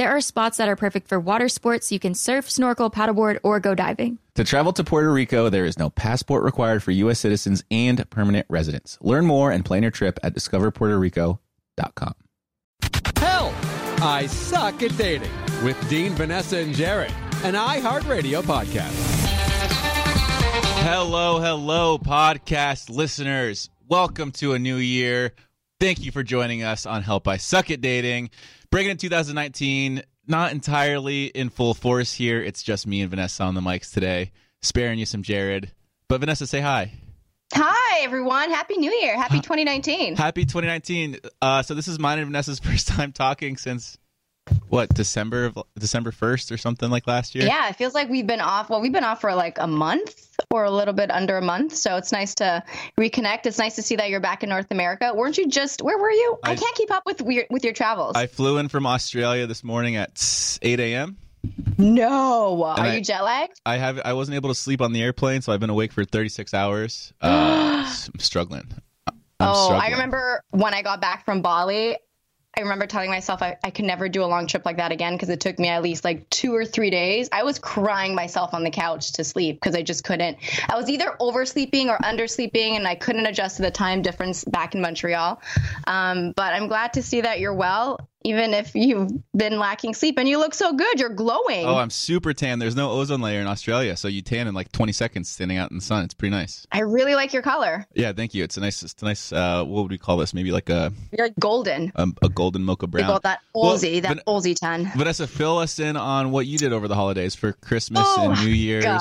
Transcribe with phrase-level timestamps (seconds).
[0.00, 1.92] There are spots that are perfect for water sports.
[1.92, 4.18] You can surf, snorkel, paddleboard, or go diving.
[4.34, 7.20] To travel to Puerto Rico, there is no passport required for U.S.
[7.20, 8.96] citizens and permanent residents.
[9.02, 12.14] Learn more and plan your trip at discoverpuertorico.com.
[13.18, 13.52] Help!
[14.02, 17.12] I suck at dating with Dean, Vanessa, and Jared,
[17.44, 18.96] an iHeartRadio podcast.
[20.82, 23.68] Hello, hello, podcast listeners.
[23.86, 25.34] Welcome to a new year.
[25.78, 28.30] Thank you for joining us on Help I Suck at Dating.
[28.70, 32.40] Bringing in 2019, not entirely in full force here.
[32.40, 34.30] It's just me and Vanessa on the mics today,
[34.62, 35.72] sparing you some Jared.
[36.06, 36.92] But Vanessa, say hi.
[37.52, 38.48] Hi, everyone.
[38.50, 39.16] Happy New Year.
[39.16, 40.14] Happy 2019.
[40.14, 41.18] Happy 2019.
[41.42, 43.98] Uh, so this is mine and Vanessa's first time talking since
[44.68, 47.44] what December of December 1st or something like last year.
[47.44, 48.70] Yeah, it feels like we've been off.
[48.70, 51.74] Well, we've been off for like a month or a little bit under a month.
[51.76, 52.62] So it's nice to
[52.98, 53.46] reconnect.
[53.46, 55.12] It's nice to see that you're back in North America.
[55.14, 55.82] Weren't you just?
[55.82, 56.38] Where were you?
[56.44, 58.16] I, I can't keep up with your, with your travels.
[58.16, 61.16] I flew in from Australia this morning at 8 a.m.
[61.78, 63.60] No, are I- you jet lagged?
[63.64, 66.04] I have I wasn't able to sleep on the airplane, so I've been awake for
[66.04, 67.12] 36 hours.
[67.20, 68.70] Uh, I'm struggling.
[69.06, 69.88] I'm oh, struggling.
[69.88, 71.96] I remember when I got back from Bali.
[72.56, 75.14] I remember telling myself I, I could never do a long trip like that again
[75.14, 77.28] because it took me at least like two or three days.
[77.30, 80.38] I was crying myself on the couch to sleep because I just couldn't.
[80.68, 84.74] I was either oversleeping or undersleeping, and I couldn't adjust to the time difference back
[84.74, 85.40] in Montreal.
[85.86, 90.18] Um, but I'm glad to see that you're well, even if you've been lacking sleep,
[90.18, 91.00] and you look so good.
[91.00, 91.64] You're glowing.
[91.66, 92.58] Oh, I'm super tan.
[92.58, 95.70] There's no ozone layer in Australia, so you tan in like 20 seconds standing out
[95.70, 96.04] in the sun.
[96.04, 96.66] It's pretty nice.
[96.70, 97.86] I really like your color.
[97.94, 98.44] Yeah, thank you.
[98.44, 99.32] It's a nice, it's a nice.
[99.32, 100.34] Uh, what would we call this?
[100.34, 101.92] Maybe like a You're like golden.
[101.94, 103.06] a, a golden mocha brown.
[103.06, 104.90] call it that Well, Aussie, that Van- Aussie tan.
[104.96, 108.44] Vanessa, fill us in on what you did over the holidays for Christmas Oh, and
[108.44, 108.84] New Year's.
[108.84, 109.00] God.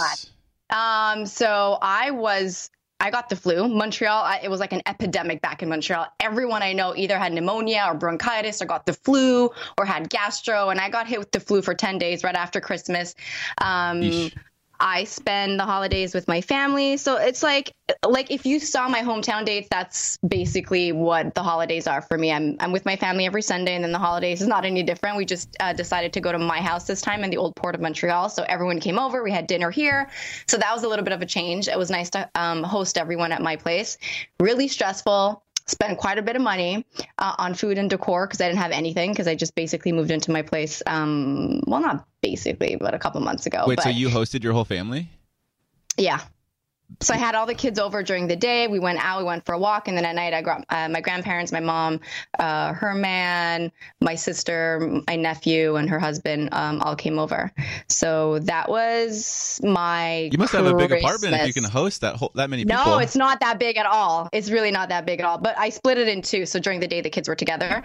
[0.71, 3.67] Um, so I was, I got the flu.
[3.67, 6.07] Montreal, I, it was like an epidemic back in Montreal.
[6.19, 10.69] Everyone I know either had pneumonia or bronchitis or got the flu or had gastro.
[10.69, 13.15] And I got hit with the flu for 10 days right after Christmas.
[13.59, 14.31] Um.
[14.79, 16.97] I spend the holidays with my family.
[16.97, 17.73] So it's like
[18.07, 22.31] like if you saw my hometown dates, that's basically what the holidays are for me.
[22.31, 25.17] I'm I'm with my family every Sunday and then the holidays is not any different.
[25.17, 27.75] We just uh, decided to go to my house this time in the old port
[27.75, 28.29] of Montreal.
[28.29, 30.09] So everyone came over, we had dinner here.
[30.47, 31.67] So that was a little bit of a change.
[31.67, 33.97] It was nice to um, host everyone at my place.
[34.39, 35.43] Really stressful.
[35.69, 36.85] Spent quite a bit of money
[37.17, 40.09] uh, on food and decor because I didn't have anything because I just basically moved
[40.09, 40.81] into my place.
[40.87, 43.65] Um, well, not basically, but a couple months ago.
[43.67, 45.09] Wait, but so you hosted your whole family?
[45.97, 46.21] yeah.
[47.01, 48.67] So I had all the kids over during the day.
[48.67, 50.89] We went out, we went for a walk, and then at night I got uh,
[50.89, 51.99] my grandparents, my mom,
[52.37, 57.51] uh, her man, my sister, my nephew, and her husband um, all came over.
[57.87, 60.29] So that was my.
[60.31, 62.83] You must have a big apartment if you can host that whole that many people.
[62.83, 64.27] No, it's not that big at all.
[64.33, 65.37] It's really not that big at all.
[65.37, 66.45] But I split it in two.
[66.45, 67.83] So during the day, the kids were together.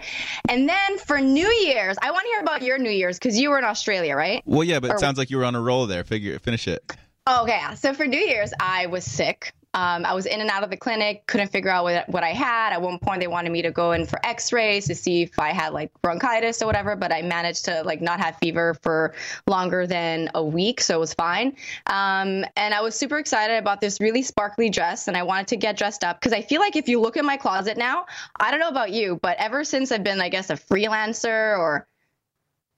[0.49, 3.49] And then for New Year's, I want to hear about your New Year's because you
[3.49, 4.41] were in Australia, right?
[4.45, 6.03] Well, yeah, but or- it sounds like you were on a roll there.
[6.03, 6.83] Figure, finish it.
[7.27, 7.61] Oh, okay.
[7.75, 9.53] So for New Year's, I was sick.
[9.73, 12.29] Um, I was in and out of the clinic, couldn't figure out what, what I
[12.29, 12.71] had.
[12.71, 15.49] At one point, they wanted me to go in for X-rays to see if I
[15.51, 19.13] had like bronchitis or whatever, but I managed to like not have fever for
[19.47, 21.57] longer than a week, so it was fine.
[21.87, 25.57] Um, and I was super excited about this really sparkly dress, and I wanted to
[25.57, 28.05] get dressed up because I feel like if you look in my closet now,
[28.39, 31.85] I don't know about you, but ever since I've been, I guess, a freelancer or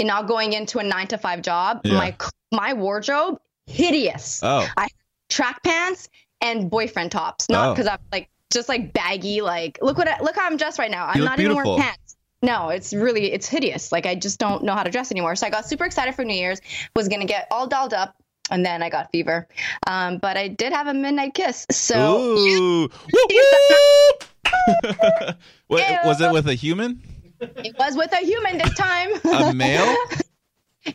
[0.01, 1.93] not going into a nine to five job, Yeah.
[1.95, 2.15] my
[2.51, 4.41] my wardrobe hideous.
[4.43, 4.87] Oh, I
[5.29, 6.09] track pants
[6.41, 7.73] and boyfriend tops, not Oh.
[7.73, 9.41] because I'm like just like baggy.
[9.41, 11.05] Like look what I, look how I'm dressed right now.
[11.05, 12.15] I'm not even wearing pants.
[12.41, 13.91] No, it's really it's hideous.
[13.91, 15.35] Like I just don't know how to dress anymore.
[15.35, 16.61] So I got super excited for New Year's.
[16.95, 18.15] Was gonna get all dolled up,
[18.51, 19.47] and then I got fever.
[19.87, 21.65] Um, but I did have a midnight kiss.
[21.71, 22.81] So Ooh.
[23.13, 24.23] Whoop, whoop.
[25.67, 27.01] what, was it with a human?
[27.39, 29.09] it was with a human this time.
[29.25, 29.95] A male?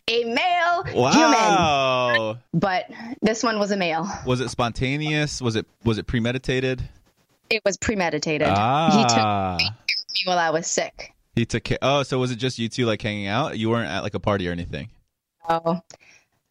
[0.09, 1.01] a male human.
[1.01, 2.37] Wow.
[2.53, 2.85] But
[3.21, 4.07] this one was a male.
[4.25, 5.41] Was it spontaneous?
[5.41, 6.87] Was it was it premeditated?
[7.49, 8.47] It was premeditated.
[8.47, 9.57] He took Ah.
[9.59, 9.69] me
[10.25, 11.13] while I was sick.
[11.35, 11.77] He took care.
[11.81, 13.57] Oh, so was it just you two like hanging out?
[13.57, 14.89] You weren't at like a party or anything.
[15.49, 15.81] Oh.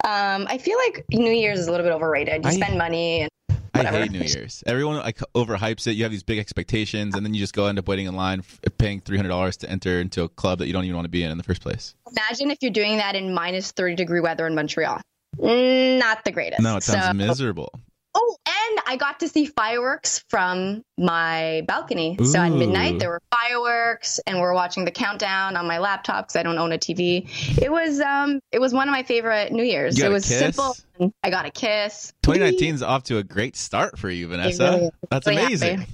[0.05, 2.43] Um, I feel like New Year's is a little bit overrated.
[2.45, 3.31] You I- spend money and
[3.75, 4.63] I hate New Year's.
[4.67, 5.93] Everyone like overhypes it.
[5.93, 8.43] You have these big expectations, and then you just go end up waiting in line,
[8.79, 11.11] paying three hundred dollars to enter into a club that you don't even want to
[11.11, 11.95] be in in the first place.
[12.11, 15.01] imagine if you're doing that in minus 30 degree weather in Montreal.
[15.39, 16.61] Not the greatest.
[16.63, 17.73] No, it sounds So- miserable.
[18.15, 22.19] Oh, and I got to see fireworks from my balcony.
[22.23, 26.37] So at midnight, there were fireworks, and we're watching the countdown on my laptop because
[26.37, 27.27] I don't own a TV.
[27.63, 29.99] It was um, it was one of my favorite New Years.
[29.99, 30.77] It was simple.
[31.23, 32.13] I got a kiss.
[32.23, 34.73] 2019 is off to a great start for you, Vanessa.
[34.73, 34.91] really.
[35.11, 35.79] That's Really amazing.
[35.79, 35.93] happy.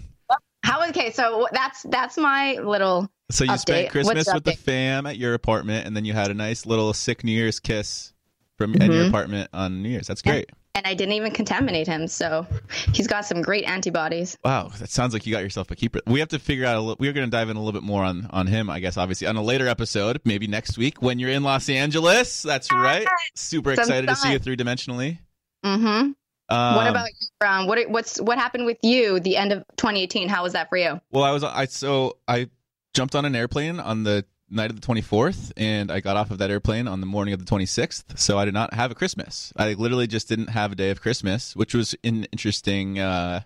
[0.65, 1.13] How okay?
[1.13, 3.09] So that's that's my little.
[3.31, 6.31] So you spent Christmas What's with the fam at your apartment, and then you had
[6.31, 8.13] a nice little sick New Year's kiss
[8.57, 9.09] from at your Mhm.
[9.09, 10.09] apartment on New Year's.
[10.09, 10.51] That's great.
[10.75, 12.47] And I didn't even contaminate him, so
[12.93, 14.39] he's got some great antibodies.
[14.45, 16.01] Wow, that sounds like you got yourself a keeper.
[16.07, 16.77] We have to figure out.
[16.77, 18.79] A li- we're going to dive in a little bit more on on him, I
[18.79, 18.97] guess.
[18.97, 22.43] Obviously, on a later episode, maybe next week when you're in Los Angeles.
[22.43, 23.07] That's right.
[23.35, 25.19] Super Some excited to see you three dimensionally.
[25.65, 26.13] Mm-hmm.
[26.51, 30.29] Um, what about you, um, what what's what happened with you the end of 2018?
[30.29, 31.01] How was that for you?
[31.11, 32.49] Well, I was I so I
[32.95, 36.39] jumped on an airplane on the night of the 24th and I got off of
[36.39, 38.19] that airplane on the morning of the 26th.
[38.19, 39.53] So I did not have a Christmas.
[39.57, 43.41] I literally just didn't have a day of Christmas, which was an interesting uh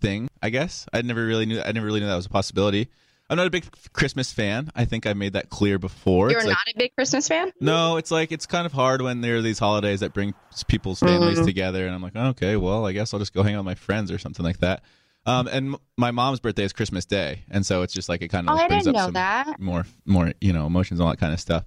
[0.00, 0.86] thing, I guess.
[0.92, 2.88] I never really knew I never really knew that was a possibility.
[3.28, 4.70] I'm not a big Christmas fan.
[4.76, 6.30] I think I made that clear before.
[6.30, 7.50] You're It's not like- a big Christmas fan.
[7.60, 10.32] no, it's like it's kind of hard when there are these holidays that bring
[10.68, 11.44] people's families Mhm.
[11.44, 13.74] together, and I'm like, okay, well, I guess I'll just go hang out with my
[13.74, 14.82] friends or something like that.
[15.26, 18.48] Um, and my mom's birthday is Christmas Day, and so it's just like it kind
[18.48, 19.58] Oh, of I brings up some that.
[19.60, 21.64] more, more, you know, emotions and all that kind of stuff.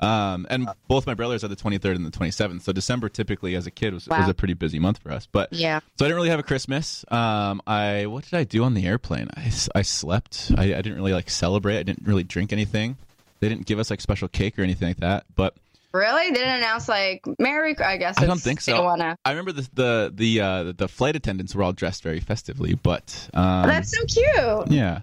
[0.00, 3.68] Um, and both my brothers are the 23rd and the 27th, so December typically as
[3.68, 5.28] a kid was, was a pretty busy month for us.
[5.30, 5.78] But Yeah.
[5.96, 7.04] so I didn't really have a Christmas.
[7.08, 9.28] Um, I what did I do on the airplane?
[9.36, 10.50] I, I slept.
[10.56, 11.78] I, I didn't really like celebrate.
[11.78, 12.96] I didn't really drink anything.
[13.38, 15.24] They didn't give us like special cake or anything like that.
[15.36, 15.54] But
[15.92, 16.28] Really?
[16.30, 17.78] They didn't announce like Merry.
[17.78, 18.76] I guess I don't think so.
[18.76, 22.20] don't wanna- I remember the the the uh, the flight attendants were all dressed very
[22.20, 24.70] festively, but um, That's so cute.
[24.72, 25.00] yeah.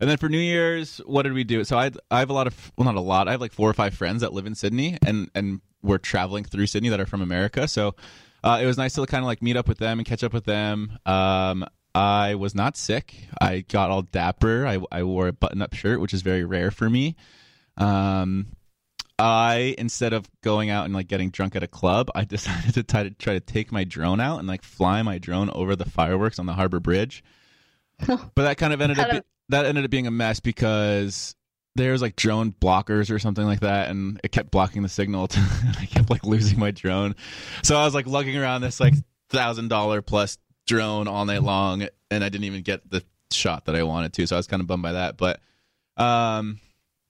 [0.00, 1.62] And then for New Year's, what did we do?
[1.62, 3.28] So I I have a lot of well not a lot.
[3.28, 6.42] I have like four or five friends that live in Sydney, and and we're traveling
[6.44, 7.68] through Sydney that are from America.
[7.68, 7.94] So
[8.42, 10.32] uh, it was nice to kind of like meet up with them and catch up
[10.32, 10.98] with them.
[11.06, 13.14] Um, I was not sick.
[13.40, 14.66] I got all dapper.
[14.66, 17.14] I I wore a button up shirt, which is very rare for me.
[17.76, 18.46] Um,
[19.22, 22.82] I instead of going out and like getting drunk at a club, I decided to
[22.82, 25.88] try to try to take my drone out and like fly my drone over the
[25.88, 27.22] fireworks on the Harbor Bridge.
[28.06, 29.20] but that kind of ended up be-
[29.50, 31.36] that ended up being a mess because
[31.76, 35.28] there was like drone blockers or something like that, and it kept blocking the signal.
[35.28, 35.38] To,
[35.78, 37.14] I kept like losing my drone,
[37.62, 38.94] so I was like lugging around this like
[39.30, 43.76] thousand dollar plus drone all night long, and I didn't even get the shot that
[43.76, 44.26] I wanted to.
[44.26, 45.40] So I was kind of bummed by that, but.
[45.96, 46.58] Um,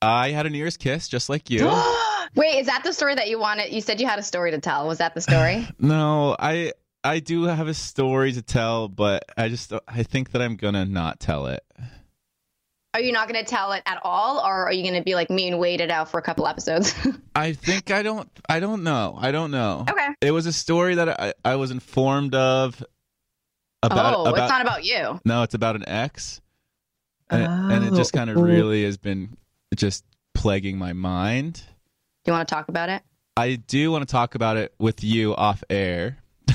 [0.05, 1.61] I had a New Year's kiss just like you.
[2.35, 3.73] Wait, is that the story that you wanted?
[3.73, 4.87] You said you had a story to tell.
[4.87, 5.69] Was that the story?
[5.79, 6.73] no, I
[7.05, 10.85] I do have a story to tell, but I just I think that I'm gonna
[10.87, 11.63] not tell it.
[12.95, 15.15] are you not going to tell it at all, or are you going to be
[15.15, 16.95] like me and wait it out for a couple episodes?
[17.35, 19.17] I think I don't I don't know.
[19.19, 19.85] I don't know.
[19.89, 20.09] okay.
[20.21, 22.83] It was a story that I, I was informed of
[23.83, 25.21] about oh, about it's not about you.
[25.25, 26.41] no, it's about an ex,
[27.29, 28.19] and, and it just oh.
[28.19, 29.37] kind of really has been
[29.75, 31.63] just plaguing my mind.
[32.25, 33.03] Do you want to talk about it?
[33.37, 36.19] I do want to talk about it with you off air.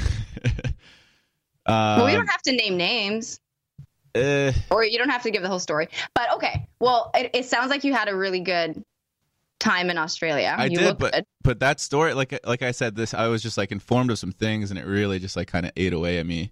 [1.67, 3.39] well, we Um, don't have to name names.
[4.15, 5.89] eh, or you don't have to give the whole story.
[6.13, 8.83] But okay, well, it, it sounds like you had a really good
[9.59, 10.55] time in Australia.
[10.57, 11.25] I you did, but good.
[11.43, 14.31] but that story, like like I said, this I was just like informed of some
[14.31, 16.51] things, and it really just like kind of ate away at me.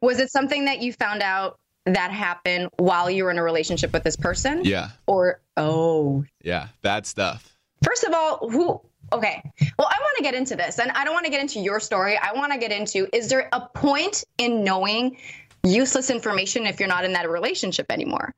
[0.00, 3.92] Was it something that you found out that happened while you were in a relationship
[3.92, 4.64] with this person?
[4.64, 7.57] Yeah, Or oh, yeah, bad stuff.
[7.82, 8.80] First of all, who?
[9.10, 9.42] Okay,
[9.78, 11.80] well, I want to get into this, and I don't want to get into your
[11.80, 12.18] story.
[12.18, 15.16] I want to get into: is there a point in knowing
[15.64, 18.34] useless information if you're not in that relationship anymore?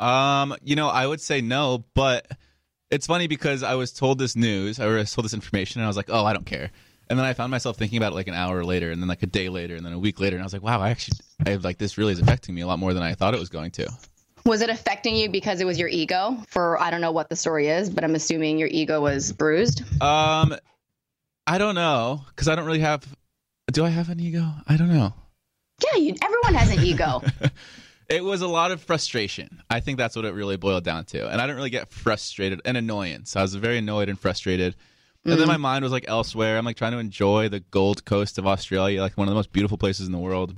[0.00, 2.26] Um, you know, I would say no, but
[2.90, 5.88] it's funny because I was told this news, I was told this information, and I
[5.88, 6.70] was like, oh, I don't care.
[7.08, 9.22] And then I found myself thinking about it like an hour later, and then like
[9.22, 11.18] a day later, and then a week later, and I was like, wow, I actually,
[11.46, 13.48] I like this really is affecting me a lot more than I thought it was
[13.48, 13.88] going to.
[14.46, 16.36] Was it affecting you because it was your ego?
[16.48, 19.82] For I don't know what the story is, but I'm assuming your ego was bruised.
[20.02, 20.54] Um,
[21.46, 23.04] I don't know because I don't really have.
[23.72, 24.46] Do I have an ego?
[24.68, 25.12] I don't know.
[25.84, 27.22] Yeah, you, everyone has an ego.
[28.08, 29.64] It was a lot of frustration.
[29.68, 31.28] I think that's what it really boiled down to.
[31.28, 33.34] And I didn't really get frustrated and annoyance.
[33.34, 34.76] I was very annoyed and frustrated.
[35.24, 35.38] And Mm.
[35.38, 36.56] then my mind was like elsewhere.
[36.56, 39.50] I'm like trying to enjoy the Gold Coast of Australia, like one of the most
[39.50, 40.56] beautiful places in the world.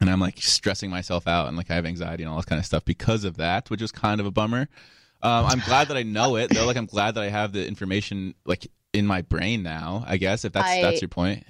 [0.00, 2.58] And I'm like stressing myself out and like I have anxiety and all this kind
[2.58, 4.68] of stuff because of that, which is kind of a bummer.
[5.22, 6.66] Um, I'm glad that I know it though.
[6.66, 10.04] Like I'm glad that I have the information like in my brain now.
[10.06, 11.44] I guess if that's I- that's your point.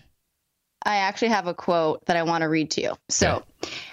[0.84, 2.92] I actually have a quote that I want to read to you.
[3.08, 3.42] So,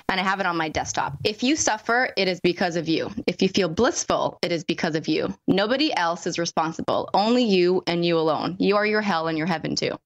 [0.09, 1.17] and I have it on my desktop.
[1.23, 3.09] If you suffer, it is because of you.
[3.25, 5.33] If you feel blissful, it is because of you.
[5.47, 7.09] Nobody else is responsible.
[7.15, 8.57] Only you and you alone.
[8.59, 9.97] You are your hell and your heaven too.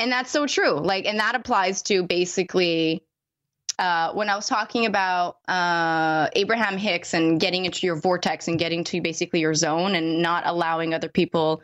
[0.00, 0.72] And that's so true.
[0.80, 3.04] Like, and that applies to basically
[3.78, 8.58] uh, when I was talking about uh, Abraham Hicks and getting into your vortex and
[8.58, 11.62] getting to basically your zone and not allowing other people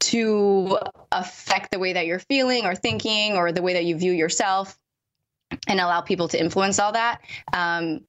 [0.00, 0.78] to
[1.10, 4.78] affect the way that you're feeling or thinking or the way that you view yourself
[5.66, 7.20] and allow people to influence all that.
[7.52, 8.02] Um,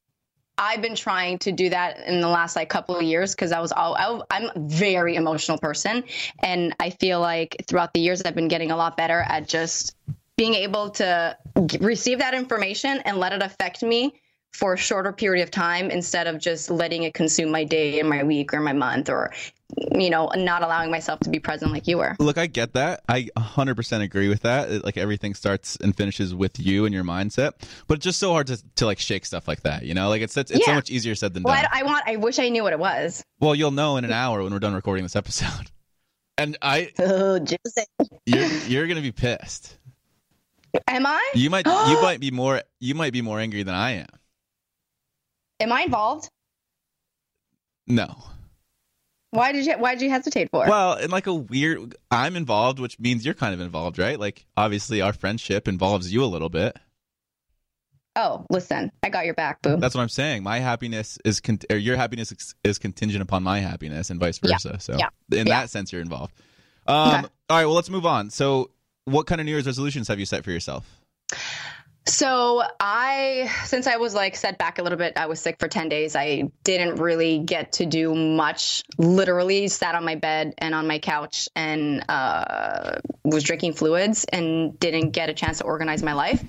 [0.60, 3.62] I've been trying to do that in the last like couple of years because I
[3.62, 6.03] was all I, I'm a very emotional person,
[6.44, 9.96] and I feel like throughout the years I've been getting a lot better at just
[10.39, 14.13] being able to g- receive that information and let it affect me
[14.53, 18.10] for a shorter period of time instead of just letting it consume my day and
[18.10, 19.31] my week or my month or
[19.91, 22.15] you know not allowing myself to be present like you were.
[22.19, 23.01] Look, I get that.
[23.08, 24.72] I 100% agree with that.
[24.72, 27.51] It- like everything starts and finishes with you and your mindset,
[27.88, 30.08] but it's just so hard to, to like shake stuff like that, you know?
[30.10, 31.65] Like it's it's, it's so much easier said than Well, done.
[31.72, 32.03] I, I want.
[32.08, 33.22] I wish I knew what it was.
[33.41, 35.69] well, you'll know in an hour when we're done recording this episode.
[36.39, 37.77] And I Oh, just
[38.25, 39.77] you're you're going to be pissed.
[40.88, 41.31] Am I?
[41.35, 41.71] You might you
[42.01, 44.07] might be more you might be more angry than I am.
[45.59, 46.29] Am I involved?
[47.88, 48.15] No.
[49.31, 50.65] Why did you Why did you hesitate for?
[50.67, 54.19] Well, in like a weird I'm involved, which means you're kind of involved, right?
[54.19, 56.77] Like obviously our friendship involves you a little bit.
[58.15, 59.77] oh, listen, I got your back, boo.
[59.77, 60.43] That's what I'm saying.
[60.43, 64.39] My happiness is con- or your happiness is, is contingent upon my happiness, and vice
[64.43, 64.53] Yeah.
[64.53, 64.77] versa.
[64.79, 65.09] So, Yeah.
[65.31, 65.61] in Yeah.
[65.61, 66.33] that sense, you're involved.
[66.88, 67.27] Um, Okay.
[67.49, 67.65] All right.
[67.65, 68.29] Well, let's move on.
[68.29, 68.71] So,
[69.11, 70.85] what kind of New Year's resolutions have you set for yourself?
[72.09, 75.67] So I, since I was like set back a little bit, I was sick for
[75.67, 76.15] 10 days.
[76.15, 78.83] I didn't really get to do much.
[78.97, 84.77] Literally sat on my bed and on my couch and uh, was drinking fluids and
[84.79, 86.43] didn't get a chance to organize my life.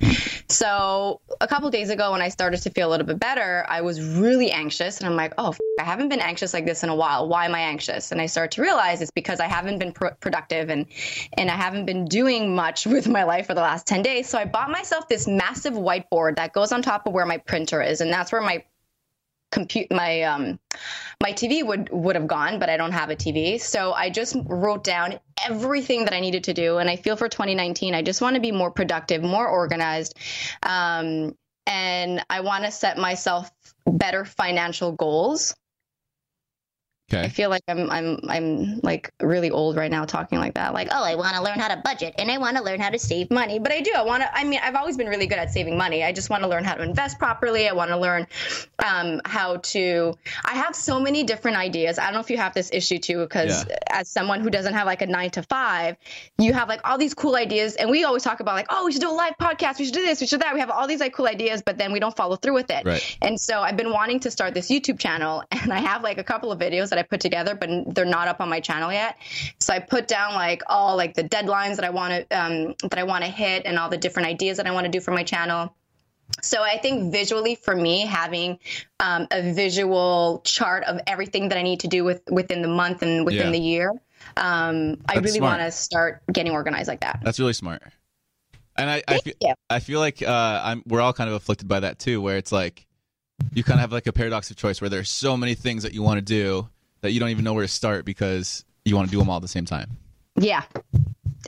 [0.48, 3.82] So a couple days ago, when I started to feel a little bit better, I
[3.82, 6.88] was really anxious and I'm like, oh, f- I haven't been anxious like this in
[6.88, 7.28] a while.
[7.28, 8.12] Why am I anxious?
[8.12, 10.86] And I started to realize it's because I haven't been pro- productive and
[11.34, 14.28] and I haven't been doing much with my life for the last 10 days.
[14.28, 17.82] So I bought myself this massive whiteboard that goes on top of where my printer
[17.82, 18.64] is and that's where my
[19.50, 20.60] compute my um
[21.20, 23.60] my TV would would have gone, but I don't have a TV.
[23.60, 27.28] So I just wrote down everything that I needed to do and I feel for
[27.28, 30.16] 2019 I just want to be more productive, more organized.
[30.62, 31.34] Um
[31.66, 33.50] and I want to set myself
[33.86, 35.54] better financial goals.
[37.12, 40.72] I feel like I'm I'm I'm like really old right now talking like that.
[40.74, 42.90] Like, oh, I want to learn how to budget and I want to learn how
[42.90, 43.58] to save money.
[43.58, 43.92] But I do.
[43.96, 44.36] I want to.
[44.36, 46.04] I mean, I've always been really good at saving money.
[46.04, 47.68] I just want to learn how to invest properly.
[47.68, 48.26] I want to learn
[48.84, 50.14] um, how to.
[50.44, 51.98] I have so many different ideas.
[51.98, 53.76] I don't know if you have this issue too, because Yeah.
[53.90, 55.96] as someone who doesn't have like a nine to five,
[56.38, 58.92] you have like all these cool ideas, and we always talk about like, oh, we
[58.92, 59.78] should do a live podcast.
[59.78, 60.20] We should do this.
[60.20, 60.54] We should do that.
[60.54, 62.84] We have all these like cool ideas, but then we don't follow through with it.
[62.84, 63.18] Right.
[63.22, 66.24] And so I've been wanting to start this YouTube channel, and I have like a
[66.24, 69.16] couple of videos that I put together, but they're not up on my channel yet.
[69.58, 72.98] So I put down like all like the deadlines that I want to um, that
[72.98, 75.10] I want to hit, and all the different ideas that I want to do for
[75.10, 75.74] my channel.
[76.42, 78.58] So I think visually for me, having
[79.00, 83.02] um, a visual chart of everything that I need to do with within the month
[83.02, 83.50] and within Yeah.
[83.50, 83.90] the year,
[84.36, 87.20] um, I really want to start getting organized like that.
[87.24, 87.82] That's really smart.
[88.76, 89.34] And I, I feel.
[89.68, 92.52] I feel like uh, I'm we're all kind of afflicted by that too, where it's
[92.52, 92.86] like
[93.52, 95.92] you kind of have like a paradox of choice where there's so many things that
[95.92, 96.68] you want to do
[97.02, 99.36] that you don't even know where to start because you want to do them all
[99.36, 99.96] at the same time.
[100.36, 100.62] Yeah.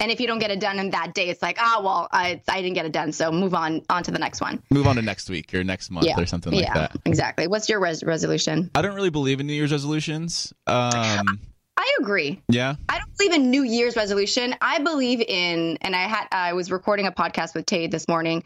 [0.00, 2.40] And if you don't get it done in that day, it's like, ah, well, I,
[2.48, 4.62] I didn't get it done, so move on on to the next one.
[4.70, 6.18] Move on to next week or next month Yeah.
[6.18, 6.96] or something like yeah, that.
[7.04, 7.46] exactly.
[7.46, 8.70] What's your res- resolution?
[8.74, 10.52] I don't really believe in New Year's resolutions.
[10.66, 11.40] Um,
[11.76, 12.40] I agree.
[12.48, 12.76] yeah.
[12.88, 14.54] I don't believe in New Year's resolution.
[14.62, 18.44] I believe in, and I had I was recording a podcast with Tay this morning.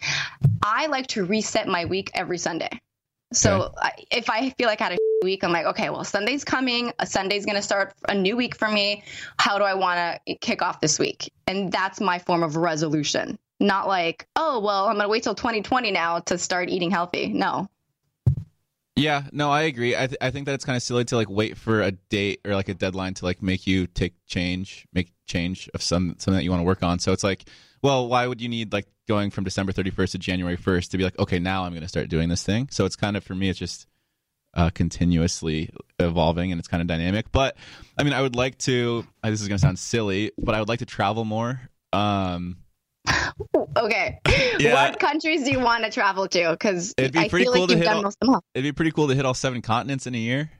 [0.64, 2.70] I like to reset my week every Sunday.
[3.32, 5.44] So I, if I feel like I had a week.
[5.44, 6.92] I'm like, okay, well, Sunday's coming.
[6.98, 9.02] A Sunday's going to start a new week for me.
[9.38, 11.32] How do I want to kick off this week?
[11.46, 13.38] And that's my form of resolution.
[13.58, 17.28] Not like, oh, well, I'm going to wait till 2020 now to start eating healthy.
[17.28, 17.68] No.
[18.94, 19.94] Yeah, no, I agree.
[19.94, 22.40] I, th- I think that it's kind of silly to like wait for a date
[22.46, 26.34] or like a deadline to like make you take change, make change of some something
[26.34, 26.98] that you want to work on.
[26.98, 27.44] So it's like,
[27.82, 31.04] well, why would you need like going from December 31st to January 1st to be
[31.04, 32.68] like, okay, now I'm going to start doing this thing.
[32.70, 33.86] So it's kind of for me, it's just
[34.56, 35.70] uh, continuously
[36.00, 37.30] evolving and it's kind of dynamic.
[37.30, 37.56] But
[37.96, 39.06] I mean, I would like to.
[39.22, 41.60] uh, This is going to sound silly, but I would like to travel more.
[41.92, 42.56] Um,
[43.76, 44.18] Okay.
[44.58, 44.88] Yeah.
[44.90, 46.50] What countries do you want to travel to?
[46.50, 48.44] Because It'd be I pretty feel cool like to hit all- most of them all.
[48.54, 50.50] it'd be pretty cool to hit all seven continents in a year.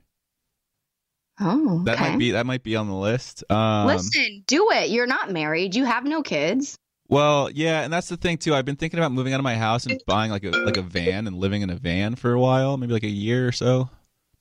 [1.40, 3.44] Oh, That might be that might be on the list.
[3.50, 4.90] Um, Listen, do it.
[4.90, 5.74] You're not married.
[5.74, 6.78] You have no kids.
[7.08, 8.54] Well, yeah, and that's the thing too.
[8.54, 10.82] I've been thinking about moving out of my house and buying like a like a
[10.82, 13.88] van and living in a van for a while, maybe like a year or so.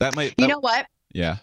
[0.00, 0.34] That might.
[0.38, 0.86] You know what?
[1.12, 1.36] Yeah.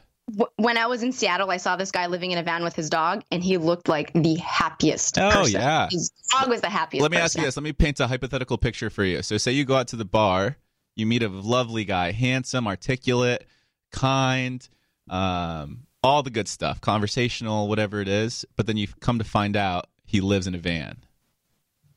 [0.56, 2.90] When I was in Seattle, I saw this guy living in a van with his
[2.90, 5.18] dog, and he looked like the happiest.
[5.18, 5.60] Oh, person.
[5.60, 5.90] yeah.
[5.92, 7.02] his dog was the happiest.
[7.02, 7.58] Let me ask you this.
[7.58, 9.22] Let me paint a hypothetical picture for you.
[9.22, 10.58] So, say you go out to the bar,
[10.96, 13.46] you meet a lovely guy, handsome, articulate,
[13.92, 14.68] kind,
[15.10, 18.46] um, all the good stuff, conversational, whatever it is.
[18.56, 21.04] But then you come to find out he lives in a van.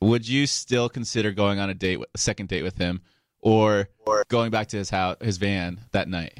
[0.01, 3.01] Would you still consider going on a date, a second date with him,
[3.41, 3.89] or
[4.29, 6.39] going back to his house, his van that night?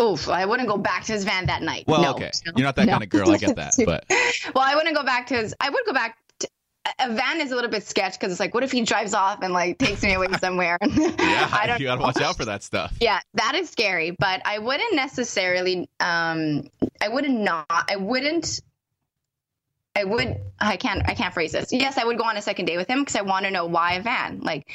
[0.00, 1.84] Oof, I wouldn't go back to his van that night.
[1.86, 2.10] Well, No.
[2.14, 2.92] okay, you're not that No.
[2.92, 3.30] kind of girl.
[3.30, 4.04] I get that, but
[4.54, 5.54] well, I wouldn't go back to his.
[5.60, 6.16] I would go back.
[6.40, 6.48] To,
[7.00, 9.40] a van is a little bit sketch because it's like, what if he drives off
[9.42, 10.76] and like takes me away somewhere?
[10.86, 12.06] yeah, I don't you gotta know.
[12.06, 12.94] watch out for that stuff.
[13.00, 16.68] Yeah, that is scary, but I wouldn't necessarily um
[17.00, 18.60] I wouldn't not I wouldn't
[19.96, 21.72] I would I can't I can't phrase this.
[21.72, 23.64] Yes, I would go on a second date with him because I want to know
[23.64, 24.40] why a van.
[24.40, 24.68] Like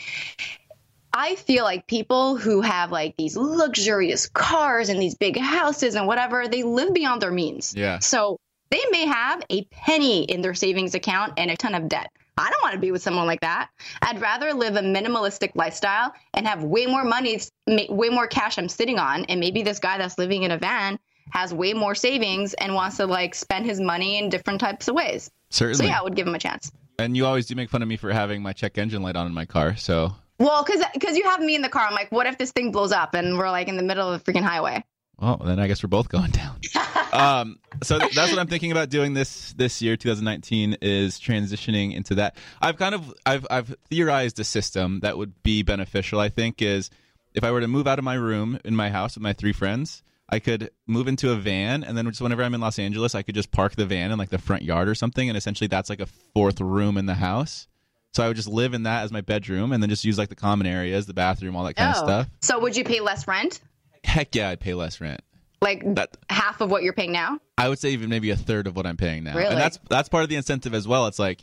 [1.13, 6.08] I feel like people who have like these luxurious cars and these big houses and
[6.08, 7.75] whatever, they live beyond their means.
[7.75, 8.00] Yeah.
[8.00, 8.40] So
[8.72, 12.10] they may have a penny in their savings account and a ton of debt.
[12.38, 13.70] I don't want to be with someone like that.
[14.01, 18.70] I'd rather live a minimalistic lifestyle and have way more money, way more cash I'm
[18.70, 19.25] sitting on.
[19.25, 20.98] And maybe this guy that's living in a van
[21.29, 24.96] has way more savings and wants to like spend his money in different types of
[24.96, 25.29] ways.
[25.50, 25.86] Certainly.
[25.86, 26.72] So yeah, I would give him a chance.
[27.00, 29.27] And you always do make fun of me for having my check engine light on
[29.27, 29.75] in my car.
[29.75, 32.51] So, Well, because because you have me in the car, I'm like, what if this
[32.51, 34.84] thing blows up and we're like in the middle of the freaking highway?
[35.22, 36.60] well, then I guess we're both going down.
[37.14, 41.96] um, so th- that's what I'm thinking about doing this this year, 2019, is transitioning
[41.96, 42.36] into that.
[42.60, 46.20] I've kind of I've I've theorized a system that would be beneficial.
[46.20, 46.90] I think is
[47.36, 49.53] if I were to move out of my room in my house with my three
[49.53, 50.01] friends.
[50.31, 53.22] I could move into a van, and then just whenever I'm in Los Angeles, I
[53.22, 55.89] could just park the van in like the front yard or something, and essentially that's
[55.89, 57.67] like a fourth room in the house.
[58.13, 60.29] So I would just live in that as my bedroom, and then just use like
[60.29, 62.05] the common areas, the bathroom, all that kind of oh.
[62.05, 62.27] stuff.
[62.29, 62.35] Oh.
[62.41, 63.59] So would you pay less rent?
[64.03, 65.22] Heck yeah, I'd pay less rent.
[65.61, 67.39] Like That half of what you're paying now?
[67.57, 69.35] I would say even maybe a third of what I'm paying now.
[69.35, 69.51] Really?
[69.51, 71.07] And that's that's part of the incentive as well.
[71.07, 71.41] It's like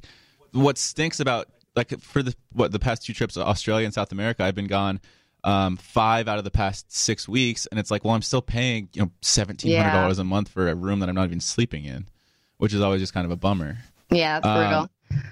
[0.52, 4.10] what stinks about like for the what the past two trips to Australia and South
[4.10, 5.00] America, I've been gone
[5.44, 8.88] um, five out of the past six weeks, and it's like, well, I'm still paying
[8.92, 11.84] you know seventeen hundred dollars a month for a room that I'm not even sleeping
[11.84, 12.06] in,
[12.58, 13.78] which is always just kind of a bummer.
[14.10, 15.22] Yeah, that's Um, brutal.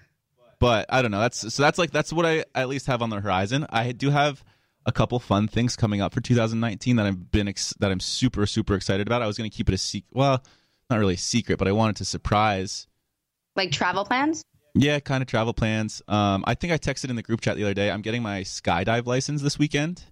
[0.58, 1.20] But I don't know.
[1.20, 3.66] That's so that's like that's what I at least have on the horizon.
[3.68, 4.42] I do have
[4.86, 8.46] a couple fun things coming up for 2019 that I've been ex- that I'm super
[8.46, 9.20] super excited about.
[9.20, 10.08] I was going to keep it a secret.
[10.16, 10.42] Well,
[10.88, 12.86] not really a secret, but I wanted to surprise.
[13.54, 14.44] like travel plans?
[14.76, 16.02] Yeah, kind of travel plans.
[16.06, 17.90] Um, I think I texted in the group chat the other day.
[17.90, 20.04] I'm getting my skydive license this weekend,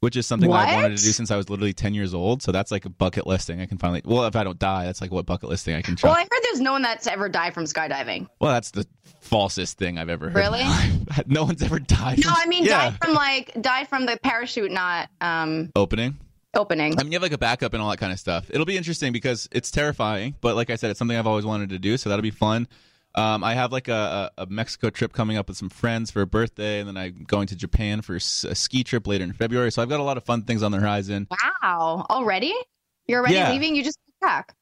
[0.00, 2.42] which is something that I wanted to do since I was literally 10 years old.
[2.42, 4.02] So that's like a bucket list thing I can finally.
[4.04, 6.10] Well, if I don't die, that's like what bucket list thing I can try.
[6.10, 8.26] Well, I heard there's no one that's ever died from skydiving.
[8.40, 8.84] Well, that's the
[9.22, 10.38] falsest thing I've ever heard.
[10.38, 10.64] Really?
[11.26, 12.18] no one's ever died.
[12.18, 12.90] No, from- I mean yeah.
[12.90, 16.18] died from like died from the parachute not um opening.
[16.54, 16.98] opening.
[16.98, 18.50] I mean, you have like a backup and all that kind of stuff.
[18.50, 21.68] It'll be interesting because it's terrifying, but like I said, it's something I've always wanted
[21.70, 22.66] to do, so that'll be fun.
[23.14, 26.22] Um, I have like a, a, a Mexico trip coming up with some friends for
[26.22, 29.72] a birthday, and then I'm going to Japan for a ski trip later in February.
[29.72, 31.26] So I've got a lot of fun things on the horizon.
[31.62, 32.54] Wow, already?
[33.08, 33.50] You're already Yeah.
[33.50, 33.74] leaving?
[33.74, 34.54] You just got back.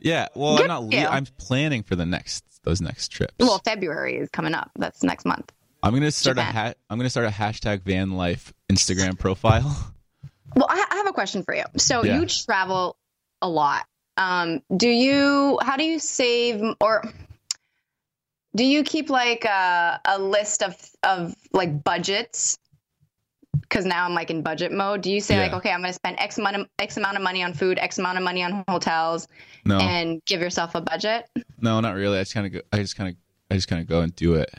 [0.00, 0.94] Yeah, well, Good I'm not.
[0.94, 3.34] Le- I'm planning for the next those next trips.
[3.38, 4.70] Well, February is coming up.
[4.78, 5.52] That's next month.
[5.82, 6.54] I'm gonna start a Japan.
[6.68, 9.92] ha- I'm gonna start a hashtag van life Instagram profile.
[10.56, 11.62] Well, I, I have a question for you.
[11.76, 12.18] So Yeah.
[12.18, 12.96] you travel
[13.40, 13.86] a lot.
[14.16, 15.60] Um, do you?
[15.62, 17.04] How do you save or?
[18.54, 22.58] Do you keep like a, a list of of like budgets?
[23.62, 25.02] Because now I'm like in budget mode.
[25.02, 27.22] Do you say like, okay, I'm going to spend X amount of X amount of
[27.22, 29.28] money on food, X amount of money on hotels,
[29.64, 31.28] No, and give yourself a budget?
[31.60, 32.18] no, not really.
[32.18, 32.60] I just kind of go.
[32.72, 33.16] I just kind of.
[33.52, 34.52] I just kind of go and do it.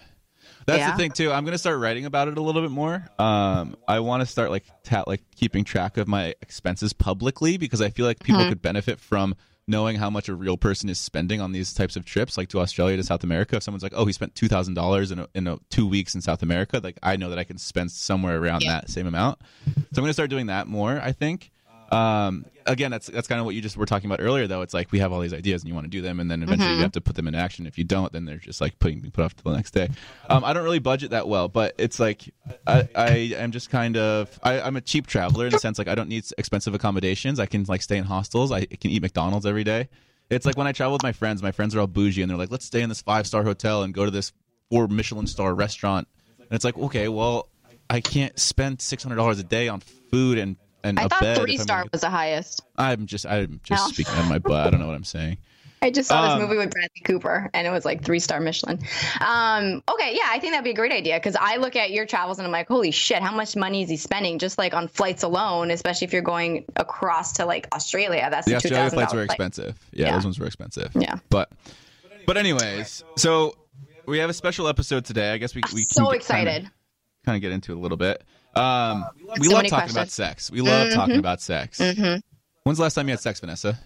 [0.67, 0.91] That's Yeah.
[0.91, 1.32] the thing too.
[1.32, 3.06] I'm gonna start writing about it a little bit more.
[3.19, 7.82] Um, I want to start like ta- like keeping track of my expenses publicly because
[7.82, 9.36] I feel like people could benefit from
[9.71, 12.60] knowing how much a real person is spending on these types of trips, like to
[12.60, 13.55] Australia to South America.
[13.55, 16.13] If someone's like, "Oh, he spent two thousand dollars in a, in a, two weeks
[16.13, 19.39] in South America," like I know that I can spend somewhere around that same amount.
[19.65, 20.99] So I'm gonna start doing that more.
[21.01, 21.51] I think.
[21.91, 24.62] Um, again, that's that's kind of what you just were talking about earlier, though.
[24.62, 26.41] It's like we have all these ideas and you want to do them, and then
[26.41, 27.67] eventually you have to put them in action.
[27.67, 29.89] If you don't, then they're just like putting being put off to the next day.
[30.30, 32.34] Um, I don't really budget that well, but it's like
[32.65, 35.89] I, I am just kind of I, I'm a cheap traveler in the sense like
[35.89, 37.39] I don't need expensive accommodations.
[37.39, 38.51] I can like stay in hostels.
[38.51, 39.89] I can eat McDonald's every day.
[40.30, 41.43] It's like when I travel with my friends.
[41.43, 43.84] My friends are all bougie, and they're like, "Let's stay in this five star hotel
[43.84, 44.32] and go to this
[44.69, 46.08] four Michelin star restaurant."
[46.39, 47.49] And it's like, okay, well,
[47.89, 51.58] I can't spend six hundred dollars a day on food and and I thought three
[51.58, 52.62] star was the highest.
[52.78, 53.91] I'm just I'm just No.
[53.94, 54.67] speaking out of my butt.
[54.67, 55.38] I don't know what I'm saying.
[55.84, 58.39] I just saw Um, this movie with Bradley Cooper, and it was like three star
[58.39, 58.78] Michelin.
[59.20, 62.06] Um, okay, yeah, I think that'd be a great idea because I look at your
[62.06, 64.88] travels and I'm like, holy shit, how much money is he spending just like on
[64.88, 65.72] flights alone?
[65.72, 69.80] Especially if you're going across to like Australia, that's The Australia $2,000 flights were expensive.
[69.91, 70.15] Yeah, Yeah.
[70.15, 70.91] those ones were expensive.
[70.94, 71.15] Yeah.
[71.32, 71.52] But
[72.28, 73.56] but anyways, so
[74.06, 75.34] we have a special episode today.
[75.34, 76.70] I guess we we So excited.
[77.26, 78.24] Kind of get into it a little bit.
[78.56, 79.06] Um,
[79.40, 80.52] we so love talking about sex.
[80.52, 81.80] We love talking about sex.
[81.80, 83.80] When's the last time you had sex, Vanessa?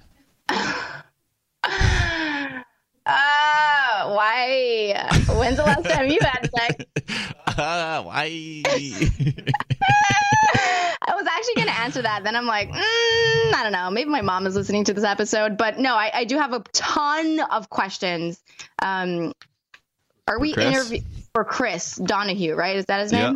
[3.08, 5.08] Ah, why?
[5.38, 6.86] When's the last time you had sex?
[7.48, 8.64] Ah, why?
[11.08, 12.24] I was actually going to answer that.
[12.24, 13.92] Then I'm like, mm, I don't know.
[13.92, 15.58] Maybe my mom is listening to this episode.
[15.58, 18.42] But no, I, I do have a ton of questions.
[18.82, 19.34] Um,
[20.28, 20.66] are we Chris?
[20.66, 21.02] interview
[21.34, 22.56] for Chris Donohue?
[22.56, 22.76] Right?
[22.78, 23.36] Is that his Yep.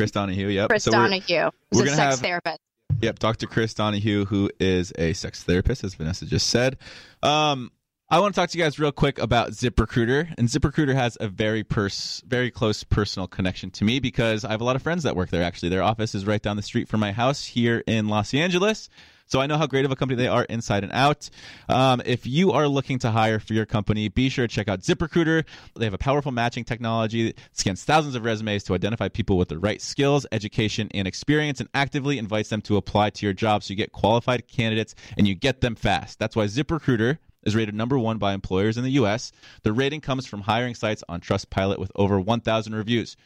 [0.00, 0.48] Chris Donohue.
[0.48, 0.68] Yep.
[0.70, 1.50] Chris So we're- Donohue.
[1.70, 2.58] He's we're a sex have- therapist.
[3.02, 3.46] Yep, Dr.
[3.46, 6.76] Chris Donohue, who is a sex therapist, as Vanessa just said.
[7.22, 7.70] Um,
[8.10, 11.28] I want to talk to you guys real quick about ZipRecruiter, and ZipRecruiter has a
[11.28, 15.04] very pers- very close personal connection to me because I have a lot of friends
[15.04, 15.42] that work there.
[15.44, 18.88] Actually, their office is right down the street from my house here in Los Angeles.
[19.30, 21.30] So I know how great of a company they are inside and out.
[21.68, 24.80] Um, if you are looking to hire for your company, be sure to check out
[24.80, 25.44] ZipRecruiter.
[25.76, 29.48] They have a powerful matching technology that scans thousands of resumes to identify people with
[29.48, 33.62] the right skills, education, and experience, and actively invites them to apply to your job
[33.62, 36.18] so you get qualified candidates and you get them fast.
[36.18, 39.30] That's why ZipRecruiter is rated number one by employers in the U.S.
[39.62, 43.16] The rating comes from hiring sites on Trustpilot with over 1,000 reviews.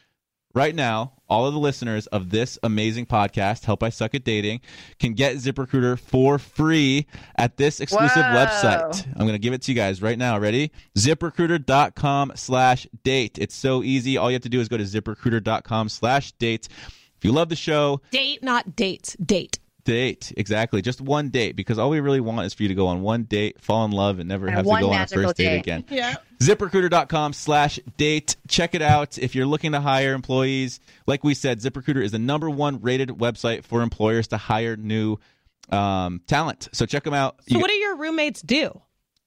[0.55, 4.61] Right now, all of the listeners of this amazing podcast, Help I Suck at Dating,
[4.99, 8.45] can get ZipRecruiter for free at this exclusive Whoa.
[8.45, 9.05] website.
[9.05, 10.39] I'm going to give it to you guys right now.
[10.39, 10.71] Ready?
[10.97, 13.37] ZipRecruiter.com slash date.
[13.37, 14.15] It's so easy.
[14.15, 16.69] All you have to do is go to ZipRecruiter.com slash date.
[17.17, 19.17] If you love the show, Date, not dates.
[19.17, 19.59] Date.
[19.85, 20.33] Date.
[20.35, 20.81] Exactly.
[20.81, 23.23] Just one date because all we really want is for you to go on one
[23.23, 25.59] date, fall in love, and never And have to go on a first date date.
[25.59, 25.85] again.
[25.89, 26.15] Yeah.
[26.41, 28.35] ZipRecruiter.com slash date.
[28.47, 29.17] Check it out.
[29.17, 33.09] If you're looking to hire employees, like we said, ZipRecruiter is the number one rated
[33.09, 35.17] website for employers to hire new
[35.69, 36.67] um, talent.
[36.73, 37.37] So check them out.
[37.47, 38.81] So You- what do your roommates do?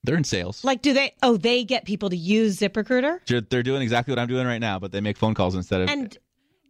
[0.04, 0.64] they're in sales.
[0.64, 1.12] Like, do they?
[1.22, 4.60] Oh, they get people to use ZipRecruiter, They're- They're doing exactly what I'm doing right
[4.60, 5.88] now, but they make phone calls instead of.
[5.90, 6.16] and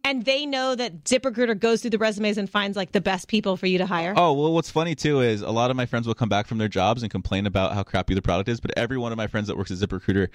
[0.09, 3.55] and they know that ZipRecruiter goes through the resumes and finds like the best people
[3.55, 4.15] for you to hire.
[4.17, 6.57] Oh, well, what's funny too is a lot of my friends will come back from
[6.57, 9.27] their jobs and complain about how crappy the product is, but every one of my
[9.27, 10.29] friends that works at ZipRecruiter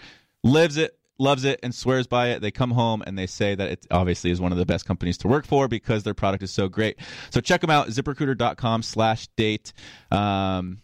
[0.45, 2.41] lives it, loves it, and swears by it.
[2.41, 5.19] They come home and they say that it obviously is one of the best companies
[5.19, 6.97] to work for because their product is so great.
[7.31, 9.73] So check them out, ziprecruiter.com slash date.
[10.13, 10.79] Um,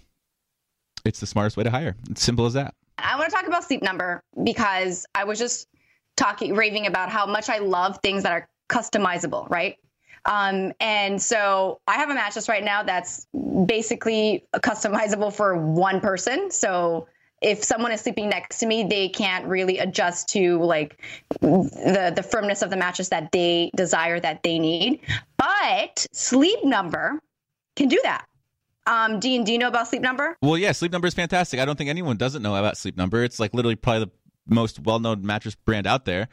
[1.04, 1.94] it's the smartest way to hire.
[2.10, 2.74] It's simple as that.
[2.98, 5.68] I want to talk about Sleep Number because I was just
[6.16, 9.76] talking, raving about how much I love things that are customizable, right?
[10.24, 13.26] Um, and so I have a mattress right now that's
[13.66, 16.50] basically customizable for one person.
[16.50, 17.08] So
[17.40, 21.02] if someone is sleeping next to me, they can't really adjust to like
[21.40, 25.00] the the firmness of the mattress that they desire that they need.
[25.38, 27.18] But Sleep Number
[27.76, 28.26] can do that.
[28.86, 30.36] Um, Dean, do you know about Sleep Number?
[30.42, 31.60] Well, yeah, Sleep Number is fantastic.
[31.60, 33.24] I don't think anyone doesn't know about Sleep Number.
[33.24, 34.10] It's like literally probably the
[34.54, 36.28] most well-known mattress brand out there.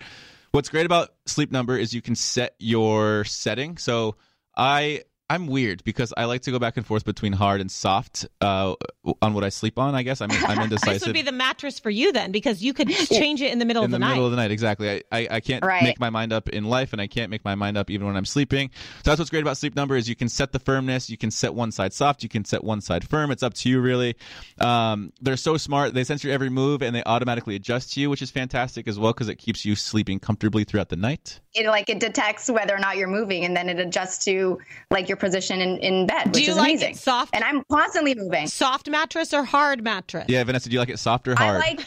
[0.52, 3.78] What's great about Sleep Number is you can set your setting.
[3.78, 4.16] So
[4.56, 8.26] I I'm weird because I like to go back and forth between hard and soft
[8.40, 8.76] uh,
[9.22, 9.94] on what I sleep on.
[9.94, 10.94] I guess I'm I'm indecisive.
[11.00, 13.66] this would be the mattress for you then, because you could change it in the
[13.66, 14.08] middle in of the, the, night.
[14.08, 14.90] In the middle of the night, exactly.
[14.90, 15.84] I, I, I can't Right.
[15.84, 18.16] make my mind up in life, and I can't make my mind up even when
[18.16, 18.70] I'm sleeping.
[19.04, 21.10] So that's what's great about Sleep Number is you can set the firmness.
[21.10, 22.24] You can set one side soft.
[22.24, 23.30] You can set one side firm.
[23.30, 24.16] It's up to you, really.
[24.60, 25.94] Um, they're so smart.
[25.94, 28.98] They sense your every move, and they automatically adjust to you, which is fantastic as
[28.98, 31.42] well because it keeps you sleeping comfortably throughout the night.
[31.54, 34.60] it like it detects whether or not you're moving and then it adjusts to
[34.92, 37.36] like your position in, in bed which Do you is like amazing it soft?
[37.36, 40.26] and i'm constantly moving Soft mattress or hard mattress?
[40.28, 41.60] Yeah, Vanessa, do you like it soft or i hard?
[41.60, 41.82] like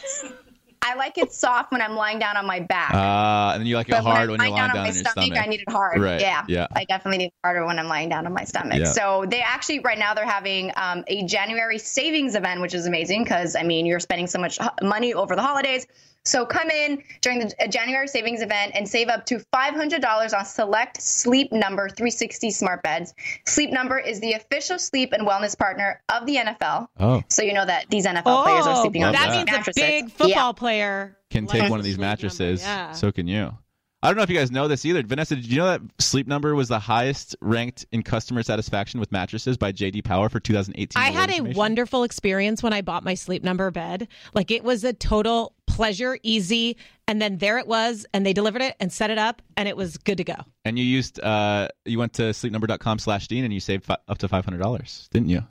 [0.83, 2.91] I like it soft when I'm lying down on my back.
[2.95, 4.69] Uh, and then you like it but hard when when I'm you're lying lying down
[4.69, 5.45] down on on my your stomach, stomach.
[5.45, 6.01] I need it hard.
[6.01, 6.43] Right, Yeah.
[6.47, 6.67] yeah.
[6.75, 8.79] I definitely need it harder when I'm lying down on my stomach.
[8.79, 8.85] Yeah.
[8.85, 13.23] So they actually right now they're having um, a January savings event, which is amazing
[13.23, 15.85] because I mean you're spending so much money over the holidays.
[16.23, 21.01] So come in during the January savings event and save up to $500 on select
[21.01, 23.13] Sleep Number 360 smart beds.
[23.47, 26.87] Sleep Number is the official sleep and wellness partner of the NFL.
[26.99, 27.23] Oh.
[27.29, 29.49] So you know that these NFL players are Oh, sleeping on love that these means
[29.49, 29.81] a mattresses.
[29.83, 30.09] big Yeah.
[30.15, 32.61] football player Can take one of these Sleep Number, mattresses.
[32.61, 32.91] yeah.
[32.91, 33.57] So can you.
[34.03, 35.03] I don't know if you guys know this either.
[35.03, 39.11] Vanessa, did you know that Sleep Number was the highest ranked in customer satisfaction with
[39.11, 40.99] mattresses by JD Power for 2018?
[40.99, 44.07] I had a wonderful experience when I bought my sleep number bed.
[44.33, 48.61] Like it was a total pleasure, easy, and then there it was, and they delivered
[48.61, 50.35] it and set it up, and it was good to go.
[50.65, 54.17] And you used uh you went to sleepnumber.com slash Dean and you saved fi- up
[54.19, 55.43] to five hundred dollars, didn't you?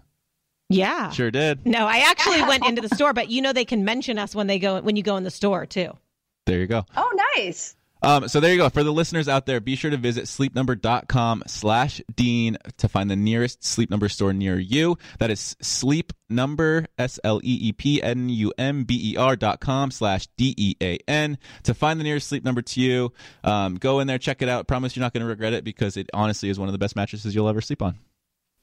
[0.68, 1.10] Yeah.
[1.10, 1.66] Sure did.
[1.66, 4.46] No, I actually went into the store, but you know they can mention us when
[4.46, 5.96] they go when you go in the store too.
[6.46, 6.84] There you go.
[6.96, 7.76] Oh, nice.
[8.02, 8.68] Um, so there you go.
[8.68, 13.16] For the listeners out there, be sure to visit sleepnumber.com slash Dean to find the
[13.16, 14.98] nearest Sleep Number store near you.
[15.18, 19.36] That is Sleep Number, S L E E P N U M B E R
[19.36, 23.12] dot com slash D E A N to find the nearest Sleep Number to you.
[23.44, 24.66] Um, go in there, check it out.
[24.68, 26.96] Promise you're not going to regret it because it honestly is one of the best
[26.96, 27.98] mattresses you'll ever sleep on.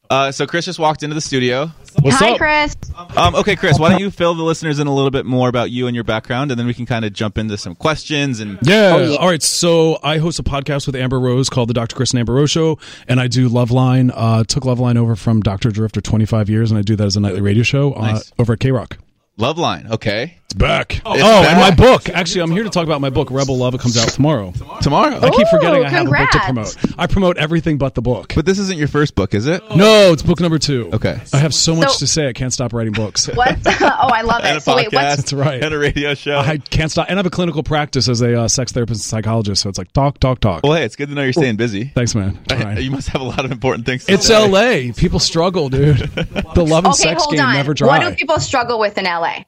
[0.09, 1.71] Uh, so Chris just walked into the studio.
[2.01, 2.37] What's Hi, up?
[2.37, 2.75] Chris.
[3.15, 5.71] Um, okay, Chris, why don't you fill the listeners in a little bit more about
[5.71, 8.59] you and your background, and then we can kind of jump into some questions and
[8.61, 9.17] Yeah.
[9.19, 9.41] All right.
[9.41, 11.95] So I host a podcast with Amber Rose called the Dr.
[11.95, 14.11] Chris and Amber Rose Show, and I do Loveline.
[14.13, 15.71] Uh, took Loveline over from Dr.
[15.71, 18.31] Drew after 25 years, and I do that as a nightly radio show uh, Nice.
[18.37, 18.97] over at KROQ.
[19.37, 20.37] Love Okay.
[20.49, 21.01] It's back.
[21.05, 22.07] Oh, It's and my book.
[22.07, 23.73] Actually, I'm here to talk about my book, Rebel Love.
[23.75, 24.53] It comes out tomorrow.
[24.81, 25.17] Tomorrow.
[25.21, 26.75] I keep forgetting Ooh, I have a book to promote.
[26.97, 28.31] I promote everything but the book.
[28.33, 29.61] But this isn't your first book, is it?
[29.75, 30.89] No, it's book number two.
[30.93, 31.19] Okay.
[31.33, 32.29] I have so much So- to say.
[32.29, 33.27] I can't stop writing books.
[33.35, 33.57] What?
[33.67, 34.63] oh, I love And a it.
[34.63, 34.93] So wait, podcast.
[34.93, 35.61] what's That's right.
[35.61, 36.37] And a radio show.
[36.37, 37.07] I can't stop.
[37.09, 39.61] And I have a clinical practice as a uh, sex therapist and psychologist.
[39.63, 40.63] So it's like talk, talk, talk.
[40.63, 41.91] well, hey, it's good to know you're staying busy.
[41.93, 42.39] Thanks, man.
[42.51, 42.77] All right.
[42.87, 44.13] You must have a lot of important things to say.
[44.13, 44.87] It's say.
[44.87, 44.93] LA.
[44.95, 45.97] People struggle, dude.
[45.97, 47.03] The love and okay?
[47.03, 47.53] sex Hold game on.
[47.53, 48.09] never What dry.
[48.09, 49.39] do people struggle with in LA?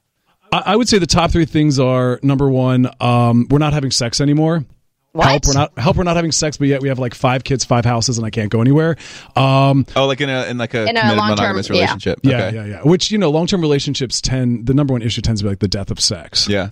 [0.52, 3.90] I, I would say the top three things are number one, um, we're not having
[3.90, 4.64] sex anymore.
[5.12, 5.26] What?
[5.28, 5.96] Help, we're not help.
[5.96, 8.30] We're not having sex, but yet we have like five kids, five houses, and I
[8.30, 8.96] can't go anywhere.
[9.34, 12.20] Um, Oh, like in a in like a, In a committed long-term- monogamous relationship.
[12.22, 12.54] yeah, Okay.
[12.56, 12.82] yeah, yeah.
[12.82, 15.58] Which you know, long term relationships tend the number one issue tends to be like
[15.58, 16.48] the death of sex.
[16.48, 16.70] Yeah.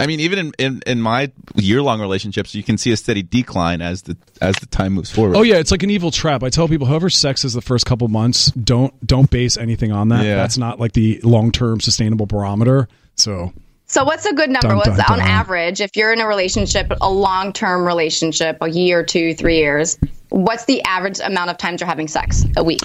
[0.00, 3.22] I mean, even in, in, in my year long relationships, you can see a steady
[3.22, 5.36] decline as the as the time moves forward.
[5.36, 6.42] Oh yeah, it's like an evil trap.
[6.42, 10.08] I tell people, however, sex is the first couple months, don't don't base anything on
[10.08, 10.24] that.
[10.24, 10.34] Yeah.
[10.34, 12.88] That's not like the long term sustainable barometer.
[13.14, 13.52] So
[13.86, 14.68] So what's a good number?
[14.68, 15.28] Dun, What's dun, on dun.
[15.28, 19.96] average if you're in a relationship, a long term relationship, a year, two, three years?
[20.30, 22.80] What's the average amount of times you're having sex a week?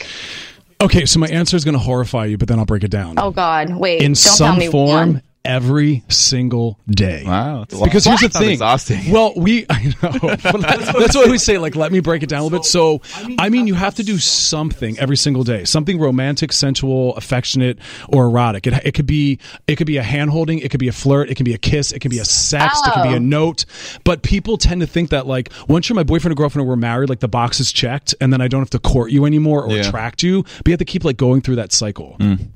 [0.82, 3.16] okay, so my answer is going to horrify you, but then I'll break it down.
[3.18, 4.02] Oh God, wait!
[4.02, 5.24] in don't tell some me form one.
[5.46, 7.24] Every single day.
[7.26, 7.60] Wow.
[7.60, 7.86] That's a lot.
[7.86, 8.52] Because here's the Sounds thing.
[8.52, 9.00] exhausting.
[9.12, 10.10] Well, we I know.
[10.36, 12.66] That's, that's why we say like let me break it down a little bit.
[12.66, 13.02] So
[13.38, 15.64] I mean you have to do something every single day.
[15.66, 18.68] Something romantic, sensual, affectionate, or erotic.
[18.68, 21.30] It, it could be it could be a hand holding, it could be a flirt,
[21.30, 23.18] it can be a kiss, it can be a sext, it can be Oh.
[23.18, 23.66] a note.
[24.04, 26.76] But people tend to think that like once you're my boyfriend or girlfriend or we're
[26.76, 29.64] married, like the box is checked and then I don't have to court you anymore
[29.66, 29.88] or Yeah.
[29.88, 30.44] attract you.
[30.44, 32.18] But you have to keep like going through that cycle.
[32.20, 32.50] Mm.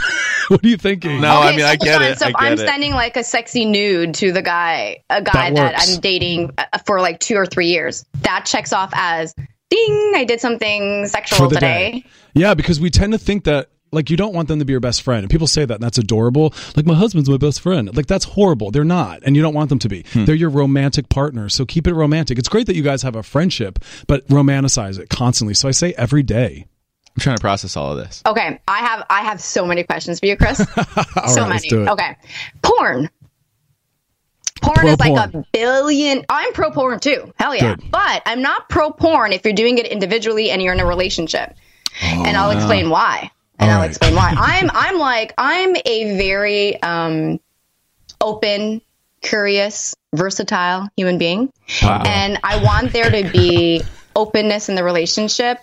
[0.48, 1.20] what are you thinking?
[1.20, 2.12] No, I Okay, mean so I get hold on.
[2.12, 2.18] it.
[2.18, 2.58] So I if get I'm it.
[2.58, 5.88] sending like a sexy nude to the guy, a guy That that.
[5.88, 9.34] I'm dating uh, for like two or three years, that checks off as
[9.70, 10.12] ding.
[10.14, 11.90] I did something sexual today.
[12.02, 12.04] day.
[12.34, 14.80] Yeah, because we tend to think that like you don't want them to be your
[14.80, 15.20] best friend.
[15.22, 16.52] And people say that and that's adorable.
[16.76, 17.96] Like my husband's my best friend.
[17.96, 18.70] Like that's horrible.
[18.70, 19.22] They're not.
[19.24, 20.02] And you don't want them to be.
[20.14, 21.48] They're your romantic partner.
[21.48, 22.38] So keep it romantic.
[22.38, 25.54] It's great that you guys have a friendship, but romanticize it constantly.
[25.54, 26.66] So I say every day.
[27.16, 28.22] I'm trying to process all of this.
[28.26, 30.58] Okay, I have I have so many questions for you, Chris.
[30.66, 31.50] So right, many.
[31.50, 31.88] let's do it.
[31.88, 32.16] Okay,
[32.62, 33.08] porn.
[34.62, 35.34] Porn Pro is like porn.
[35.34, 36.24] a billion.
[36.28, 37.32] I'm pro porn too.
[37.38, 37.74] Hell yeah.
[37.76, 37.90] Good.
[37.90, 41.54] But I'm not pro porn if you're doing it individually and you're in a relationship.
[42.02, 43.30] and I'll explain why.
[43.58, 43.88] And Oh, I'll right.
[43.88, 44.34] explain why.
[44.36, 47.40] I'm I'm like I'm a very um
[48.20, 48.80] open,
[49.22, 51.50] curious, versatile human being.
[51.82, 53.82] And I want there to be
[54.14, 55.58] openness in the relationship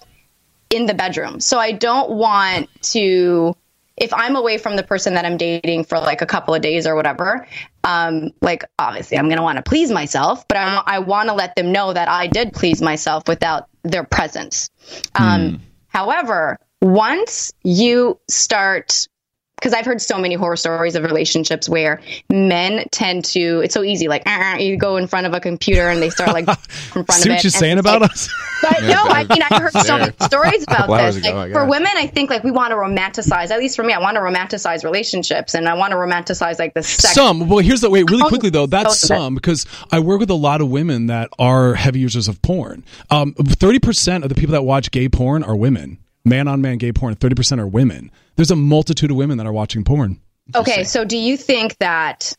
[0.73, 1.39] in the bedroom.
[1.39, 3.55] So I don't want to
[3.95, 6.87] if I'm away from the person that I'm dating for like a couple of days
[6.87, 7.47] or whatever,
[7.83, 11.55] um, like obviously I'm gonna want to please myself, but I, I want to let
[11.55, 14.71] them know that I did please myself without their presence.
[15.13, 15.61] Um,
[15.93, 19.07] However, once you start
[19.57, 23.59] because I've heard so many horror stories of relationships where men tend to.
[23.61, 26.33] It's so easy, like uh, you go in front of a computer and they start
[26.33, 26.47] like
[26.95, 27.43] in front See of what it.
[27.43, 28.29] you're saying about like- us?
[28.63, 31.21] But no, I mean I've heard so many stories about couple this.
[31.21, 33.51] Like, I for women, I think like we want to romanticize.
[33.51, 36.73] At least for me, I want to romanticize relationships, and I want to romanticize like
[36.73, 37.13] the sex.
[37.13, 37.49] Some.
[37.49, 38.09] Well, here's the wait.
[38.09, 41.07] Really Oh, quickly though, that's most some because I work with a lot of women
[41.07, 42.85] that are heavy users of porn.
[43.11, 45.97] Um, Thirty percent of the people that watch gay porn are women.
[46.25, 47.15] Man on man gay porn.
[47.15, 48.11] Thirty percent are women.
[48.35, 50.19] There's a multitude of women that are watching porn.
[50.55, 52.33] Okay, so do you think that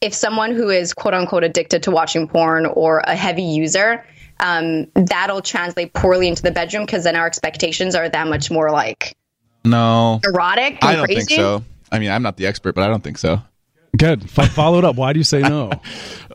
[0.00, 4.04] if someone who is quote unquote addicted to watching porn or a heavy user,
[4.40, 8.70] um, that'll translate poorly into the bedroom because then our expectations are that much more
[8.70, 9.14] like
[9.64, 11.20] No, erotic and I don't crazy?
[11.26, 11.62] think so.
[11.92, 13.42] I mean, I'm not the expert, but I don't think so.
[13.98, 14.24] Good.
[14.24, 14.96] F- follow it up.
[14.96, 15.70] Why do you say no?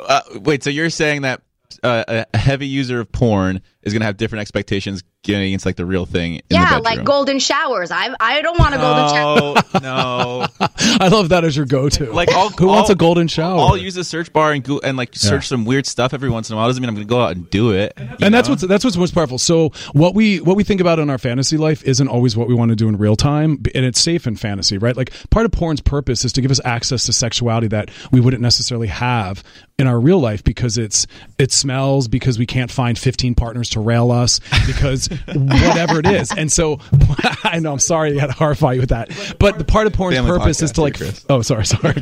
[0.08, 1.42] Uh, wait, so you're saying that
[1.82, 5.76] uh, a heavy user of porn is going to have different expectations getting against like
[5.76, 6.36] the real thing?
[6.36, 7.92] In Yeah, the like golden showers.
[7.92, 9.36] I I don't want a golden shower.
[9.82, 10.48] No, no.
[10.78, 12.12] I love that as your go-to.
[12.12, 13.60] Like all, who wants a golden shower?
[13.60, 16.50] I'll use the search bar and go and like search some weird stuff every once
[16.50, 16.68] in a while.
[16.68, 17.94] Doesn't mean I'm going to go out and do it.
[17.98, 18.54] you and that's know?
[18.54, 19.38] what's that's what's most powerful.
[19.38, 22.54] So what we what we think about in our fantasy life isn't always what we
[22.54, 24.96] want to do in real time, and it's safe in fantasy, right?
[24.96, 28.42] Like part of porn's purpose is to give us access to sexuality that we wouldn't
[28.42, 29.44] necessarily have
[29.78, 31.06] in our real life because it's
[31.38, 36.32] it smells because we can't find 15 partners to rail us because whatever it is.
[36.36, 36.80] And so
[37.44, 39.94] I know I'm sorry I had to horrify you with that, but the part of
[39.94, 41.94] porn's Family purpose is to like here, oh sorry sorry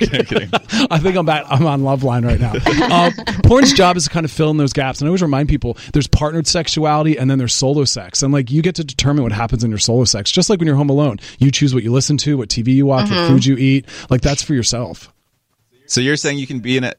[0.89, 2.53] I think I'm back I'm on Loveline right now.
[2.95, 3.11] Uh,
[3.43, 5.77] porn's job is to kind of fill in those gaps, and I always remind people
[5.93, 9.31] there's partnered sexuality and then there's solo sex, and like you get to determine what
[9.31, 11.19] happens in your solo sex, just like when you're home alone.
[11.39, 13.87] You choose what you listen to, what TV you watch, what food you eat.
[14.09, 15.11] Like that's for yourself.
[15.93, 16.93] So you're saying you can be in a,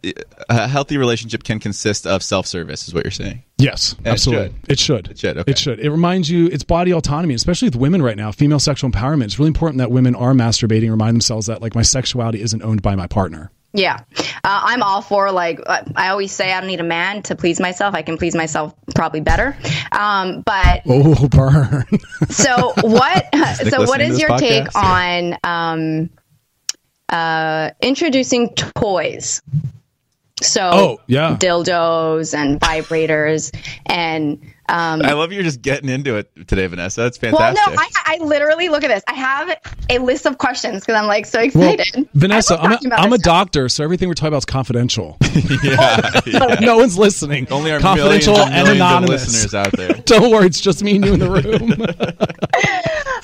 [0.48, 3.42] a healthy relationship can consist of self-service, is what you're saying?
[3.58, 4.50] Yes, it absolutely.
[4.50, 4.70] should.
[4.70, 5.08] It should.
[5.08, 5.50] It should, okay.
[5.50, 5.80] It should.
[5.80, 6.46] It reminds you.
[6.46, 8.30] It's body autonomy, especially with women right now.
[8.30, 9.24] Female sexual empowerment.
[9.24, 10.90] It's really important that women are masturbating.
[10.90, 13.50] Remind themselves that like my sexuality isn't owned by my partner.
[13.72, 13.98] Yeah,
[14.44, 17.34] uh, I'm all for like uh, I always say I don't need a man to
[17.34, 17.96] please myself.
[17.96, 19.56] I can please myself probably better.
[19.90, 21.84] Um, but Oh, burn.
[22.28, 23.28] so what?
[23.68, 26.10] so what is listening to is this your take on um,
[27.14, 29.40] uh, introducing toys?
[30.42, 31.36] So Oh, yeah.
[31.40, 33.54] dildos and vibrators
[33.86, 37.02] and um, I love you're just getting into it today, Vanessa.
[37.02, 37.56] That's fantastic.
[37.66, 38.06] well, fantastic.
[38.06, 39.02] no, I, I literally look at this.
[39.06, 39.58] I have
[39.90, 42.08] a list of questions because I'm like so Well, excited.
[42.14, 44.38] Vanessa, I love I'm a, talking about I'm a doctor, so everything we're talking about
[44.38, 45.18] is confidential.
[45.62, 46.60] yeah, yeah.
[46.60, 47.46] no one's listening.
[47.50, 49.26] Only our confidential millions and, and millions of anonymous.
[49.26, 49.88] listeners out there.
[50.06, 51.86] Don't worry, it's just me and you in the room.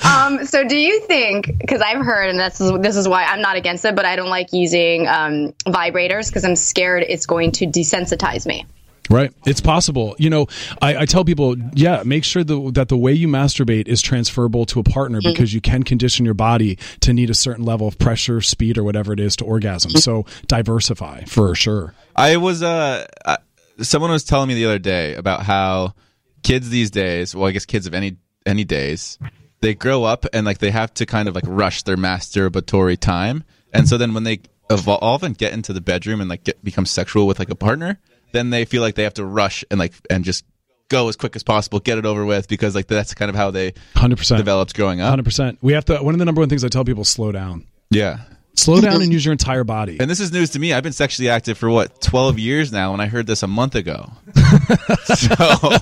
[0.03, 1.57] Um, so do you think?
[1.57, 4.15] Because I've heard, and this is this is why I'm not against it, but I
[4.15, 8.65] don't like using um, vibrators because I'm scared it's going to desensitize me.
[9.11, 10.15] Right, it's possible.
[10.17, 10.47] You know,
[10.81, 14.65] I, I tell people, yeah, make sure the, that the way you masturbate is transferable
[14.65, 15.31] to a partner Mm-hmm.
[15.33, 18.83] because you can condition your body to need a certain level of pressure, speed, or
[18.83, 19.91] whatever it is to orgasm.
[19.91, 21.93] So diversify for sure.
[22.15, 23.37] I was uh, uh,
[23.81, 25.95] someone was telling me the other day about how
[26.43, 29.19] kids these days, well, I guess kids of any any days,
[29.59, 33.43] they grow up and like they have to kind of like rush their masturbatory time,
[33.73, 36.85] and so then when they evolve and get into the bedroom and like get become
[36.85, 37.99] sexual with like a partner,
[38.33, 40.45] then they feel like they have to rush and like and just
[40.89, 43.49] go as quick as possible, get it over with, because like that's kind of how
[43.51, 44.37] they Hundred percent.
[44.37, 45.09] developed growing up.
[45.09, 45.57] Hundred percent.
[45.61, 45.97] We have to.
[45.99, 47.65] One of the number one things I tell people: slow down.
[47.89, 48.19] Yeah.
[48.55, 49.97] Slow down and use your entire body.
[49.99, 50.73] And this is news to me.
[50.73, 53.75] I've been sexually active for what, 12 years now, and I heard this a month
[53.75, 54.11] ago.
[55.05, 55.79] so,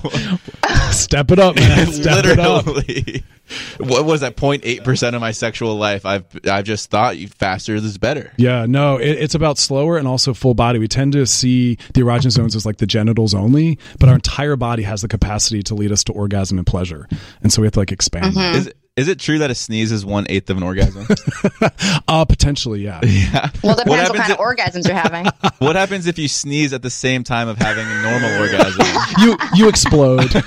[0.92, 1.86] Step it up, man.
[1.92, 2.66] Step it up.
[2.66, 3.24] literally,
[3.78, 6.06] what was that 0.8% of my sexual life?
[6.06, 8.32] I've I've just thought faster is better.
[8.36, 10.78] Yeah, no, it, it's about slower and also full body.
[10.78, 14.56] We tend to see the erogenous zones as like the genitals only, but our entire
[14.56, 17.08] body has the capacity to lead us to orgasm and pleasure,
[17.42, 18.34] and so we have to like expand.
[18.34, 18.64] Mm-hmm.
[18.64, 18.74] that.
[18.96, 21.06] Is, is it true that a sneeze is one eighth of an orgasm?
[22.08, 23.00] Uh, potentially, yeah.
[23.04, 23.50] Yeah.
[23.62, 25.26] Well, depends what, happens kind if- of orgasms you're having.
[25.58, 28.84] what happens if you sneeze at the same time of having a normal orgasm?
[29.20, 30.40] You you explode, you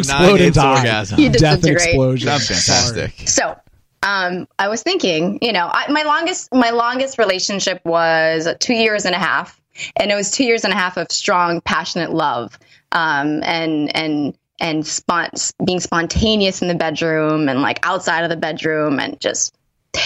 [0.00, 0.76] and nine-eighths die.
[0.78, 1.20] orgasm.
[1.20, 1.88] You Death and disintegrate.
[1.88, 2.28] explosion.
[2.28, 3.28] Sounds fantastic.
[3.28, 3.56] So,
[4.02, 9.04] um, I was thinking, you know, I, my longest my longest relationship was two years
[9.04, 9.60] and a half,
[9.96, 12.58] and it was two years and a half of strong, passionate love,
[12.90, 18.36] um, and and and spont- being spontaneous in the bedroom and like outside of the
[18.36, 19.54] bedroom and just.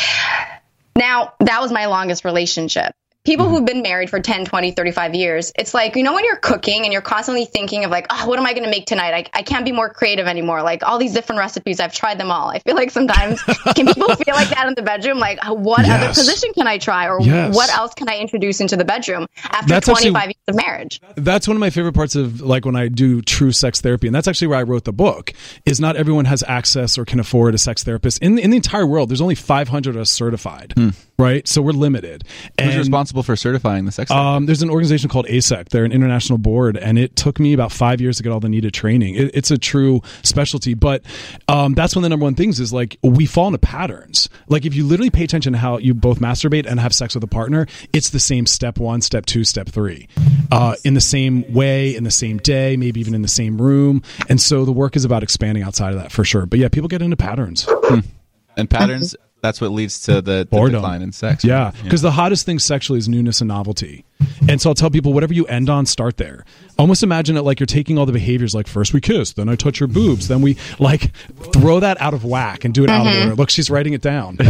[0.94, 2.94] Now that was my longest relationship.
[3.24, 3.54] People mm-hmm.
[3.54, 6.84] who've been married for 10 20 35 years it's like you know when you're cooking
[6.84, 9.14] and you're constantly thinking of like oh what am i going to make tonight?
[9.14, 10.62] I, I can't be more creative anymore.
[10.62, 12.48] Like all these different recipes i've tried them all.
[12.48, 13.42] I feel like sometimes
[13.74, 15.18] can people feel like that in the bedroom?
[15.18, 17.08] Like uh, what other position can i try?
[17.08, 17.54] Or Yes.
[17.54, 21.00] what else can i introduce into the bedroom after That's actually- 25 years of marriage?
[21.16, 24.14] That's one of my favorite parts of like when I do true sex therapy, and
[24.14, 25.32] that's actually where I wrote the book.
[25.64, 28.22] Is not everyone has access or can afford a sex therapist.
[28.22, 29.08] In the, in the entire world.
[29.08, 30.90] There's only 500 of us certified, hmm.
[31.18, 31.46] Right?
[31.46, 32.24] So we're limited.
[32.60, 34.10] Who's And- responsible for certifying the sex?
[34.10, 35.68] Um, there's an organization called AASECT.
[35.68, 38.48] They're an international board, and it took me about five years to get all the
[38.48, 39.14] needed training.
[39.14, 41.02] It, it's a true specialty, but
[41.48, 44.28] um, that's one of the number one things is like we fall into patterns.
[44.48, 47.22] Like if you literally pay attention to how you both masturbate and have sex with
[47.22, 50.08] a partner, it's the same step one, step two, step three,
[50.50, 54.02] uh, in the same way, in the same day, maybe even in the same room.
[54.28, 56.46] And so the work is about expanding outside of that for sure.
[56.46, 57.68] But yeah, people get into patterns.
[58.56, 59.14] and patterns.
[59.42, 60.80] That's what leads to the, the Boredom.
[60.80, 61.44] decline in sex.
[61.44, 64.04] Yeah, because the hottest thing sexually is newness and novelty.
[64.48, 66.44] And so I'll tell people whatever you end on, start there.
[66.78, 69.56] Almost imagine it like you're taking all the behaviors like first we kiss, then I
[69.56, 71.14] touch your boobs, then we like
[71.52, 73.22] throw that out of whack and do it out of mm-hmm.
[73.30, 73.34] order.
[73.34, 74.36] Look, she's writing it down.
[74.40, 74.46] you're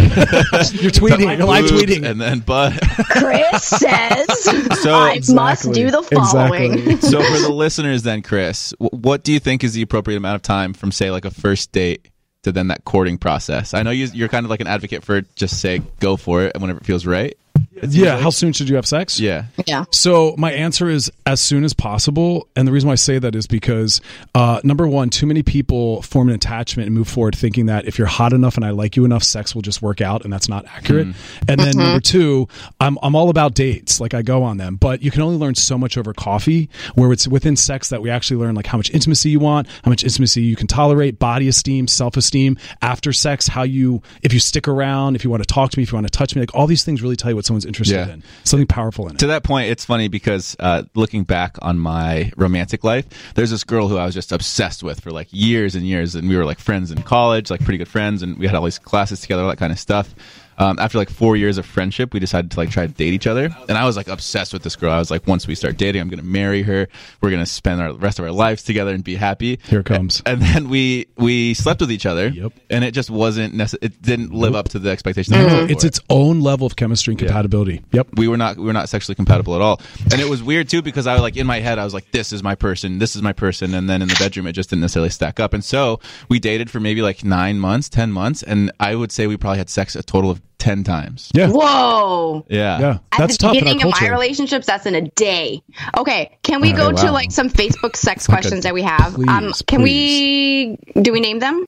[0.93, 2.05] tweeting, you're live tweeting.
[2.05, 2.79] and then but
[3.11, 4.27] chris says
[4.83, 7.11] So- i must do the following Exactly.
[7.11, 10.43] so for the listeners, then Chris, what do you think is the appropriate amount of
[10.43, 12.12] time from say like a first date
[12.43, 13.75] to then that courting process?
[13.75, 16.53] I know you, you're kind of like an advocate for just say go for it
[16.55, 17.37] and whenever it feels right.
[17.83, 19.19] Yeah, how soon should you have sex?
[19.19, 19.47] Yeah.
[19.67, 23.19] yeah So my answer is as soon as possible, and the reason why I say
[23.19, 24.01] that is because
[24.35, 27.99] uh, number one, too many people form an attachment and move forward thinking that if
[27.99, 30.49] you're hot enough and I like you enough, sex will just work out, and that's
[30.49, 31.09] not accurate.
[31.49, 32.49] And then number two,
[32.81, 35.55] I'm I'm all about dates, like I go on them, but you can only learn
[35.55, 36.69] so much over coffee.
[36.95, 39.91] Where it's within sex that we actually learn like how much intimacy you want, how
[39.91, 42.59] much intimacy you can tolerate, body esteem, self esteem.
[42.81, 45.83] After sex, how you if you stick around, if you want to talk to me,
[45.83, 47.62] if you want to touch me, like all these things really tell you what someone's
[47.65, 48.13] interested Yeah.
[48.15, 48.23] in.
[48.45, 49.19] Something powerful in it.
[49.21, 53.65] To that point, it's funny because uh, looking back on my romantic life, there's this
[53.65, 56.45] girl who I was just obsessed with for like years and years, and we were
[56.45, 59.43] like friends in college, like pretty good friends, and we had all these classes together,
[59.43, 60.15] all that kind of stuff.
[60.59, 63.27] Um, after like four years of friendship, we decided to like try to date each
[63.27, 64.93] other, and I was like obsessed with this girl.
[64.93, 66.89] I was like, once we start dating, I'm gonna marry her.
[67.21, 69.59] We're gonna spend our the rest of our lives together and be happy.
[69.69, 70.23] Here it comes.
[70.27, 72.53] And then we we slept with each other, Yep.
[72.71, 75.37] and it just wasn't necess- It didn't live up to the expectations.
[75.37, 77.83] had It's its own level of chemistry and compatibility.
[77.93, 78.09] Yep.
[78.17, 79.81] we were not we were not sexually compatible at all
[80.13, 82.11] and it was weird too because i was like in my head i was like
[82.13, 84.71] this is my person this is my person and then in the bedroom it just
[84.71, 85.99] didn't necessarily stack up and so
[86.29, 89.59] we dated for maybe like nine months ten months and i would say we probably
[89.59, 91.49] had sex a total of 10 times Yeah.
[91.49, 92.99] whoa yeah Yeah.
[93.11, 94.13] At That's the tough in our beginning of my culture.
[94.13, 95.61] relationships, that's in a day.
[95.97, 97.13] Okay, can we go Okay, to wow.
[97.13, 99.17] like some Facebook sex questions that we have?
[99.17, 101.65] um, Please, can we do we name them?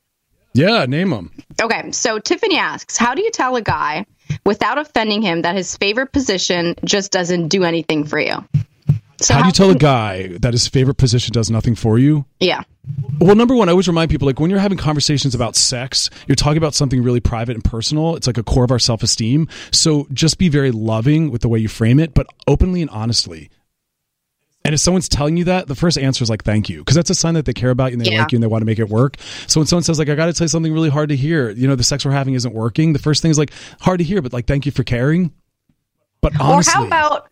[0.54, 1.32] Yeah, name them.
[1.60, 4.06] Okay, so Tiffany asks, how do you tell a guy
[4.46, 8.44] without offending him that his favorite position just doesn't do anything for you?
[9.24, 12.24] So How do you tell a guy that his favorite position does nothing for you?
[12.40, 12.62] Yeah.
[13.18, 16.36] Well, number one, I always remind people like when you're having conversations about sex, you're
[16.36, 18.16] talking about something really private and personal.
[18.16, 19.48] It's like a core of our self esteem.
[19.72, 23.50] So just be very loving with the way you frame it, but openly and honestly.
[24.66, 26.78] And if someone's telling you that, the first answer is like, thank you.
[26.78, 28.20] Because that's a sign that they care about you and they Yeah.
[28.22, 29.16] like you and they want to make it work.
[29.46, 31.50] So when someone says, like, I got to tell you something really hard to hear,
[31.50, 34.04] you know, the sex we're having isn't working, the first thing is like, hard to
[34.04, 35.32] hear, but like, thank you for caring.
[36.22, 37.28] But honestly, Or how about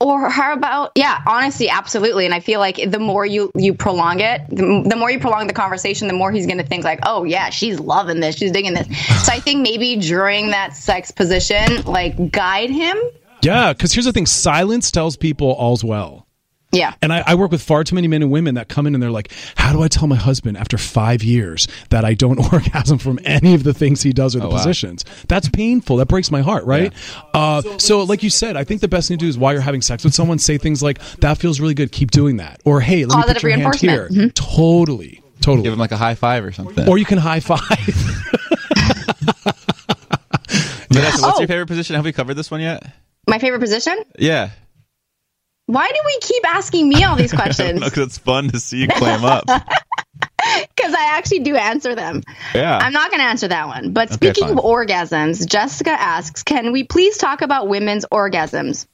[0.00, 2.24] or how about yeah honestly absolutely.
[2.24, 5.46] And i feel like the more you you prolong it the, the more you prolong
[5.46, 8.36] the conversation the more he's going to think like oh yeah she's loving this.
[8.36, 8.88] She's digging this.
[9.24, 12.96] So i think maybe during that sex position like guide him.
[13.42, 16.26] Yeah, because here's the thing silence tells people all's well.
[16.72, 18.94] Yeah And I, I work with far too many men and women that come in
[18.94, 22.38] and they're like, How do I tell my husband after five years that I don't
[22.52, 24.56] orgasm from any of the things he does or the wow.
[24.56, 25.04] positions?
[25.28, 25.96] That's painful.
[25.96, 26.92] That breaks my heart, right?
[27.34, 29.62] Uh, so, like you said, I think the best thing to do is while you're
[29.62, 31.92] having sex with someone, say things like, That feels really good.
[31.92, 32.60] Keep doing that.
[32.64, 33.90] Or, Hey, let me put your hand here.
[34.10, 34.34] reinforcement.
[34.36, 35.22] Totally.
[35.40, 35.62] Totally.
[35.62, 37.58] give him like a high five or something or you can high five.
[40.92, 41.40] Vanessa, what's Oh.
[41.40, 42.84] your favorite position have we covered this one yet
[43.26, 44.50] my favorite position yeah
[45.72, 48.88] why do we keep asking me all these questions Because it's fun to see you
[48.96, 52.22] clam up because i actually do answer them
[52.54, 53.92] yeah I'm not going to answer that one.
[53.92, 54.58] But speaking fine.
[54.58, 58.86] of orgasms, Jessica asks, can we please talk about women's orgasms?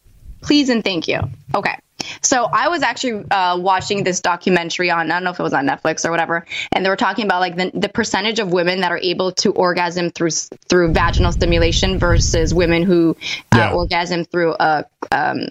[0.43, 1.21] Please and thank you.
[1.55, 1.75] Okay.
[2.21, 5.55] So I was actually uh, watching this documentary on, I don't know if it was
[5.55, 8.81] on Netflix or whatever, and they were talking about like the, the percentage of women
[8.83, 10.31] that are able to orgasm through
[10.69, 13.17] through vaginal stimulation versus women who
[13.53, 13.73] uh, Yeah.
[13.73, 15.47] orgasm through a um,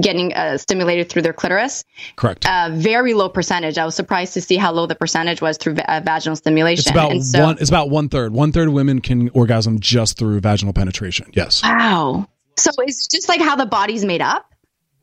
[0.00, 1.84] getting uh, stimulated through their clitoris.
[2.16, 2.46] Correct.
[2.46, 3.78] Uh, very low percentage.
[3.78, 6.80] I was surprised to see how low the percentage was through va- uh, vaginal stimulation.
[6.80, 7.58] It's about and so, one.
[7.60, 8.32] It's about one third.
[8.32, 11.30] One third of women can orgasm just through vaginal penetration.
[11.34, 11.62] Yes.
[11.62, 12.28] Wow.
[12.56, 14.52] So it's just like how the body's made up.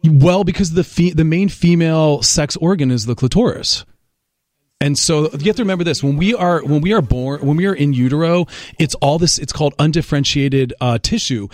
[0.03, 3.85] Well, because the fe- the main female sex organ is the clitoris.
[4.81, 7.57] And so you have to remember this: when we are when we are born, when
[7.57, 8.45] we are in utero,
[8.77, 9.39] it's all this.
[9.39, 11.47] It's called undifferentiated uh, tissue.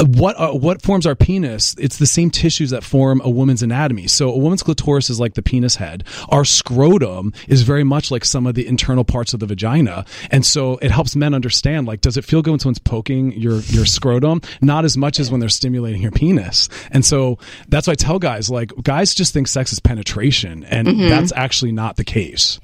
[0.00, 1.74] What uh, what forms our penis?
[1.78, 4.06] It's the same tissues that form a woman's anatomy.
[4.08, 6.04] So a woman's clitoris is like the penis head.
[6.30, 10.44] Our scrotum is very much like some of the internal parts of the vagina, and
[10.44, 11.86] so it helps men understand.
[11.86, 14.40] Like, does it feel good when someone's poking your your scrotum?
[14.62, 16.68] Not as much as when they're stimulating your penis.
[16.90, 17.38] And so
[17.68, 21.72] that's why I tell guys like guys just think sex is penetration, and that's actually
[21.72, 22.58] not the case.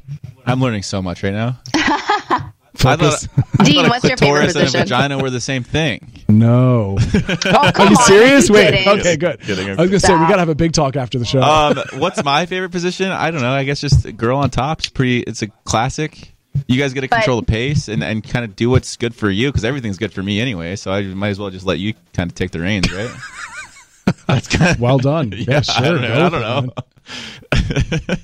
[0.47, 2.53] I'm learning so much right now.
[2.77, 3.29] Focus.
[3.37, 4.81] I thought, I Dean, thought what's a your favorite clitoris and a position?
[4.81, 6.13] vagina were the same thing.
[6.29, 6.97] no.
[6.99, 8.49] Oh, Are you on, serious?
[8.49, 8.71] I'm Wait.
[8.75, 8.89] kidding.
[9.01, 9.41] Okay, good.
[9.41, 11.41] Kidding, I'm was gonna say we gotta have a big talk after the show.
[11.43, 13.11] Um, what's my favorite position?
[13.11, 13.51] I don't know.
[13.53, 14.81] I guess just girl on top.
[14.81, 15.21] It's pretty.
[15.21, 16.33] It's a classic.
[16.69, 19.15] You guys get to But- control the pace and, and kind of do what's good
[19.15, 20.75] for you because everything's good for me anyway.
[20.77, 23.11] So I might as well just let you kind of take the reins, right?
[24.27, 25.33] That's kind of well done.
[25.37, 25.85] Yeah, sure.
[25.85, 26.27] I don't know.
[26.27, 28.17] I don't know.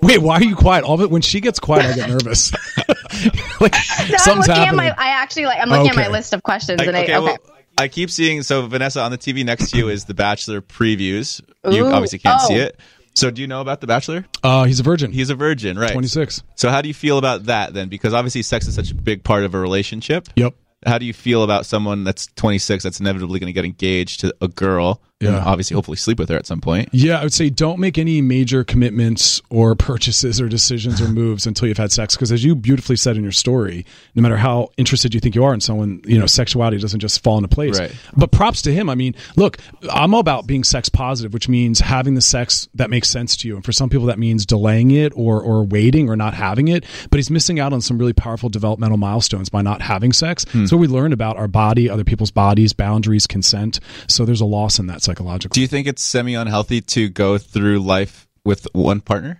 [0.00, 0.84] Wait, why are you quiet?
[0.84, 2.52] All of it when she gets quiet, I get nervous.
[3.60, 4.90] like No, I'm something's looking at my.
[4.96, 5.58] I actually like.
[5.60, 7.24] I'm looking at my list of questions, I, and I okay, okay.
[7.24, 7.38] well,
[7.78, 11.40] I keep seeing so Vanessa on the TV next to you is The Bachelor previews.
[11.68, 12.64] You obviously can't see oh.
[12.64, 12.78] it.
[13.14, 14.24] So do you know about The Bachelor?
[14.42, 15.12] uh, he's a virgin.
[15.12, 15.92] He's a virgin, right?
[15.92, 16.42] twenty six.
[16.54, 17.88] So how do you feel about that then?
[17.88, 20.28] Because obviously sex is such a big part of a relationship.
[20.36, 20.54] Yep.
[20.84, 24.34] How do you feel about someone that's 26 that's inevitably going to get engaged to
[24.40, 25.42] a girl and Yeah.
[25.44, 26.88] obviously hopefully sleep with her at some point?
[26.92, 31.46] Yeah, I would say don't make any major commitments or purchases or decisions or moves
[31.46, 32.14] until you've had sex.
[32.14, 35.44] Because as you beautifully said in your story, no matter how interested you think you
[35.44, 37.78] are in someone, you know, sexuality doesn't just fall into place.
[37.78, 37.92] Right.
[38.16, 38.88] But props to him.
[38.90, 39.58] I mean, look,
[39.90, 43.48] I'm all about being sex positive, which means having the sex that makes sense to
[43.48, 43.56] you.
[43.56, 46.84] And for some people, that means delaying it or or waiting or not having it.
[47.10, 50.44] But he's missing out on some really powerful developmental milestones by not having sex.
[50.50, 50.66] Hmm.
[50.66, 53.80] So we learn about our body, other people's bodies, boundaries, consent.
[54.08, 55.54] So there's a loss in that psychologically.
[55.54, 59.38] Do you think it's semi unhealthy to go through life with one partner?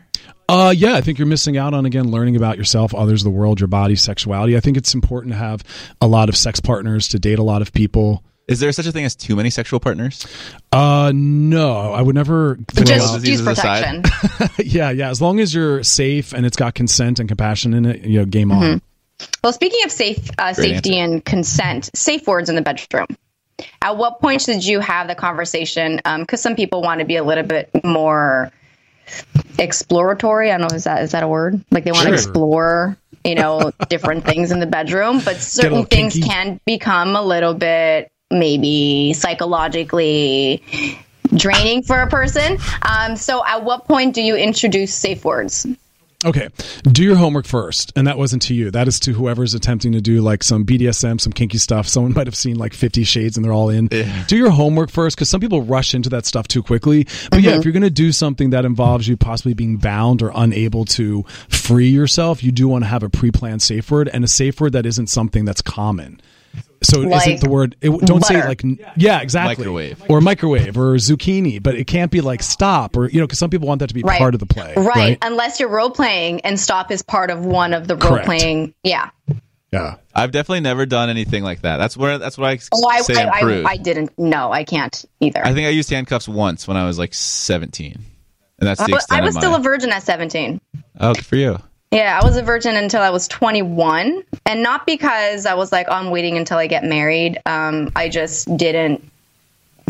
[0.48, 3.60] Uh, yeah, I think you're missing out on again learning about yourself, others, the world,
[3.60, 4.56] your body, sexuality.
[4.56, 5.64] I think it's important to have
[6.00, 8.22] a lot of sex partners, to date a lot of people.
[8.48, 10.26] Is there such a thing as too many sexual partners?
[10.72, 12.58] Uh, no, I would never.
[12.74, 14.04] Just out- diseases use aside.
[14.04, 14.48] protection.
[14.66, 15.08] yeah, yeah.
[15.08, 18.26] As long as you're safe and it's got consent and compassion in it, you know,
[18.26, 18.82] game on.
[19.44, 23.06] Well, speaking of safe uh, Great safety and consent, safe words in the bedroom.
[23.80, 26.00] At what point did you have the conversation?
[26.18, 28.50] Because some people want to be a little bit more
[29.58, 30.50] exploratory.
[30.50, 31.62] I don't know is that is that a word?
[31.70, 32.10] Like they want Sure.
[32.10, 35.20] to explore, you know, different things in the bedroom.
[35.24, 36.28] But certain things kinky.
[36.28, 40.62] can become a little bit maybe psychologically
[41.34, 42.58] draining for a person.
[42.82, 45.66] Um, so, at what point do you introduce safe words?
[46.24, 46.48] Okay,
[46.84, 48.70] do your homework first, and that wasn't to you.
[48.70, 51.88] That is to whoever's attempting to do like some BDSM, some kinky stuff.
[51.88, 53.88] Someone might have seen like Fifty Shades, and they're all in.
[54.26, 57.04] Do your homework first, because some people rush into that stuff too quickly.
[57.30, 57.58] But yeah, mm-hmm.
[57.60, 61.24] if you're going to do something that involves you possibly being bound or unable to
[61.48, 64.72] free yourself, you do want to have a pre-planned safe word and a safe word
[64.72, 66.20] that isn't something that's common.
[66.84, 67.76] So it Like isn't the word.
[67.80, 68.48] It, don't say butter.
[68.48, 68.62] like
[68.96, 69.64] yeah, exactly.
[69.64, 70.02] Microwave.
[70.08, 73.50] or microwave or zucchini, but it can't be like stop or you know because some
[73.50, 74.18] people want that to be Right.
[74.18, 74.74] part of the play.
[74.76, 75.18] Right.
[75.22, 78.26] Unless you're role playing and stop is part of one of the role Correct.
[78.26, 78.74] playing.
[78.82, 79.10] Yeah.
[79.72, 79.94] Yeah.
[80.14, 81.78] I've definitely never done anything like that.
[81.78, 83.70] That's where that's what I Oh, I, say I, I'm I.
[83.70, 84.10] I didn't.
[84.18, 85.40] No, I can't either.
[85.46, 88.02] I think I used handcuffs once when I was like 17, and
[88.68, 89.58] that's the I was, extent I was of still my.
[89.58, 90.60] a virgin at 17.
[91.00, 91.58] oh, good for you.
[91.92, 94.22] Yeah, I was a virgin until I was 21.
[94.46, 97.38] And not because I was like, oh, I'm waiting until I get married.
[97.44, 99.06] Um, I just didn't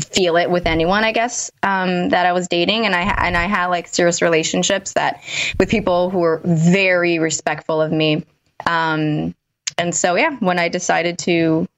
[0.01, 2.87] feel it with anyone, I guess, um, that I was dating.
[2.87, 5.23] And I, and I had like serious relationships that
[5.61, 8.25] with people who were very respectful of me.
[8.67, 9.35] Um,
[9.79, 11.69] and so, yeah, when I decided to,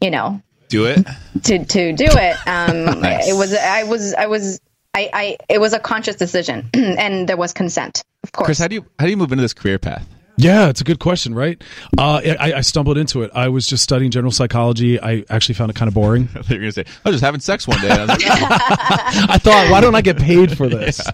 [0.00, 1.06] you know, Do it.
[1.44, 2.36] to to do it.
[2.46, 3.28] Um, Nice.
[3.28, 4.60] It was I was I was
[4.94, 8.46] I, I it was a conscious decision, and there was consent, of course.
[8.46, 10.08] Chris, how do you how do you move into this career path?
[10.36, 11.62] Yeah, it's a good question, right?
[11.96, 13.30] Uh, I, I stumbled into it.
[13.34, 15.00] I was just studying general psychology.
[15.00, 16.28] I actually found it kind of boring.
[16.34, 17.90] I you were gonna say I was just having sex one day.
[17.90, 18.20] I like.
[18.24, 21.00] I thought, why don't I get paid for this?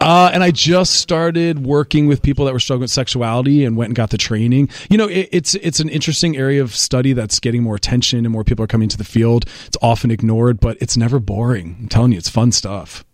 [0.00, 3.88] Uh, and I just started working with people that were struggling with sexuality and went
[3.88, 4.68] and got the training.
[4.88, 8.30] You know, it, it's it's an interesting area of study that's getting more attention and
[8.32, 9.46] more people are coming to the field.
[9.66, 11.78] It's often ignored, but it's never boring.
[11.80, 13.04] I'm telling you, it's fun stuff.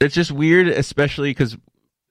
[0.00, 1.58] it's just weird, especially because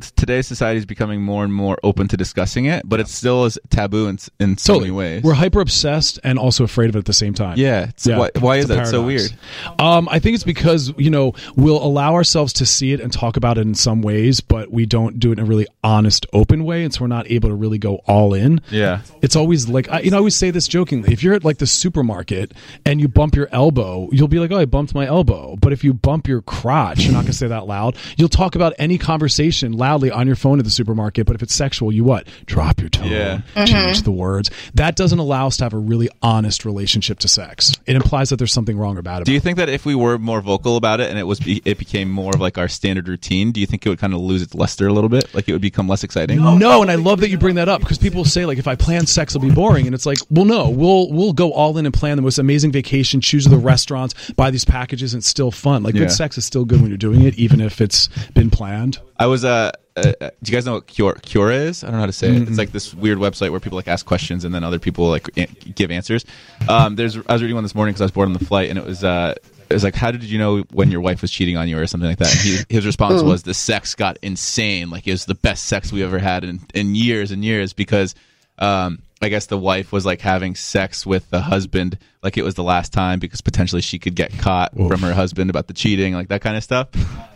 [0.02, 3.58] today's society is becoming more and more open to discussing it, but it still is
[3.70, 4.90] taboo in, in so Totally.
[4.92, 5.24] many ways.
[5.24, 7.58] We're hyper obsessed and also afraid of it at the same time.
[7.58, 7.90] yeah.
[7.90, 9.32] It's, Why, why is that so weird?
[9.80, 13.38] Um, I think it's because you know we'll allow ourselves to see it and talk
[13.38, 16.64] about it in some ways, but we don't do it in a really honest, open
[16.66, 18.62] way, and so we're not able to really go all in.
[18.70, 19.02] Yeah.
[19.22, 21.12] It's always like I, you know I always say this jokingly.
[21.14, 22.54] If you're at like the supermarket
[22.86, 25.84] and you bump your elbow, you'll be like, "Oh, I bumped my elbow." But if
[25.84, 27.96] you bump your crotch, you're not going to say that loud.
[28.18, 31.26] You'll talk about any conversation loudly on your phone at the supermarket.
[31.28, 32.28] But if it's sexual, you what?
[32.46, 33.42] Drop your tone, Yeah.
[33.56, 34.04] change mm-hmm.
[34.04, 34.50] the words.
[34.74, 37.74] That doesn't allow us to have a really honest relationship to sex.
[37.86, 39.26] It implies that there's something wrong or bad about it.
[39.26, 41.78] Do you think that if we were more vocal about it and it was it
[41.78, 44.42] became more of like our standard routine, do you think it would kind of lose
[44.42, 45.34] its luster a little bit?
[45.34, 46.42] Like it would become less exciting?
[46.42, 48.76] No, and I love that you bring that up because people say like if I
[48.76, 51.86] plan sex, it'll be boring, and it's like, well, no, we'll we'll go all in
[51.86, 55.52] and plan the most amazing vacation, choose the restaurants, buy these packages, and it's still
[55.52, 55.84] fun.
[55.84, 56.02] Like Yeah.
[56.02, 59.00] good sex is still good when you're doing it, even if it's been planned.
[59.22, 61.84] I was uh, uh, uh, do you guys know what Cure Cure is?
[61.84, 62.32] I don't know how to say it.
[62.32, 62.48] Mm-hmm.
[62.48, 65.30] It's like this weird website where people like ask questions and then other people like
[65.38, 66.26] an- give answers.
[66.68, 68.72] Um, there's I was reading one this morning because I was bored on the flight
[68.72, 69.36] and it was uh,
[69.70, 71.86] it was like how did you know when your wife was cheating on you or
[71.86, 72.32] something like that?
[72.32, 74.90] And he, his response was the sex got insane.
[74.90, 78.16] Like it was the best sex we ever had in in years and years because.
[78.58, 82.56] Um, I guess the wife was like having sex with the husband, like it was
[82.56, 86.14] the last time because potentially she could get caught from her husband about the cheating,
[86.16, 86.88] like that kind of stuff.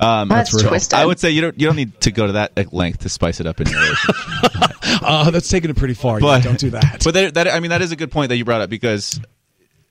[0.01, 0.67] Um, That's real.
[0.67, 0.97] twisted.
[0.97, 3.39] I would say you don't you don't need to go to that length to spice
[3.39, 4.15] it up in your relationship.
[5.01, 6.19] Uh, that's taking it pretty far.
[6.19, 7.01] But- yeah, don't do that.
[7.03, 9.19] but that, that I mean that is a good point that you brought up because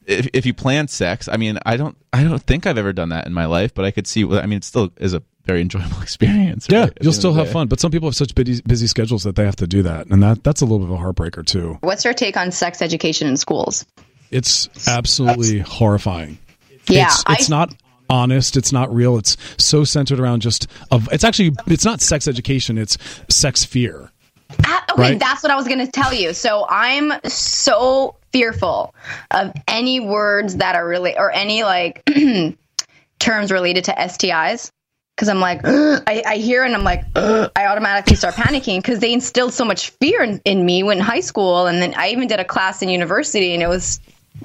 [0.06, 3.10] if, if you plan sex, I mean I don't I don't think I've ever done
[3.10, 4.22] that in my life, but I could see.
[4.24, 6.66] I mean it still is a very enjoyable experience.
[6.70, 9.22] yeah, right, at you'll still have fun, but some people have such busy, busy schedules
[9.24, 11.44] that they have to do that, and that that's a little bit of a heartbreaker
[11.44, 11.78] too.
[11.80, 13.84] What's your take on sex education in schools?
[14.30, 16.38] It's absolutely horrifying.
[16.88, 17.74] Yeah, it's, it's I- not
[18.10, 18.56] honest.
[18.56, 19.16] It's not real.
[19.16, 21.08] It's so centered around just of.
[21.12, 22.76] It's actually it's not sex education.
[22.78, 24.10] It's sex fear.
[24.64, 25.18] Ah, Okay, Right.
[25.18, 26.32] that's what I was going to tell you.
[26.34, 28.94] So I'm so fearful
[29.32, 32.04] of any words that are really, or any like
[33.18, 34.70] terms related to STIs.
[35.14, 39.12] Because I'm like, I, I hear and I'm like, I automatically start panicking because they
[39.12, 41.66] instilled so much fear in, in me when in high school.
[41.66, 44.00] And then I even did a class in university and it was,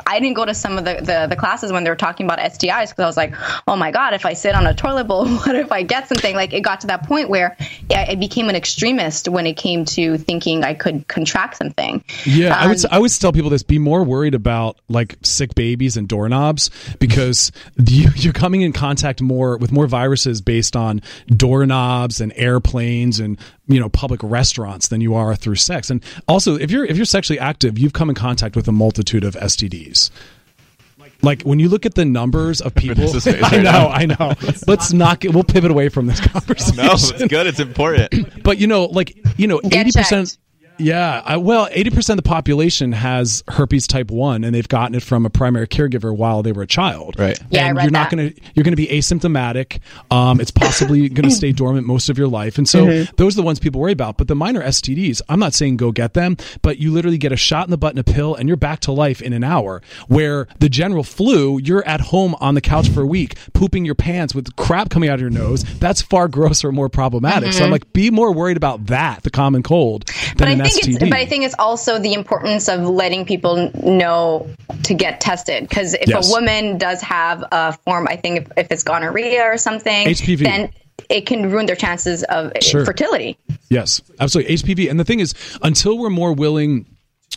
[0.05, 2.37] I didn't go to some of the, the, the classes when they were talking about
[2.39, 3.33] STIs because I was like,
[3.67, 6.35] oh my God, if I sit on a toilet bowl, what if I get something?
[6.35, 7.57] Like it got to that point where
[7.89, 12.03] yeah, I became an extremist when it came to thinking I could contract something.
[12.23, 15.17] Yeah, I would I s- I always tell people this: be more worried about like
[15.23, 16.69] sick babies and doorknobs
[16.99, 17.51] because
[17.87, 23.39] you, you're coming in contact more with more viruses based on doorknobs and airplanes and
[23.69, 25.89] you know public restaurants than you are through sex.
[25.89, 29.23] And also, if you're if you're sexually active, you've come in contact with a multitude
[29.23, 30.09] of STDs.
[31.21, 33.87] Like when you look at the numbers of people, Vanessa's face I know, now.
[33.89, 34.33] I know.
[34.67, 35.33] Let's not get.
[35.33, 36.77] We'll pivot away from this conversation.
[36.83, 37.47] No, it's good.
[37.47, 38.43] It's important.
[38.43, 40.29] But you know, like you know, Get eighty percent.
[40.29, 40.37] checked.
[40.79, 44.95] Yeah, I, well, eighty percent of the population has herpes type one, and they've gotten
[44.95, 47.19] it from a primary caregiver while they were a child.
[47.19, 47.39] Right.
[47.51, 49.79] Yeah, I and read you're not gonna you're gonna be asymptomatic.
[50.11, 53.13] Um, it's possibly gonna stay dormant most of your life, and so Mm-hmm.
[53.17, 54.17] those are the ones people worry about.
[54.17, 57.37] But the minor STDs, I'm not saying go get them, but you literally get a
[57.37, 59.81] shot in the butt and a pill, and you're back to life in an hour.
[60.07, 63.95] Where the general flu, you're at home on the couch for a week, pooping your
[63.95, 65.63] pants with crap coming out of your nose.
[65.79, 67.53] That's far grosser, more problematic.
[67.53, 70.37] So I'm like, be more worried about that, the common cold, than Mm-hmm.
[70.37, 70.99] but I an think STD.
[71.09, 74.47] but I think it's also the importance of letting people know
[74.83, 76.29] to get tested because if Yes.
[76.29, 80.43] a woman does have a form, I think if, if it's gonorrhea or something, HPV.
[80.43, 80.69] then
[81.09, 82.85] it can ruin their chances of eh, Sure.
[82.85, 83.37] fertility.
[83.69, 84.53] Yes, absolutely.
[84.55, 84.89] HPV.
[84.89, 86.85] And the thing is, until we're more willing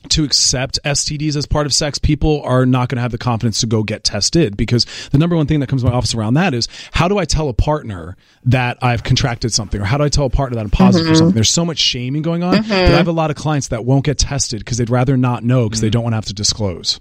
[0.08, 3.60] to accept STDs as part of sex, people are not going to have the confidence
[3.60, 6.34] to go get tested because the number one thing that comes to my office around
[6.34, 10.04] that is how do I tell a partner that I've contracted something or how do
[10.04, 11.18] I tell a partner that I'm positive for mm-hmm.
[11.18, 11.34] something?
[11.34, 12.72] There's so much shaming going on that mm-hmm.
[12.72, 15.68] I have a lot of clients that won't get tested because they'd rather not know
[15.68, 15.92] because they mm.
[15.92, 17.00] don't want to have to disclose.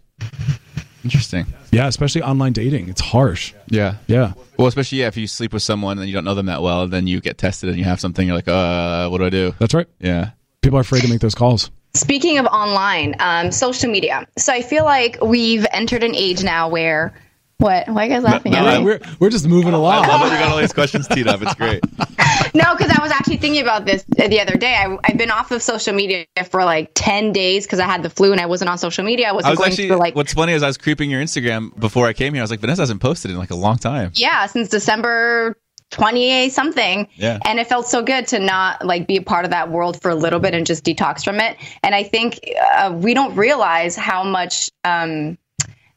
[1.03, 1.47] Interesting.
[1.71, 2.89] Yeah, especially online dating.
[2.89, 3.53] It's harsh.
[3.67, 3.95] Yeah.
[4.07, 4.33] Yeah.
[4.57, 6.87] Well, especially yeah, if you sleep with someone and you don't know them that well,
[6.87, 8.27] then you get tested and you have something.
[8.27, 9.55] You're like, uh, what do I do?
[9.57, 9.87] That's right.
[9.99, 10.31] Yeah.
[10.61, 11.71] People are afraid to make those calls.
[11.93, 14.27] Speaking of online, um, social media.
[14.37, 17.13] So I feel like we've entered an age now where
[17.57, 17.87] what?
[17.89, 18.85] Why are you guys laughing no, at I- me?
[18.85, 20.05] We're, we're just moving along.
[20.05, 21.41] I love that you got all these questions teed up.
[21.41, 21.83] It's great.
[22.53, 24.73] No, because I was actually thinking about this the other day.
[24.75, 28.09] I, I've been off of social media for like ten days because I had the
[28.09, 29.29] flu and I wasn't on social media.
[29.29, 29.87] I wasn't I was going actually.
[29.87, 32.41] through like what's funny is I was creeping your Instagram before I came here.
[32.41, 34.11] I was like, Vanessa hasn't posted in like a long time.
[34.15, 35.55] yeah since December
[35.91, 37.07] 28 something.
[37.15, 37.37] Yeah.
[37.45, 40.09] And it felt so good to not like be a part of that world for
[40.09, 41.57] a little bit and just detox from it.
[41.83, 42.39] And I think
[42.75, 45.37] uh, we don't realize how much um,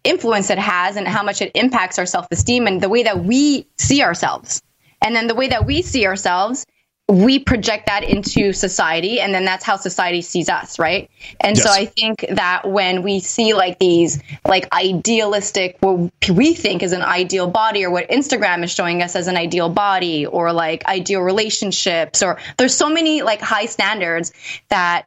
[0.03, 3.25] influence it has and how much it impacts our self esteem and the way that
[3.25, 4.63] we see ourselves.
[5.01, 6.67] And then the way that we see ourselves
[7.09, 11.11] we project that into society and then that's how society sees us right?
[11.41, 16.83] And so i think that when we see like these like idealistic what we think
[16.83, 20.53] is an ideal body or what instagram is showing us as an ideal body or
[20.53, 24.33] like ideal relationships or there's so many like high standards
[24.69, 25.07] that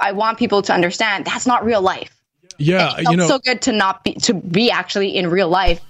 [0.00, 2.12] i want people to understand that's not real life.
[2.58, 5.80] Yeah, it you know, so good to not be to be actually in real life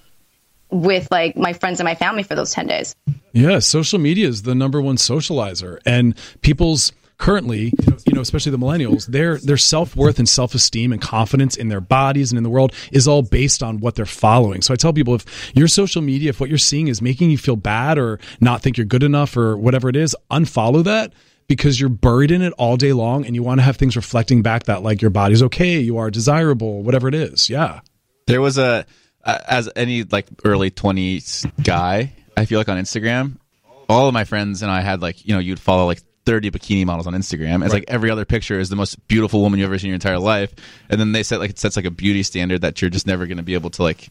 [0.70, 2.94] with like my friends and my family for those 10 days
[3.32, 7.72] Yeah, social media is the number one socializer, and people's currently,
[8.06, 11.68] you know, especially the millennials, their their self worth and self esteem and confidence in
[11.68, 14.62] their bodies and in the world is all based on what they're following.
[14.62, 17.38] So I tell people if your social media, if what you're seeing is making you
[17.38, 21.12] feel bad or not think you're good enough or whatever it is, unfollow that
[21.48, 24.42] because you're buried in it all day long and you want to have things reflecting
[24.42, 27.48] back that like your body's okay, you are desirable, whatever it is.
[27.48, 27.80] Yeah.
[28.26, 28.84] There was a
[29.26, 33.36] as any like early 20s guy, I feel like on Instagram,
[33.88, 36.84] all of my friends and I had like, you know, you'd follow like 30 bikini
[36.84, 37.64] models on Instagram.
[37.64, 39.94] It's like every other picture is the most beautiful woman you've ever seen in your
[39.94, 40.52] entire life.
[40.88, 43.26] And then they set like it sets like a beauty standard that you're just never
[43.26, 44.08] going to be able to like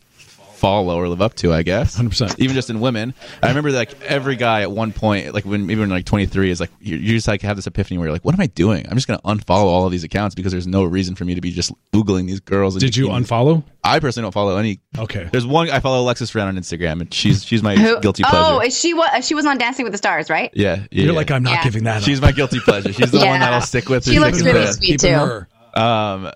[0.55, 1.97] follow or live up to, I guess.
[1.97, 2.39] 100%.
[2.39, 3.13] Even just in women.
[3.43, 6.71] I remember like every guy at one point, like when even like 23 is like,
[6.79, 8.87] you, you just like have this epiphany where you're like, what am I doing?
[8.89, 11.35] I'm just going to unfollow all of these accounts because there's no reason for me
[11.35, 12.75] to be just Googling these girls.
[12.75, 13.27] in Did you bikinis.
[13.27, 13.63] unfollow?
[13.83, 14.79] I personally don't follow any.
[14.97, 15.29] Okay.
[15.31, 18.37] There's one I follow Alexis Ren on Instagram, and she's she's my Who- guilty pleasure.
[18.55, 21.05] oh is she what she was on dancing with the stars right yeah, yeah, You're
[21.07, 21.11] yeah.
[21.11, 21.63] like, I'm not Yeah.
[21.63, 22.03] giving that up.
[22.03, 22.23] She's up.
[22.23, 22.91] my guilty pleasure.
[22.93, 24.03] She's the one that I'll stick with.
[24.05, 24.99] She through looks really sweet.
[24.99, 25.09] Too.
[25.09, 25.47] her.
[25.75, 26.31] Um,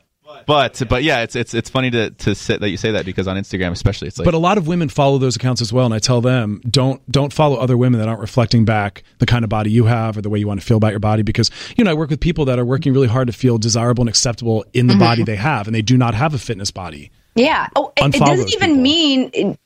[0.49, 3.27] but but yeah, it's it's it's funny to to sit that you say that because
[3.27, 5.85] on Instagram especially, it's like but a lot of women follow those accounts as well
[5.85, 9.43] and i tell them don't don't follow other women that aren't reflecting back the kind
[9.43, 11.51] of body you have or the way you want to feel about your body because
[11.77, 14.09] you know i work with people that are working really hard to feel desirable and
[14.09, 14.99] acceptable in the mm-hmm.
[15.01, 17.67] body they have and they do not have a fitness body Yeah.
[17.75, 18.81] Oh, it, it doesn't even people.
[18.81, 19.57] mean.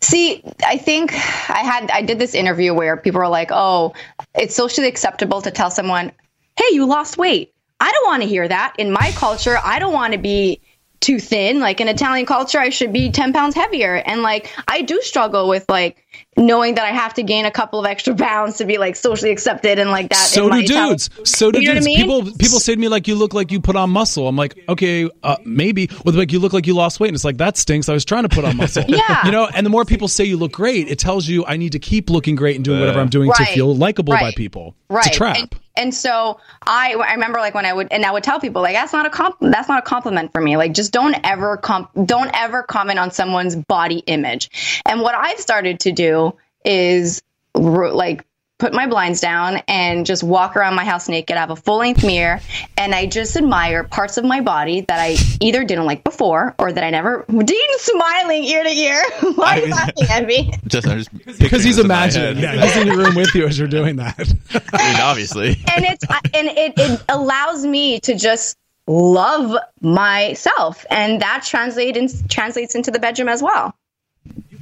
[0.00, 3.94] see, I think I had I did this interview where people were like, "Oh,
[4.34, 6.12] it's socially acceptable to tell someone,
[6.56, 8.74] "Hey, you lost weight." I don't want to hear that.
[8.78, 10.60] In my culture, I don't want to be
[11.00, 11.60] too thin.
[11.60, 13.94] Like in Italian culture, I should be 10 pounds heavier.
[13.96, 16.02] And like, I do struggle with like
[16.36, 19.30] knowing that I have to gain a couple of extra pounds to be like socially
[19.30, 20.16] accepted and like that.
[20.16, 21.96] so in my do Italian- dudes so do You dudes I mean?
[21.98, 24.56] people people say to me like you look like you put on muscle i'm like
[24.68, 27.36] okay uh, maybe or they're like you look like you lost weight and it's like
[27.38, 29.26] that stinks i was trying to put on muscle Yeah.
[29.26, 31.72] you know and the more people say you look great it tells you i need
[31.72, 35.06] to keep looking great and doing whatever i'm doing to feel likable by people right
[35.06, 38.12] it's a trap And, and so I, I remember like when I would and I
[38.12, 40.56] would tell people like that's not a comp that's not a compliment for me.
[40.56, 44.82] Like just don't ever comp don't ever comment on someone's body image.
[44.86, 47.22] And what I've started to do is
[47.54, 48.24] like
[48.58, 51.36] put my blinds down and just walk around my house naked.
[51.36, 52.40] I have a full length mirror
[52.78, 56.72] and I just admire parts of my body that I either didn't like before or
[56.72, 59.02] that I never Dean's smiling ear to ear.
[59.34, 60.52] Why are you laughing at me?
[60.66, 62.36] just, I'm just because he's this in my imagining.
[62.36, 62.56] head.
[62.56, 64.18] yeah he's in the room with you as you're doing that.
[64.72, 65.56] I mean, obviously.
[65.74, 72.74] and it's and it, it allows me to just love myself and that translates translates
[72.74, 73.74] into the bedroom as well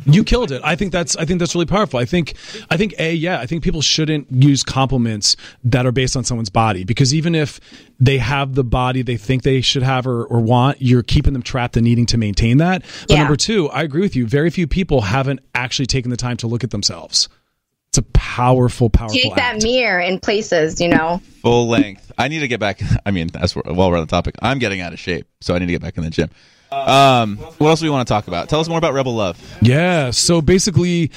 [0.06, 0.60] You killed it.
[0.64, 1.98] I think that's I think that's really powerful.
[2.00, 2.34] I think
[2.70, 6.50] I think a yeah, I think people shouldn't use compliments that are based on someone's
[6.50, 7.60] body because even if
[8.00, 11.42] they have the body they think they should have or, or want, you're keeping them
[11.42, 12.82] trapped and needing to maintain that.
[13.02, 13.18] But Yeah.
[13.18, 14.26] number two, I agree with you.
[14.26, 17.28] Very few people haven't actually taken the time to look at themselves.
[17.88, 19.64] It's a powerful, powerful take that act.
[19.64, 22.10] mirror in places you know Full length.
[22.16, 22.80] I need to get back.
[23.04, 24.34] I mean, that's where- while we're on the topic.
[24.40, 26.30] I'm getting out of shape, so I need to get back in the gym.
[26.72, 28.48] Um, what else do we want to talk about?
[28.48, 29.40] Tell us more about Rebel Love.
[29.60, 30.10] Yeah.
[30.10, 31.10] So basically,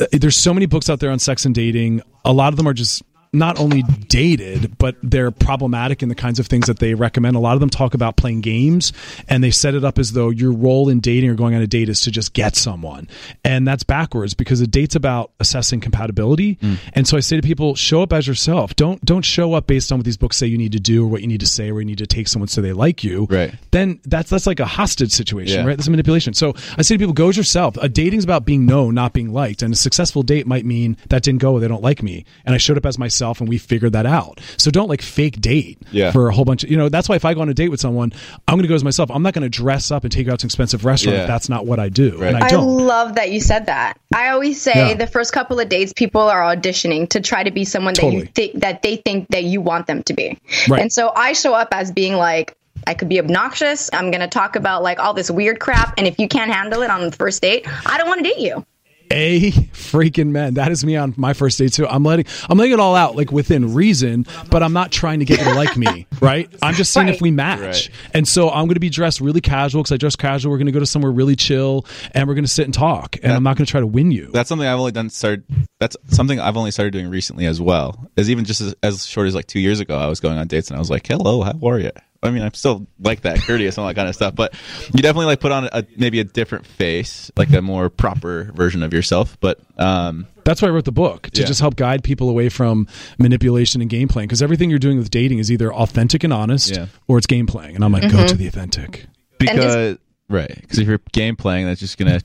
[0.00, 2.02] uh, there's so many books out there on sex and dating.
[2.24, 3.02] A lot of them are just
[3.38, 7.36] not only dated, but they're problematic in the kinds of things that they recommend.
[7.36, 8.92] A lot of them talk about playing games
[9.28, 11.66] and they set it up as though your role in dating or going on a
[11.66, 13.08] date is to just get someone.
[13.44, 16.58] And that's backwards because a date's about assessing compatibility.
[16.60, 16.74] Hmm.
[16.94, 18.74] And so I say to people, show up as yourself.
[18.76, 21.08] Don't don't show up based on what these books say you need to do or
[21.08, 23.26] what you need to say or you need to take someone so they like you.
[23.30, 23.54] Right.
[23.70, 25.66] Then that's that's like a hostage situation, Yeah.
[25.66, 25.76] right?
[25.76, 26.34] That's manipulation.
[26.34, 27.76] So I say to people, go as yourself.
[27.80, 29.62] A dating's about being known, not being liked.
[29.62, 32.24] And a successful date might mean that didn't go, they don't like me.
[32.44, 34.40] And I showed up as myself and we figured that out.
[34.56, 36.12] So don't like fake date Yeah.
[36.12, 37.68] for a whole bunch of, you know, that's why if I go on a date
[37.70, 38.12] with someone,
[38.48, 39.10] I'm going to go as myself.
[39.10, 41.22] I'm not going to dress up and take you out to an expensive restaurant Yeah.
[41.22, 42.16] if that's not what I do.
[42.18, 42.34] Right.
[42.34, 42.66] And I I don't.
[42.86, 43.98] love that you said that.
[44.14, 44.94] I always say Yeah.
[44.94, 48.24] the first couple of dates, people are auditioning to try to be someone that you
[48.34, 50.38] think that they think that you want them to be.
[50.68, 50.80] Right.
[50.82, 52.54] And so I show up as being like,
[52.86, 53.90] I could be obnoxious.
[53.92, 55.94] I'm going to talk about like all this weird crap.
[55.98, 58.38] And if you can't handle it on the first date, I don't want to date
[58.38, 58.64] you.
[59.10, 60.54] A freaking man.
[60.54, 61.86] That is me on my first date too.
[61.86, 65.24] I'm letting I'm letting it all out like within reason, but I'm not trying to
[65.24, 66.48] get you to like me, right?
[66.62, 67.60] I'm just seeing if we match.
[67.60, 67.90] Right.
[68.14, 70.50] And so I'm going to be dressed really casual because I dress casual.
[70.50, 73.16] We're going to go to somewhere really chill and we're going to sit and talk.
[73.22, 74.30] And I'm not going to try to win you.
[74.32, 75.44] That's something I've only done started.
[75.78, 78.08] That's something I've only started doing recently as well.
[78.16, 80.46] As even just as, as short as like two years ago, I was going on
[80.46, 81.90] dates and I was like, "Hello, how are you?"
[82.22, 84.34] I mean, I'm still like that, courteous and all that kind of stuff.
[84.34, 84.54] But
[84.94, 88.82] you definitely like put on a maybe a different face, like a more proper version
[88.82, 89.36] of yourself.
[89.40, 91.46] But um, That's why I wrote the book to Yeah.
[91.46, 92.86] just help guide people away from
[93.18, 96.74] manipulation and game playing because everything you're doing with dating is either authentic and honest
[96.74, 96.86] Yeah.
[97.08, 97.74] or it's game playing.
[97.74, 98.16] And I'm like, Mm-hmm.
[98.16, 99.06] go to the authentic.
[99.38, 99.98] because
[100.28, 102.20] right, because if you're game playing, that's just gonna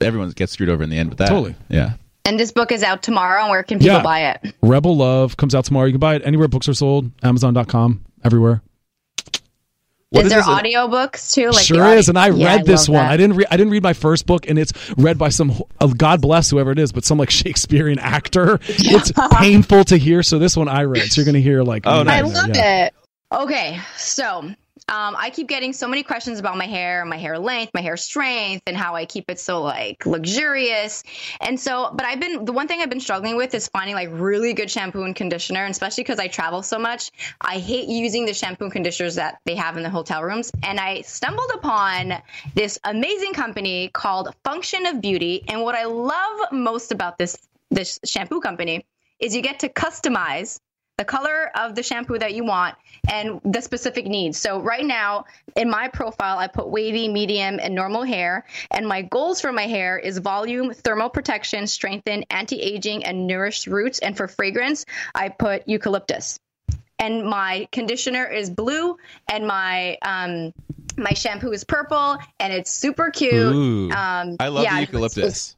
[0.00, 1.28] everyone gets screwed over in the end with that.
[1.28, 1.54] Totally.
[1.68, 1.92] Yeah.
[2.24, 3.42] And this book is out tomorrow.
[3.42, 4.02] And where can people Yeah.
[4.02, 4.54] buy it?
[4.62, 5.86] Rebel Love comes out tomorrow.
[5.86, 8.62] You can buy it anywhere books are sold, Amazon.com, everywhere.
[10.10, 11.50] What is there this a- audiobooks too?
[11.50, 13.02] Like sure audio- is, and I Yeah, read this one.
[13.04, 13.10] that.
[13.12, 13.36] I didn't.
[13.36, 15.52] Re- I didn't read my first book, and it's read by some.
[15.80, 18.58] Uh, God bless whoever it is, but some like Shakespearean actor.
[18.68, 20.22] It's painful to hear.
[20.22, 21.12] So this one I read.
[21.12, 21.82] So you're gonna hear like.
[21.86, 22.22] Oh, nice.
[22.22, 22.86] I in there, love yeah.
[22.86, 22.94] it.
[23.30, 24.50] Okay, so
[24.88, 27.98] um, I keep getting so many questions about my hair, my hair length, my hair
[27.98, 31.02] strength, and how I keep it so like luxurious.
[31.42, 34.08] And so, but I've been the one thing I've been struggling with is finding like
[34.12, 37.10] really good shampoo and conditioner, and especially because I travel so much.
[37.42, 40.80] I hate using the shampoo and conditioners that they have in the hotel rooms, and
[40.80, 42.14] I stumbled upon
[42.54, 45.44] this amazing company called Function of Beauty.
[45.48, 47.36] And what I love most about this
[47.70, 48.86] this shampoo company
[49.20, 50.60] is you get to customize
[50.98, 52.74] the color of the shampoo that you want
[53.10, 54.36] and the specific needs.
[54.36, 55.24] So right now
[55.56, 58.44] in my profile, I put wavy, medium, and normal hair.
[58.70, 64.00] And my goals for my hair is volume, thermal protection, strengthen, anti-aging, and nourished roots.
[64.00, 64.84] And for fragrance,
[65.14, 66.40] I put eucalyptus.
[66.98, 68.96] And my conditioner is blue,
[69.30, 70.52] and my um,
[70.96, 73.34] my shampoo is purple, and it's super cute.
[73.34, 73.88] Ooh.
[73.92, 75.54] Um, I love yeah, the it's- eucalyptus.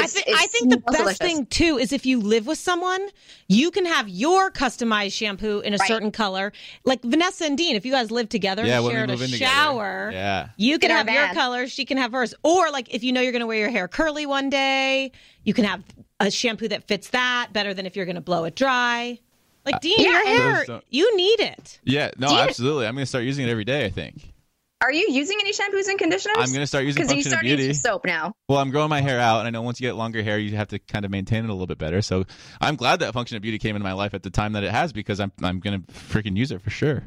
[0.00, 1.18] I, it's- thi- it's I think the best delicious.
[1.18, 3.08] thing too is if you live with someone,
[3.48, 5.88] you can have your customized shampoo in a Right.
[5.88, 6.52] certain color.
[6.84, 9.22] Like Vanessa and Dean, if you guys live together Yeah, and when shared a move
[9.22, 9.50] in together.
[9.52, 10.48] shower, Yeah.
[10.56, 11.34] you can In have your van.
[11.34, 12.34] color, she can have hers.
[12.42, 15.12] Or like if you know you're going to wear your hair curly one day,
[15.44, 15.82] you can have
[16.20, 19.18] a shampoo that fits that better than if you're going to blow it dry.
[19.64, 20.18] Like uh, Dean, yeah, your
[20.56, 21.78] and- hair, you need it.
[21.84, 22.10] Yeah.
[22.16, 22.86] No, Do absolutely.
[22.86, 23.84] I'm gonna start using it every day.
[23.84, 24.32] I think.
[24.80, 26.36] Are you using any shampoos and conditioners?
[26.38, 27.64] I'm gonna start using Function of Beauty.
[27.64, 28.34] using soap now.
[28.48, 30.56] Well, I'm growing my hair out, and I know once you get longer hair, you
[30.56, 32.00] have to kind of maintain it a little bit better.
[32.00, 32.24] So
[32.60, 34.70] I'm glad that Function of Beauty came into my life at the time that it
[34.70, 37.02] has because I'm I'm gonna freaking use it for sure.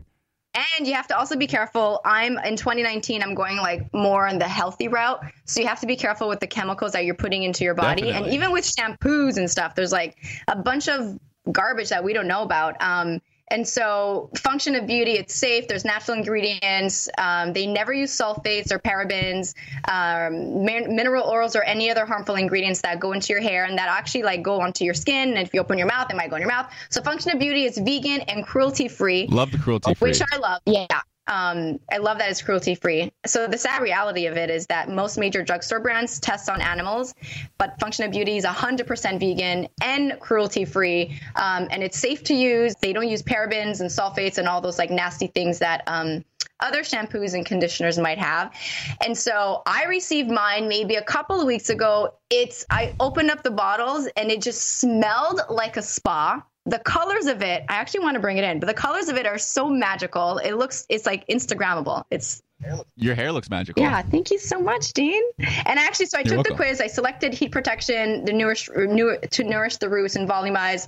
[0.53, 2.01] And you have to also be careful.
[2.03, 3.23] I'm in 2019.
[3.23, 6.41] I'm going like more on the healthy route, so you have to be careful with
[6.41, 8.09] the chemicals that you're putting into your body.
[8.11, 10.17] And even with shampoos and stuff, there's like
[10.49, 11.17] a bunch of
[11.49, 12.81] garbage that we don't know about.
[12.81, 15.67] Um, and so, function of beauty, it's safe.
[15.67, 17.09] There's natural ingredients.
[17.17, 19.53] Um, they never use sulfates or parabens,
[19.87, 23.77] um, min- mineral oils, or any other harmful ingredients that go into your hair and
[23.77, 25.29] that actually like go onto your skin.
[25.29, 26.71] And if you open your mouth, it might go in your mouth.
[26.89, 30.11] So, function of beauty is vegan and cruelty free Love the cruelty free.
[30.11, 30.61] which I love.
[30.65, 30.87] Yeah.
[31.31, 33.09] Um, I love that it's cruelty free.
[33.25, 37.13] So the sad reality of it is that most major drugstore brands test on animals,
[37.57, 42.33] but Function of Beauty is 100% vegan and cruelty free, um, and it's safe to
[42.33, 42.75] use.
[42.81, 46.25] They don't use parabens and sulfates and all those like nasty things that um,
[46.59, 48.53] other shampoos and conditioners might have.
[49.03, 52.13] And so I received mine maybe a couple of weeks ago.
[52.29, 56.43] It's I opened up the bottles and it just smelled like a spa.
[56.65, 59.17] The colors of it, I actually want to bring it in, but the colors of
[59.17, 60.37] it are so magical.
[60.37, 62.03] It looks it's like Instagrammable.
[62.11, 62.43] It's
[62.95, 63.81] Your hair looks magical.
[63.81, 65.23] yeah, thank you so much, Dean.
[65.39, 66.53] And actually, so I You're took welcome.
[66.53, 66.79] the quiz.
[66.79, 70.87] I selected heat protection, the nourish, to nourish the roots and volumize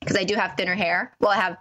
[0.00, 1.12] because I do have thinner hair.
[1.20, 1.56] Well, I have.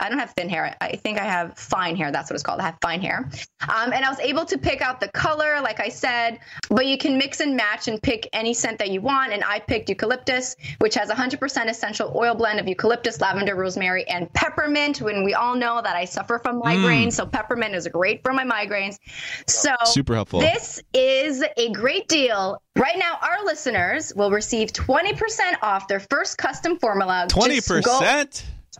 [0.00, 0.76] I don't have thin hair.
[0.80, 2.12] I think I have fine hair.
[2.12, 2.60] That's what it's called.
[2.60, 3.28] I have fine hair.
[3.68, 6.38] Um, and I was able to pick out the color, like I said,
[6.68, 9.32] but you can mix and match and pick any scent that you want.
[9.32, 14.32] And I picked eucalyptus, which has 100% essential oil blend of eucalyptus, lavender, rosemary, and
[14.34, 15.00] peppermint.
[15.00, 18.44] When we all know that I suffer from migraines, so peppermint is great for my
[18.44, 18.98] migraines.
[19.46, 20.40] So Super helpful.
[20.40, 22.62] this is a great deal.
[22.76, 25.18] Right now, our listeners will receive 20%
[25.62, 27.26] off their first custom formula.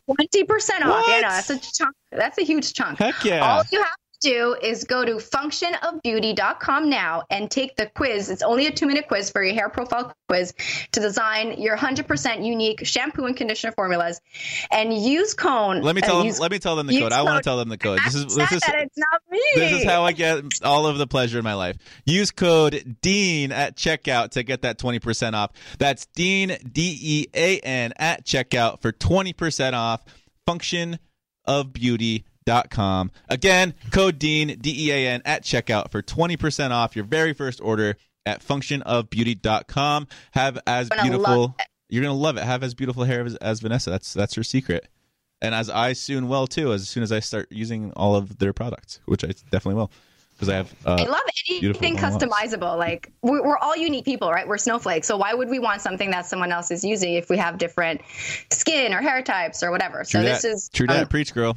[0.07, 0.85] Twenty percent.
[0.85, 0.91] off.
[0.91, 1.09] What?
[1.09, 1.95] Yeah, no, that's a chunk.
[2.13, 2.99] That's a huge chunk.
[2.99, 3.41] Heck yeah.
[3.41, 8.31] All you have do is go to functionofbeauty.com now and take the quiz.
[8.31, 10.55] It's only a two minute quiz for your hair profile quiz
[10.93, 14.21] to design your 100% unique shampoo and conditioner formulas
[14.71, 15.83] and use cone.
[15.83, 16.27] Let me tell them.
[16.27, 17.13] use- Let me tell them the code.
[17.13, 17.99] I want to tell them the code.
[18.05, 19.41] This is this is it's not me.
[19.55, 21.77] this is how I get all of the pleasure in my life.
[22.05, 25.53] Use code Dean at checkout to get that 20% off.
[25.79, 30.03] That's Dean D E A N at checkout for 20% off.
[32.49, 33.11] Functionofbeauty.com.
[33.29, 37.61] Again, code Dean D E A N at checkout for 20% off your very first
[37.61, 37.97] order
[38.27, 40.09] at functionofbeauty.com.
[40.33, 41.57] Have as Gonna beautiful.
[41.89, 42.45] You're gonna love it.
[42.45, 43.91] Have as beautiful hair as, as Vanessa.
[43.91, 44.89] That's that's her secret.
[45.41, 48.53] And as I soon will too, as soon as I start using all of their
[48.53, 49.93] products, which I definitely will,
[50.33, 50.75] because I have.
[50.85, 52.77] Uh, I love anything customizable.
[52.77, 54.49] Like we're, we're all unique people, right?
[54.49, 55.07] We're snowflakes.
[55.07, 58.01] So why would we want something that someone else is using if we have different
[58.51, 60.03] skin or hair types or whatever?
[60.05, 60.69] So True this is.
[60.71, 61.09] True um, that.
[61.09, 61.57] Preach, girl.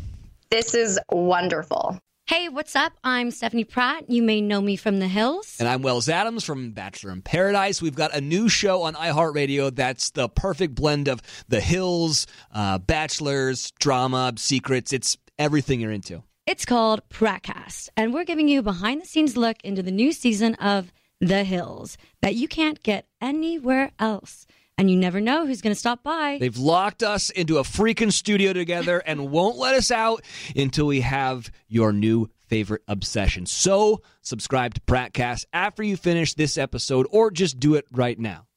[0.52, 1.98] This is wonderful.
[2.28, 2.94] Hey, what's up?
[3.04, 4.10] I'm Stephanie Pratt.
[4.10, 5.56] You may know me from The Hills.
[5.60, 7.82] And I'm Wells Adams from Bachelor in Paradise.
[7.82, 12.78] We've got a new show on iHeartRadio that's the perfect blend of The Hills, uh,
[12.80, 14.94] Bachelors, drama, secrets.
[14.94, 16.24] It's everything you're into.
[16.46, 20.12] It's called Pratcast, and we're giving you a behind the scenes look into the new
[20.12, 20.92] season of
[21.22, 24.46] The Hills that you can't get anywhere else.
[24.82, 26.38] And you never know who's going to stop by.
[26.40, 30.24] They've locked us into a freaking studio together and won't let us out
[30.56, 33.46] until we have your new favorite obsession.
[33.46, 38.48] So subscribe to Pratcast after you finish this episode or just do it right now.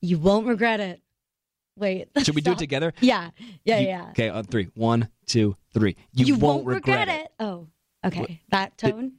[0.00, 1.02] You won't regret it.
[1.76, 2.08] Wait.
[2.22, 2.94] Should we do it together?
[3.02, 3.28] Yeah.
[3.66, 4.06] Yeah, You- yeah.
[4.12, 4.68] Okay, on three.
[4.72, 5.96] One, two, three.
[6.14, 7.28] You, won't, regret, it.
[7.38, 7.68] Oh,
[8.02, 8.40] okay.
[8.48, 9.12] That tone.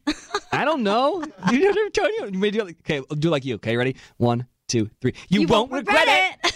[0.51, 1.23] I don't know.
[1.51, 2.29] You never tell you.
[2.31, 3.55] You may do like, okay, I'll do like you.
[3.57, 3.95] Okay, ready?
[4.17, 5.13] One, two, three.
[5.29, 6.07] You, won't, regret,
[6.43, 6.53] it.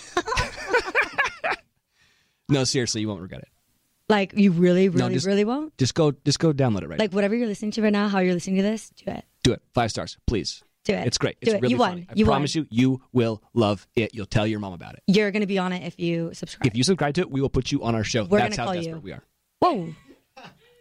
[2.52, 3.48] No, seriously, you won't regret it.
[4.08, 5.78] like you really, No, really, just- really won't.
[5.78, 6.98] Just go, just go download it right.
[7.00, 9.24] Like whatever you're listening to right now, how you're listening to this, do it.
[9.44, 9.62] do it.
[9.76, 10.64] Five stars, please.
[10.86, 11.06] Do it.
[11.06, 11.40] It's great.
[11.42, 11.62] Do It's it.
[11.62, 11.90] really You won.
[11.92, 12.08] funny.
[12.10, 12.32] I You won.
[12.34, 14.16] promise you, you will love it.
[14.16, 15.04] You'll tell your mom about it.
[15.06, 16.66] You're going to be on it if you subscribe.
[16.72, 18.24] If you subscribe to it, we will put you on our show.
[18.24, 19.02] We're That's gonna how call desperate you.
[19.04, 19.24] we are.
[19.60, 19.94] Whoa.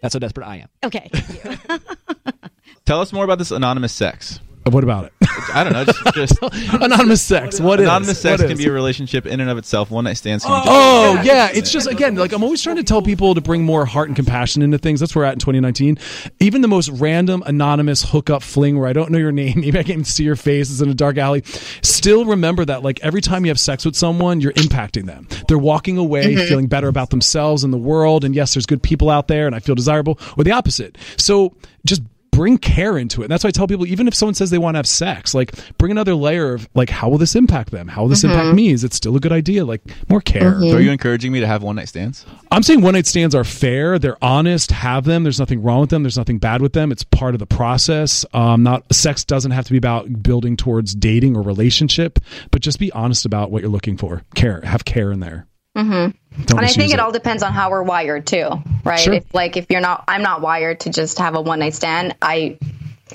[0.00, 0.68] That's how desperate I am.
[0.84, 1.10] Okay.
[2.86, 4.40] Tell us more about this anonymous sex.
[4.70, 5.12] What about it?
[5.54, 5.84] I don't know.
[5.84, 6.42] Just, just
[6.74, 7.60] Anonymous sex.
[7.60, 7.86] What is?
[7.86, 8.58] anonymous sex What can is?
[8.58, 9.90] be a relationship in and of itself.
[9.90, 10.44] One night stands.
[10.44, 13.40] Can be Oh yeah, it's just again like I'm always trying to tell people to
[13.40, 15.00] bring more heart and compassion into things.
[15.00, 15.98] That's where we're at in 2019.
[16.40, 19.82] Even the most random anonymous hookup fling where I don't know your name, maybe I
[19.82, 21.42] can't even see your face, is in a dark alley.
[21.82, 25.28] Still remember that like every time you have sex with someone, you're impacting them.
[25.48, 26.48] They're walking away mm-hmm.
[26.48, 28.24] feeling better about themselves and the world.
[28.24, 30.98] And yes, there's good people out there, and I feel desirable, or the opposite.
[31.16, 31.54] So
[31.86, 32.02] just
[32.38, 33.24] bring care into it.
[33.24, 35.34] And that's why I tell people, even if someone says they want to have sex,
[35.34, 37.88] like bring another layer of like, how will this impact them?
[37.88, 38.70] How will this impact me?
[38.70, 39.64] Is it still a good idea?
[39.64, 40.60] Like more care.
[40.60, 42.24] So are you encouraging me to have one night stands?
[42.52, 43.98] I'm saying one night stands are fair.
[43.98, 44.70] They're honest.
[44.70, 45.24] Have them.
[45.24, 46.04] There's nothing wrong with them.
[46.04, 46.92] There's nothing bad with them.
[46.92, 48.24] It's part of the process.
[48.32, 52.20] Um, not sex doesn't have to be about building towards dating or relationship,
[52.52, 54.22] but just be honest about what you're looking for.
[54.36, 54.60] Care.
[54.60, 55.48] Have care in there.
[55.78, 56.44] Mm-hmm.
[56.44, 58.50] Don't and I think misuse it all depends on how we're wired too,
[58.84, 58.98] right?
[58.98, 59.14] Sure.
[59.14, 62.16] If like if you're not, I'm not wired to just have a one night stand.
[62.20, 62.58] I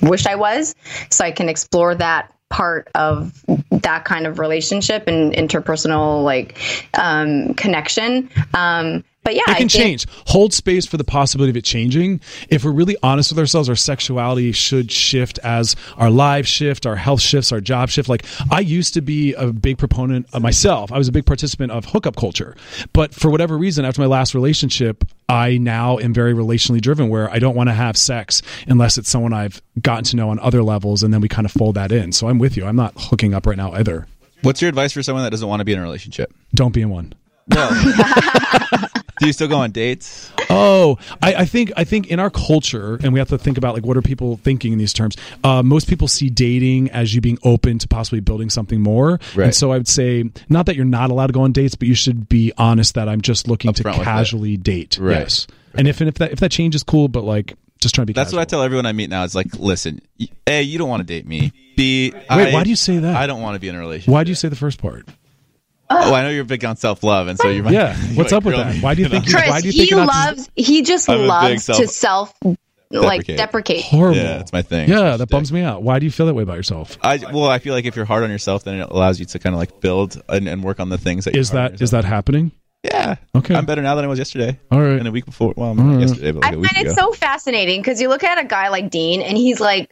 [0.02, 0.74] wish I was,
[1.10, 3.32] so I can explore that part of
[3.70, 6.58] that kind of relationship and interpersonal like
[6.98, 8.30] um, connection.
[8.54, 10.06] Um, but yeah, it I can think- change.
[10.28, 12.20] Hold space for the possibility of it changing.
[12.48, 16.96] If we're really honest with ourselves, our sexuality should shift as our lives shift, our
[16.96, 18.08] health shifts, our job shift.
[18.08, 20.92] Like I used to be a big proponent of myself.
[20.92, 22.54] I was a big participant of hookup culture.
[22.92, 27.30] But for whatever reason, after my last relationship, I now am very relationally driven where
[27.30, 30.62] I don't want to have sex unless it's someone I've gotten to know on other
[30.62, 32.12] levels and then we kind of fold that in.
[32.12, 32.66] So I'm with you.
[32.66, 34.06] I'm not hooking up right now either.
[34.42, 36.32] What's your advice for someone that doesn't want to be in a relationship?
[36.54, 37.14] Don't be in one.
[39.20, 40.32] Do you still go on dates?
[40.50, 43.74] Oh, I, I think I think in our culture, and we have to think about
[43.74, 45.16] like what are people thinking in these terms.
[45.42, 49.20] Uh, most people see dating as you being open to possibly building something more.
[49.34, 49.46] Right.
[49.46, 51.86] And so I would say not that you're not allowed to go on dates, but
[51.88, 54.02] you should be honest that I'm just looking to with it.
[54.02, 54.98] casually date.
[54.98, 55.20] Right.
[55.20, 55.46] Yes.
[55.74, 57.08] And if and if that if that changes, cool.
[57.08, 58.14] But like just trying to be.
[58.14, 59.24] That's what I tell everyone I meet now.
[59.24, 60.00] It's like, listen,
[60.46, 61.52] A, you don't want to date me.
[61.76, 63.16] B, Wait, I- why do you say that?
[63.16, 64.12] I don't want to be in a relationship.
[64.12, 65.06] Why do you say the first part?
[65.90, 66.10] Oh.
[66.10, 67.70] oh, I know you're big on self love, and so you're.
[67.70, 67.96] Yeah.
[68.08, 68.74] you What's might up with that?
[68.74, 69.24] me, Why do you think?
[69.24, 69.28] know?
[69.30, 70.50] you- Chris, why do you think you're not- loves.
[70.56, 72.34] He just I'm loves self- to self
[72.90, 73.36] like Deprecate.
[73.38, 73.84] deprecate.
[73.84, 74.16] horrible?
[74.16, 74.88] Yeah, that's my thing.
[74.88, 75.82] Yeah, that bums me out.
[75.82, 76.96] Why do you feel that way about yourself?
[77.02, 79.38] I well, I feel like if you're hard on yourself, then it allows you to
[79.38, 81.76] kind of like build and, and work on the things that Is you're hard on
[81.78, 82.52] that is that happening?
[82.84, 83.16] yeah.
[83.34, 83.54] Okay.
[83.54, 84.60] I'm better now than I was yesterday.
[84.70, 84.98] All right.
[84.98, 85.54] And a week before.
[85.56, 88.22] Well, not yesterday, but like I a week find it so fascinating because you look
[88.22, 89.90] at a guy like Dean and he's like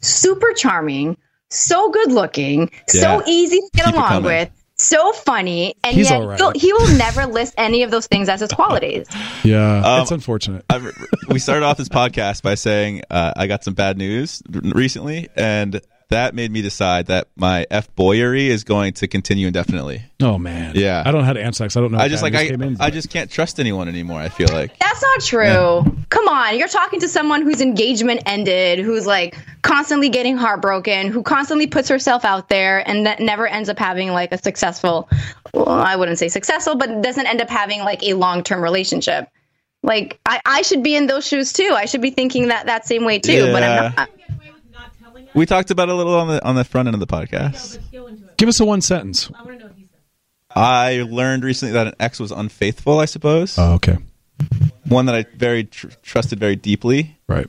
[0.00, 1.16] super charming,
[1.50, 3.00] so good looking, Yeah.
[3.00, 6.38] so easy to get Keep along with, so funny, and He's yet all right.
[6.38, 9.06] he'll- he will never list any of those things as his qualities.
[9.44, 10.64] Yeah, Um, it's unfortunate.
[10.68, 10.90] I've,
[11.28, 15.80] we started off this podcast by saying uh, I got some bad news recently, and
[16.08, 20.04] that made me decide that my f boyery is going to continue indefinitely.
[20.22, 20.72] Oh man.
[20.76, 21.02] Yeah.
[21.04, 21.98] I don't know how to answer that 'cause I don't know.
[21.98, 22.76] I just that like news I, in.
[22.80, 24.20] I just can't trust anyone anymore.
[24.20, 25.96] I feel like That's not true.
[26.08, 31.22] Come on, you're talking to someone whose engagement ended, who's like constantly getting heartbroken, who
[31.22, 35.08] constantly puts herself out there and that never ends up having like a successful,
[35.52, 39.28] well, I wouldn't say successful, but doesn't end up having like a long term relationship.
[39.82, 41.72] Like I, I should be in those shoes too.
[41.76, 43.92] I should be thinking that that same way too, but I'm Yeah.
[43.96, 44.10] not.
[45.34, 47.78] We talked about it a little on the on the front end of the podcast.
[48.36, 49.30] Give us a one sentence.
[50.54, 52.98] I learned recently that an ex was unfaithful.
[52.98, 53.98] I suppose Oh, okay.
[54.88, 57.48] one that I very tr- trusted very deeply, Right.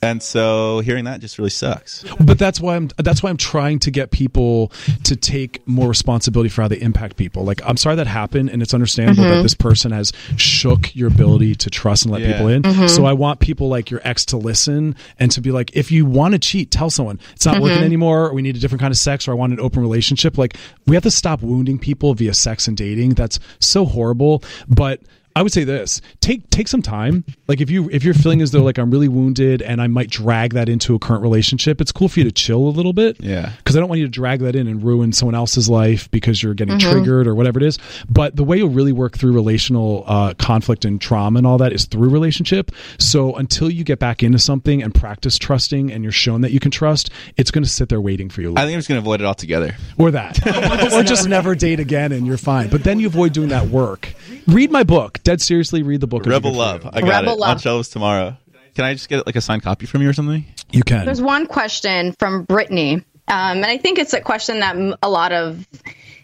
[0.00, 2.04] And so hearing that just really sucks.
[2.20, 4.72] But that's why I'm that's why I'm trying to get people
[5.04, 7.44] to take more responsibility for how they impact people.
[7.44, 9.42] Like I'm sorry that happened and it's understandable that mm-hmm.
[9.42, 12.32] this person has shook your ability to trust and let Yeah.
[12.32, 12.62] people in.
[12.62, 12.86] Mm-hmm.
[12.86, 16.06] So I want people like your ex to listen and to be like if you
[16.06, 17.18] want to cheat, tell someone.
[17.34, 17.84] It's not working mm-hmm.
[17.84, 20.38] anymore or we need a different kind of sex or I want an open relationship.
[20.38, 23.14] Like we have to stop wounding people via sex and dating.
[23.14, 25.00] That's so horrible, but
[25.38, 27.24] I would say this: take take some time.
[27.46, 30.10] Like if you if you're feeling as though like I'm really wounded and I might
[30.10, 33.18] drag that into a current relationship, it's cool for you to chill a little bit.
[33.20, 33.52] Yeah.
[33.58, 36.42] Because I don't want you to drag that in and ruin someone else's life because
[36.42, 37.78] you're getting triggered or whatever it is.
[38.10, 41.72] But the way you'll really work through relational uh, conflict and trauma and all that
[41.72, 42.72] is through relationship.
[42.98, 46.58] So until you get back into something and practice trusting and you're shown that you
[46.58, 48.54] can trust, it's going to sit there waiting for you.
[48.56, 49.76] I think I'm just gonna avoid it altogether.
[49.98, 50.44] or that
[50.92, 54.14] or just never date again and you're fine but then you avoid doing that work
[54.46, 56.86] read my book dead seriously read the book It'll be Rebel love.
[56.86, 57.60] I got Rebel it on love.
[57.60, 58.36] shelves tomorrow.
[58.74, 60.46] Can I just get like a signed copy from you or something?
[60.70, 64.76] you can There's one question from Brittany, um, and I think it's a question that
[65.02, 65.66] a lot of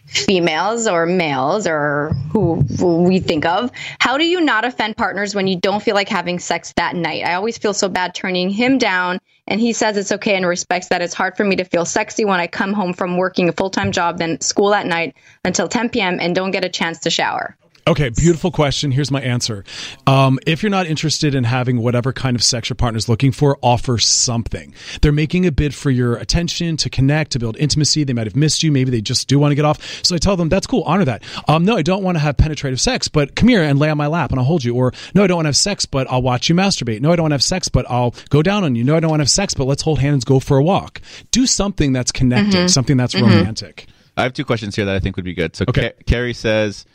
[0.05, 3.71] females or males or who, who we think of.
[3.99, 7.25] How do you not offend partners when you don't feel like having sex that night?
[7.25, 10.87] I always feel so bad turning him down, and he says it's okay and respects
[10.87, 13.53] that it's hard for me to feel sexy when I come home from working a
[13.53, 16.19] full time job, then school at night until 10 p.m.
[16.19, 17.55] and don't get a chance to shower.
[17.87, 18.89] Okay, beautiful question.
[18.89, 19.63] Here's my answer.
[20.07, 23.59] Um, if you're not interested in having whatever kind of sex your partner's looking for,
[23.61, 24.73] offer something.
[25.03, 28.03] They're making a bid for your attention, to connect, to build intimacy.
[28.03, 28.71] They might have missed you.
[28.71, 30.03] Maybe they just do want to get off.
[30.03, 30.81] So I tell them, that's cool.
[30.81, 31.21] Honor that.
[31.47, 33.97] Um, no, I don't want to have penetrative sex, but come here and lay on
[33.99, 34.73] my lap and I'll hold you.
[34.73, 37.01] Or no, I don't want to have sex, but I'll watch you masturbate.
[37.01, 38.83] No, I don't want to have sex, but I'll go down on you.
[38.83, 41.01] No, I don't want to have sex, but let's hold hands, go for a walk.
[41.29, 43.85] Do something that's connecting, something that's romantic.
[44.17, 45.55] I have two questions here that I think would be good.
[45.55, 45.89] So Okay.
[45.91, 46.85] Ca- Carrie says,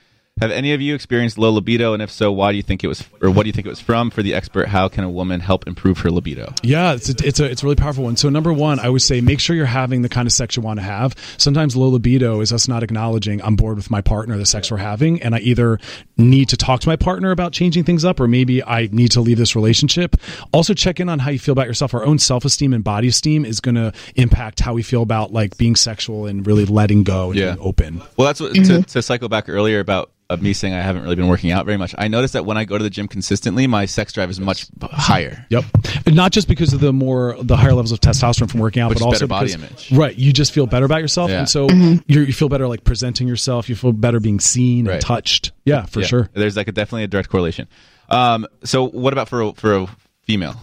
[0.41, 2.89] "Have any of you experienced low libido, and if so, why do you think it
[2.89, 4.11] was, or what do you think it was from?
[4.11, 7.41] For the expert, how can a woman help improve her libido?" Yeah, it's a, it's
[7.41, 8.17] a it's a really powerful one.
[8.17, 10.63] So number one, I would say make sure you're having the kind of sex you
[10.63, 11.15] want to have.
[11.37, 14.79] Sometimes low libido is us not acknowledging I'm bored with my partner, the sex we're
[14.79, 15.79] having, and I either
[16.17, 19.21] need to talk to my partner about changing things up, or maybe I need to
[19.21, 20.17] leave this relationship.
[20.53, 21.95] Also, check in on how you feel about yourself.
[21.95, 25.33] Our own self esteem and body esteem is going to impact how we feel about
[25.33, 27.55] like being sexual and really letting go and Yeah.
[27.55, 28.03] being open.
[28.17, 31.17] Well, that's what to, to cycle back earlier about of me saying I haven't really
[31.17, 31.95] been working out very much.
[31.99, 34.67] I noticed that when I go to the gym consistently, my sex drive is much
[34.81, 35.45] higher.
[35.51, 35.65] Yep.
[36.07, 38.91] And not just because of the more the higher levels of testosterone from working out,
[38.91, 39.99] Which but is also better body because, image.
[39.99, 41.41] right, you just feel better about yourself, Yeah.
[41.41, 41.69] and so
[42.07, 43.69] you're, you feel better like presenting yourself.
[43.69, 44.95] You feel better being seen Right.
[44.95, 45.53] and touched.
[45.65, 46.07] Yeah, for Yeah.
[46.07, 46.31] sure.
[46.33, 47.67] There's like a definitely a direct correlation.
[48.09, 49.87] Um, so what about for a, for a
[50.23, 50.57] female?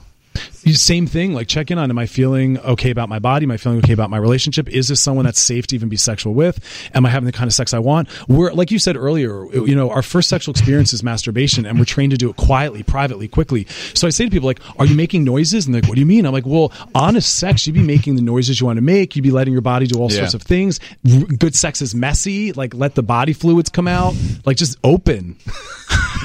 [0.64, 1.34] You- Same thing.
[1.34, 3.46] Like check in on: Am I feeling okay about my body?
[3.46, 4.68] Am I feeling okay about my relationship?
[4.70, 6.60] Is this someone that's safe to even be sexual with?
[6.94, 8.10] Am I having the kind of sex I want?
[8.28, 9.46] We're like you said earlier.
[9.54, 12.84] You know, our first sexual experience is masturbation, and we're trained to do it quietly,
[12.84, 13.66] privately, quickly.
[13.94, 16.02] So I say to people like, "Are you making noises?" And they're like, "What do
[16.02, 18.82] you mean?" I'm like, "Well, honest sex, you'd be making the noises you want to
[18.84, 19.16] make.
[19.16, 20.18] You'd be letting your body do all Yeah.
[20.20, 20.80] sorts of things.
[21.10, 22.52] R- Good sex is messy.
[22.54, 24.16] Like let the body fluids come out.
[24.46, 25.38] Like just open.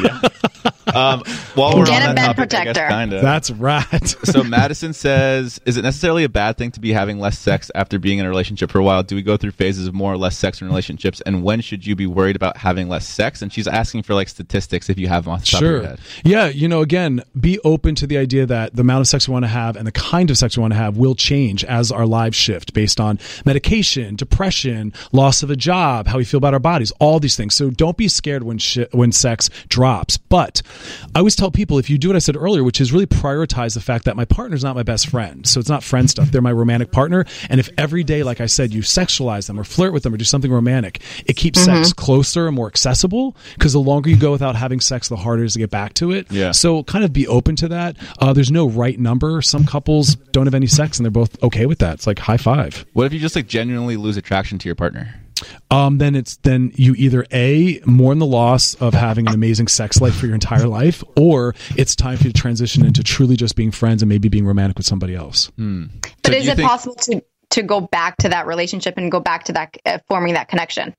[0.03, 0.21] yeah.
[0.95, 1.23] Um,
[1.55, 2.89] while we're Get on a that bed topic, I guess protector.
[2.89, 3.23] kind of.
[3.23, 4.15] That's right.
[4.25, 7.99] So Madison says, "Is it necessarily a bad thing to be having less sex after
[7.99, 9.03] being in a relationship for a while?
[9.03, 11.21] Do we go through phases of more or less sex in relationships?
[11.27, 14.29] And when should you be worried about having less sex?" And she's asking for like
[14.29, 15.89] statistics if you have them off the top of your Sure.
[15.89, 15.99] head.
[16.25, 19.33] Yeah, you know, again, be open to the idea that the amount of sex we
[19.33, 21.91] want to have and the kind of sex we want to have will change as
[21.93, 26.55] our lives shift based on medication, depression, loss of a job, how we feel about
[26.55, 27.55] our bodies, all these things.
[27.55, 30.17] So don't be scared when shi when sex drops.
[30.17, 30.63] But
[31.15, 33.75] I always tell people if you do what I said earlier, which is really prioritize
[33.75, 35.47] the fact that my partner's not my best friend.
[35.47, 36.31] So it's not friend stuff.
[36.31, 37.25] They're my romantic partner.
[37.49, 40.17] And if every day, like I said, you sexualize them or flirt with them or
[40.17, 43.37] do something romantic, it keeps sex closer and more accessible.
[43.55, 45.95] Because the longer you go without having sex, the harder it is to get back
[45.95, 46.31] to it.
[46.31, 46.53] Yeah.
[46.53, 47.97] So kind of be open to that.
[48.19, 49.43] Uh, there's no right number.
[49.43, 51.95] Some couples don't have any sex and they're both okay with that.
[51.95, 52.85] It's like high five.
[52.93, 55.22] What if you just like genuinely lose attraction to your partner?
[55.71, 60.01] Um, then it's then you either a mourn the loss of having an amazing sex
[60.01, 63.57] life for your entire life, or it's time for you to transition into truly just
[63.57, 65.51] being friends and maybe being romantic with somebody else.
[65.57, 69.21] But So is it think- possible to to go back to that relationship and go
[69.21, 70.95] back to that uh, forming that connection?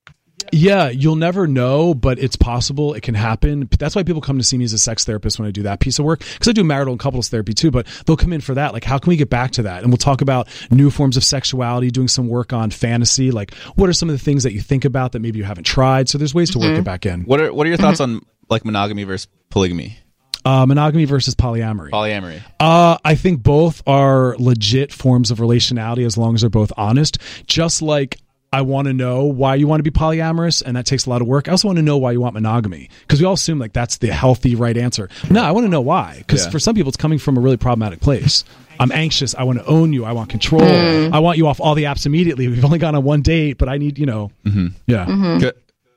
[0.54, 2.93] Yeah, you'll never know, but it's possible.
[2.93, 3.68] It can happen.
[3.80, 5.80] That's why people come to see me as a sex therapist when I do that
[5.80, 6.20] piece of work.
[6.20, 8.72] Because I do marital and couples therapy too, but they'll come in for that.
[8.72, 9.82] Like, how can we get back to that?
[9.82, 13.32] And we'll talk about new forms of sexuality, doing some work on fantasy.
[13.32, 15.66] Like, what are some of the things that you think about that maybe you haven't
[15.66, 16.08] tried?
[16.08, 17.24] So there's ways to work it back in.
[17.24, 19.97] What are what are your thoughts on like monogamy versus polygamy?
[20.45, 21.89] Uh, monogamy versus polyamory.
[21.89, 22.43] Polyamory.
[22.60, 27.18] Uh, I think both are legit forms of relationality as long as they're both honest.
[27.47, 28.20] Just like
[28.54, 31.22] I want to know why you want to be polyamorous, and that takes a lot
[31.22, 31.47] of work.
[31.47, 33.98] I also want to know why you want monogamy because we all assume like that's
[33.98, 35.10] the healthy right answer.
[35.30, 36.52] No, I want to know why because Yeah.
[36.52, 38.44] for some people it's coming from a really problematic place.
[38.80, 39.36] I'm anxious.
[39.36, 40.06] I want to own you.
[40.06, 40.61] I want control.
[40.61, 41.14] Mm.
[41.14, 42.48] I want you off all the apps immediately.
[42.48, 44.32] We've only gone on one date, but I need you know.
[44.45, 45.06] Yeah.
[45.06, 45.48] Mm-hmm.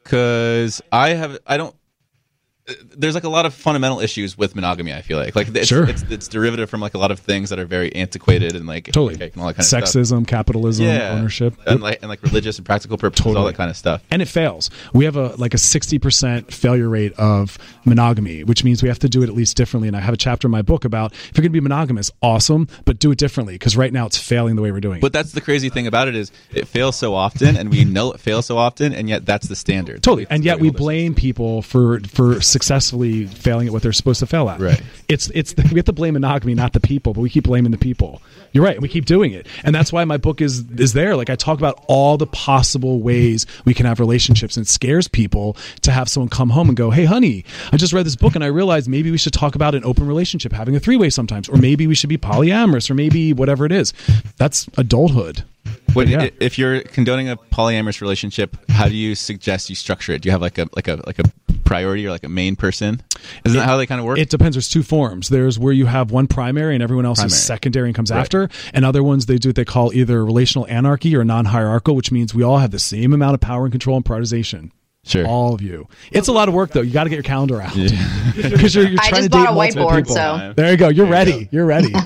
[0.02, 1.74] because I have I don't.
[2.96, 4.92] There's like a lot of fundamental issues with monogamy.
[4.92, 5.88] I feel like like it's, Sure.
[5.88, 8.86] it's, it's derivative from like a lot of things that are very antiquated and like
[8.86, 9.14] Totally.
[9.14, 9.84] and all that kind of stuff.
[9.84, 11.12] Sexism, capitalism, Yeah.
[11.12, 11.54] ownership.
[11.66, 14.02] and like and like religious and practical purposes, all that kind of stuff.
[14.10, 14.70] and it fails.
[14.92, 18.98] We have a like a sixty percent failure rate of monogamy, which means we have
[19.00, 19.86] to do it at least differently.
[19.88, 22.10] And I have a chapter in my book about if you're going to be monogamous,
[22.22, 25.02] awesome, but do it differently because right now it's failing the way we're doing it.
[25.02, 28.12] But that's the crazy thing about it is it fails so often, and we know
[28.12, 30.02] it fails so often, and yet that's the standard.
[30.02, 34.26] Totally, and yet we blame people for for successfully failing at what they're supposed to
[34.26, 34.60] fail at.
[34.60, 34.82] Right.
[35.08, 37.78] It's it's we have to blame monogamy, not the people, but we keep blaming the
[37.78, 38.22] people.
[38.52, 41.14] You're right, we keep doing it, and that's why my book is is there.
[41.16, 45.06] Like I talk about all the possible ways we can have relationships, and it scares
[45.06, 48.34] people to have someone come home and go, "Hey, honey, I just read this book,
[48.34, 51.10] and I realized maybe we should talk about an open relationship, having a three way
[51.10, 53.92] sometimes, or maybe we should be polyamorous, or maybe whatever it is."
[54.38, 55.44] That's adulthood.
[55.92, 56.28] When, Yeah.
[56.40, 60.22] If you're condoning a polyamorous relationship, how do you suggest you structure it?
[60.22, 61.24] Do you have like a like a like a
[61.66, 63.02] priority or like a main person?
[63.44, 64.18] Isn't that how they kind of work?
[64.18, 64.54] It depends.
[64.56, 65.28] There's two forms.
[65.28, 68.84] There's where you have one primary and everyone else is secondary and comes after, and
[68.84, 72.42] other ones they do what they call either relational anarchy or non-hierarchical, which means we
[72.42, 74.70] all have the same amount of power and control and prioritization.
[75.06, 75.24] Sure.
[75.26, 75.86] All of you.
[76.10, 76.80] It's a lot of work though.
[76.80, 79.44] You got to get your calendar out because you're, you're I trying just to bought
[79.46, 80.14] date a multiple whiteboard, people.
[80.16, 80.88] so- There you go.
[80.88, 81.48] You're ready.
[81.52, 81.92] You're ready.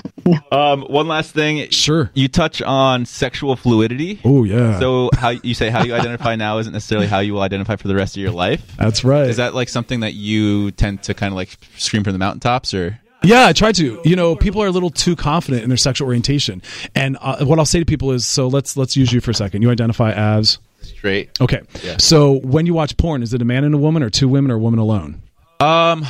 [0.51, 1.67] Um, one last thing.
[1.71, 2.11] Sure.
[2.13, 4.19] You touch on sexual fluidity.
[4.23, 4.79] Oh yeah.
[4.79, 7.87] So how you say how you identify now isn't necessarily how you will identify for
[7.87, 8.75] the rest of your life.
[8.77, 9.27] That's right.
[9.27, 12.71] Is that like something that you tend to kind of like scream from the mountaintops,
[12.75, 13.99] or Yeah, I try to.
[14.05, 16.61] You know, people are a little too confident in their sexual orientation,
[16.93, 19.35] and uh, what I'll say to people is, so let's let's use you for a
[19.35, 19.63] second.
[19.63, 20.59] You identify as
[21.01, 21.31] straight?
[21.41, 21.61] okay.
[21.83, 21.97] Yeah.
[21.97, 24.51] So when you watch porn, is it a man and a woman, or two women,
[24.51, 25.19] or a woman alone?
[25.59, 26.05] Um,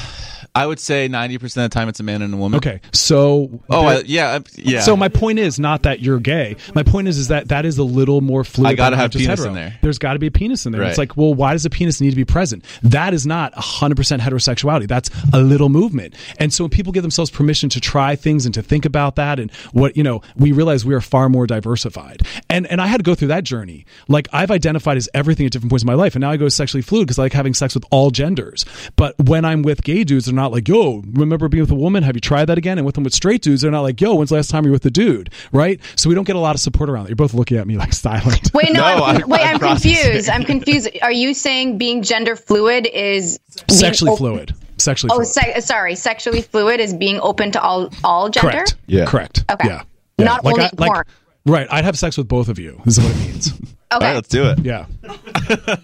[0.53, 2.57] I would say ninety percent of the time it's a man and a woman.
[2.57, 4.81] Okay, so Oh, I, yeah, yeah.
[4.81, 6.57] So my point is not that you're gay.
[6.75, 8.71] My point is is that that is a little more fluid.
[8.71, 9.47] I gotta have penis hetero.
[9.49, 9.77] in there.
[9.81, 10.81] There's got to be a penis in there.
[10.81, 10.89] Right.
[10.89, 12.65] It's like, well, why does a penis need to be present?
[12.83, 14.87] That is not 100% heterosexuality.
[14.87, 16.15] That's a little movement.
[16.39, 19.39] And so when people give themselves permission to try things and to think about that
[19.39, 22.23] and what you know, we realize we are far more diversified.
[22.49, 23.85] And and I had to go through that journey.
[24.07, 26.49] Like I've identified as everything at different points in my life, and now I go
[26.49, 28.65] sexually fluid because I like having sex with all genders.
[28.95, 32.03] But when I'm with gay dudes, they're not like, yo, remember being with a woman?
[32.03, 32.77] Have you tried that again?
[32.79, 34.71] And with them with straight dudes, they're not like, yo, when's the last time you
[34.71, 35.29] were with a dude?
[35.51, 35.79] Right?
[35.95, 37.09] So we don't get a lot of support around that.
[37.09, 38.51] You're both looking at me like silent.
[38.53, 40.29] Wait, no, No, I'm, I'm- wait, I'm I'm, confused.
[40.29, 40.89] I'm confused.
[41.01, 43.39] Are you saying being gender fluid is
[43.69, 44.53] sexually op- fluid.
[44.77, 45.27] Sexually Oh, fluid.
[45.27, 48.49] se- sorry, sexually fluid is being open to all all gender.
[48.51, 48.75] Correct.
[48.87, 49.05] Yeah.
[49.05, 49.43] Correct.
[49.51, 49.67] Okay.
[49.67, 49.83] Yeah.
[50.17, 50.25] Yeah.
[50.25, 51.03] Not only porn.
[51.45, 51.67] Right.
[51.71, 52.81] I'd have sex with both of you.
[52.85, 53.53] This is what it means.
[53.93, 54.59] Okay, right, let's do it.
[54.59, 54.85] Yeah.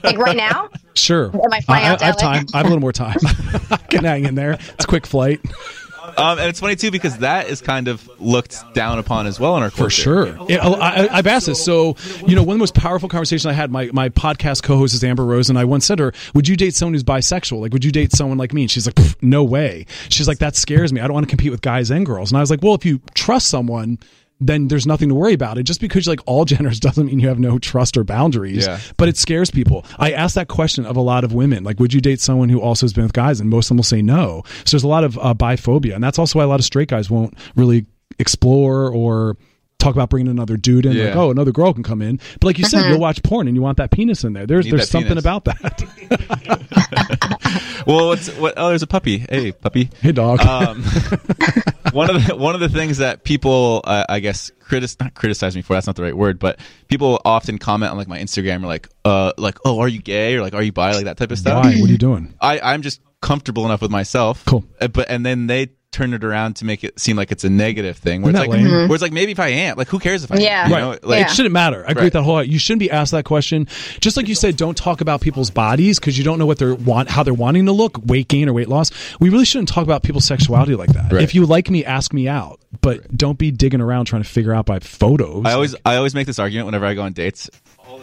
[0.02, 0.70] like right now.
[0.94, 1.26] Sure.
[1.26, 2.46] Am I flying I, out to I have time.
[2.54, 3.18] I have a little more time.
[3.70, 4.54] I can hang in there.
[4.54, 5.42] It's a quick flight.
[6.16, 9.58] Um, and it's funny too because that is kind of looked down upon as well
[9.58, 9.84] in our culture.
[9.84, 10.46] For sure.
[10.48, 11.62] Yeah, I, I- I've asked this.
[11.62, 14.78] So, you know, one of the most powerful conversations I had, my, my podcast co
[14.78, 17.04] host is Amber Rose, and I once said to her, Would you date someone who's
[17.04, 17.60] bisexual?
[17.60, 18.62] Like, would you date someone like me?
[18.62, 19.86] And she's like, No way.
[20.08, 21.02] She's like, That scares me.
[21.02, 22.32] I don't want to compete with guys and girls.
[22.32, 24.00] And I was like, Well, if you trust someone,
[24.40, 25.58] then there's nothing to worry about.
[25.58, 28.68] It just because you like all genders doesn't mean you have no trust or boundaries.
[28.68, 28.80] Yeah.
[28.98, 29.86] But it scares people.
[29.98, 32.62] I ask that question of a lot of women, like, would you date someone who
[32.62, 33.40] also has been with guys?
[33.40, 34.44] And most of them will say no.
[34.66, 36.90] So there's a lot of uh, biphobia, and that's also why a lot of straight
[36.90, 37.86] guys won't really
[38.20, 39.38] explore or
[39.80, 40.98] talk about bringing another dude in.
[40.98, 42.20] Like, oh, another girl can come in.
[42.40, 44.46] But like you said, you'll watch porn and you want that penis in there.
[44.46, 45.24] There's there's something penis.
[45.24, 45.84] about that.
[47.88, 48.56] Well, what's what?
[48.58, 49.20] Oh, there's a puppy.
[49.20, 49.90] Hey, puppy.
[50.02, 50.42] hey, dog.
[50.42, 50.84] Um,
[51.94, 55.56] one of the one of the things that people, uh, I guess, critic not criticize
[55.56, 55.74] me for.
[55.74, 56.60] That's not the right word, but
[56.90, 60.36] people often comment on like my Instagram or like, uh, like, oh, are you gay
[60.36, 61.64] or like, are you bi, like that type of stuff.
[61.64, 61.80] Why?
[61.80, 62.34] What are you doing?
[62.42, 64.44] I I'm just comfortable enough with myself.
[64.46, 64.66] Cool.
[64.82, 67.50] Uh, But and then they turn it around to make it seem like it's a
[67.50, 68.22] negative thing.
[68.22, 68.88] Where it's like, that lame?
[68.88, 70.64] where it's like maybe if I am, like, who cares if I Yeah.
[70.66, 70.70] am?
[70.70, 70.82] You Right.
[70.82, 70.98] know?
[71.10, 71.80] Like, It shouldn't matter.
[71.88, 72.04] I agree Right.
[72.06, 72.48] with that whole lot.
[72.48, 73.68] You shouldn't be asked that question.
[74.00, 76.76] Just like you said, don't talk about people's bodies because you don't know what they're
[76.76, 78.92] want, how they're wanting to look, weight gain or weight loss.
[79.20, 81.12] We really shouldn't talk about people's sexuality like that.
[81.12, 81.24] Right.
[81.24, 84.54] If you like me, ask me out, but don't be digging around trying to figure
[84.54, 85.44] out by photos.
[85.46, 87.50] I always I always make this argument whenever I go on dates,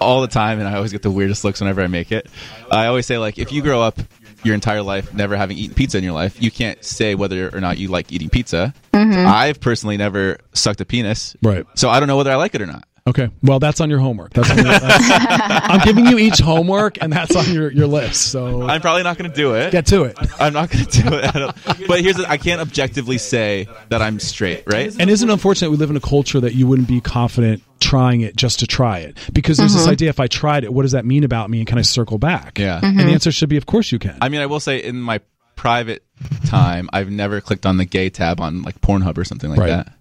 [0.01, 2.27] all the time, and I always get the weirdest looks whenever I make it.
[2.71, 4.01] I always say like, if you grow up
[4.45, 7.61] your entire life never having eaten pizza in your life, you can't say whether or
[7.61, 8.75] not you like eating pizza.
[8.93, 9.27] Mm-hmm.
[9.27, 11.67] I've personally never sucked a penis, Right.
[11.75, 12.87] So I don't know whether I like it or not.
[13.07, 13.29] Okay.
[13.43, 14.33] Well, that's on your homework.
[14.33, 15.11] That's on your, that's-
[15.65, 18.33] I'm giving you each homework, and that's on your, your list.
[18.33, 19.73] So I'm probably not going to do it.
[19.73, 20.17] get to it.
[20.41, 21.87] I'm not going to do it.
[21.87, 24.95] But here's the, I can't objectively say that I'm straight, right?
[24.99, 28.23] And isn't it unfortunate we live in a culture that you wouldn't be confident trying
[28.23, 29.19] it just to try it?
[29.35, 29.91] Because there's this mm-hmm.
[29.91, 31.59] idea if I tried it, what does that mean about me?
[31.59, 32.59] And can I circle back?
[32.59, 32.81] Yeah.
[32.81, 33.01] Mm-hmm.
[33.01, 34.17] And the answer should be, of course you can.
[34.23, 35.21] I mean, I will say in my
[35.57, 36.03] private
[36.47, 39.69] time, I've never clicked on the gay tab on like Pornhub or something like Right.
[39.69, 39.93] that.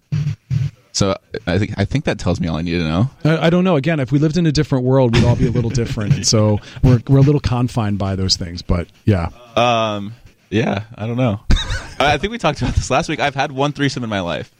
[0.94, 1.16] So
[1.46, 3.10] I think I think that tells me all I need to know.
[3.24, 3.74] I, I don't know.
[3.76, 6.14] Again, if we lived in a different world, we'd all be a little different.
[6.14, 8.62] And so we're, we're a little confined by those things.
[8.62, 9.30] But yeah.
[9.56, 10.14] Um,
[10.50, 11.40] yeah, I don't know.
[11.98, 13.18] I I think we talked about this last week.
[13.18, 14.52] I've had one threesome in my life,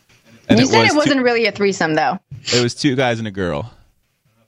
[0.49, 2.19] and you it said was it wasn't really a threesome, though.
[2.53, 3.73] It was two guys and a girl.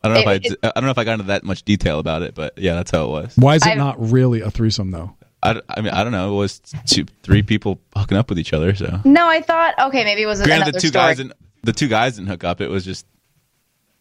[0.02, 1.62] I don't know It- if I, I don't know if I got into that much
[1.62, 3.36] detail about it, but yeah, that's how it was.
[3.36, 5.14] Why is it I've- not really a threesome, though?
[5.42, 6.32] I, I mean, I don't know.
[6.34, 8.74] It was two, three people hooking up with each other.
[8.74, 11.02] So No, I thought okay, maybe it was granted, another the two story.
[11.04, 11.32] guys and
[11.66, 12.60] the two guys didn't hook up.
[12.62, 13.06] It was just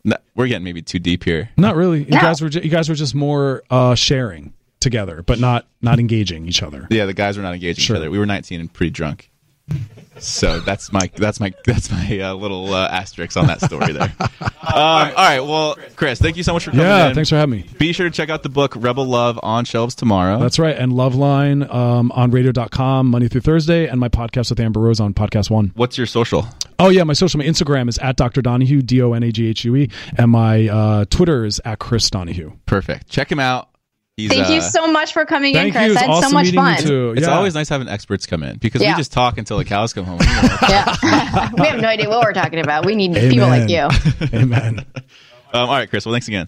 [0.03, 1.49] no, we're getting maybe too deep here.
[1.57, 1.99] Not really.
[2.03, 2.21] You No.
[2.21, 6.47] guys were ju- you guys were just more uh, sharing together, but not not engaging
[6.47, 6.87] each other.
[6.91, 7.95] Yeah, the guys were not engaging Sure.
[7.95, 8.11] each other.
[8.11, 9.31] We were 19 and pretty drunk.
[10.19, 14.13] So that's my that's my that's my uh, little uh, asterisk on that story there.
[14.19, 17.15] um, all right, well, Chris, thank you so much for coming Yeah, in.
[17.15, 17.65] thanks for having me.
[17.79, 20.39] Be sure to check out the book Rebel Love on shelves tomorrow.
[20.39, 20.75] That's right.
[20.77, 25.15] And Loveline um, on radio.com Monday through Thursday, and my podcast with Amber Rose on
[25.15, 25.71] Podcast One.
[25.75, 26.47] What's your social?
[26.79, 27.03] Oh, yeah.
[27.03, 28.41] My social, my Instagram is at Dr.
[28.41, 31.79] Donaghue, D O N A G H U E, and my uh, Twitter is at
[31.79, 32.53] Chris Donaghue.
[32.65, 33.09] Perfect.
[33.09, 33.69] Check him out.
[34.17, 35.87] He's, Thank you uh, so much for coming in, Chris.
[35.87, 35.91] you.
[35.91, 36.77] It's I had awesome so much fun.
[36.77, 37.13] you too.
[37.17, 40.05] It's always nice having experts come in because we just talk until the cows come
[40.05, 40.19] home.
[40.69, 40.95] Yeah.
[41.57, 42.85] we have no idea what we're talking about.
[42.85, 43.89] We need people like you.
[44.33, 44.85] Amen.
[44.95, 44.95] um,
[45.53, 46.05] all right, Chris.
[46.05, 46.47] Well, thanks again.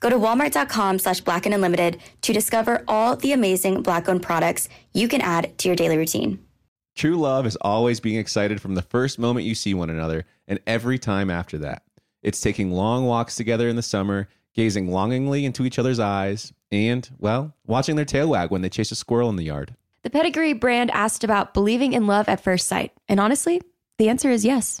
[0.00, 4.68] Go to walmart.com slash black and unlimited to discover all the amazing black owned products
[4.94, 6.44] you can add to your daily routine.
[6.96, 10.58] True love is always being excited from the first moment you see one another and
[10.66, 11.82] every time after that.
[12.22, 17.08] It's taking long walks together in the summer, gazing longingly into each other's eyes, and,
[17.18, 19.74] well, watching their tail wag when they chase a squirrel in the yard.
[20.02, 22.92] The Pedigree brand asked about believing in love at first sight.
[23.08, 23.60] And honestly,
[23.98, 24.80] the answer is yes.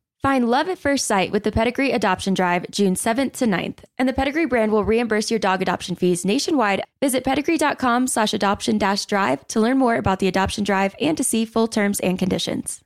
[0.21, 3.79] Find love at first sight with the Pedigree Adoption Drive June 7th to 9th.
[3.97, 6.83] And the Pedigree brand will reimburse your dog adoption fees nationwide.
[6.99, 11.23] Visit pedigree.com slash adoption dash drive to learn more about the adoption drive and to
[11.23, 12.83] see full terms and conditions.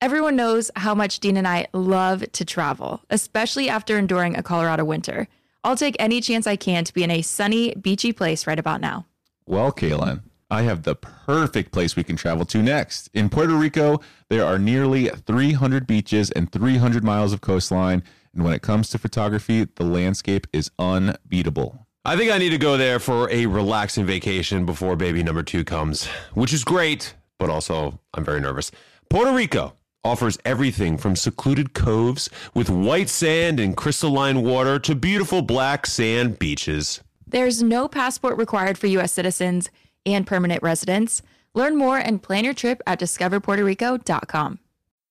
[0.00, 4.84] Everyone knows how much Dean and I love to travel, especially after enduring a Colorado
[4.84, 5.26] winter.
[5.64, 8.80] I'll take any chance I can to be in a sunny, beachy place right about
[8.80, 9.06] now.
[9.44, 13.08] Well, Kaylin, I have the perfect place we can travel to next.
[13.14, 18.02] In Puerto Rico, there are nearly 300 beaches and 300 miles of coastline,
[18.34, 21.86] And when it comes to photography, the landscape is unbeatable.
[22.04, 25.64] I think I need to go there for a relaxing vacation before baby number two
[25.64, 28.70] comes, which is great, but also I'm very nervous.
[29.08, 35.42] Puerto Rico offers everything from secluded coves with white sand and crystalline water to beautiful
[35.42, 37.00] black sand beaches.
[37.26, 39.12] There's no passport required for U.S.
[39.12, 39.70] citizens
[40.06, 41.22] and permanent residents.
[41.54, 44.58] Learn more and plan your trip at discoverpuertorico.com.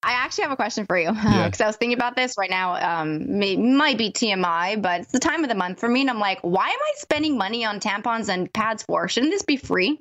[0.01, 2.75] I actually have a question for you because I was thinking about this right now.
[3.01, 6.09] Um, may, might be TMI, but it's the time of the month for me, and
[6.09, 9.09] I'm like, why am I spending money on tampons and pads for?
[9.09, 9.99] Shouldn't this be free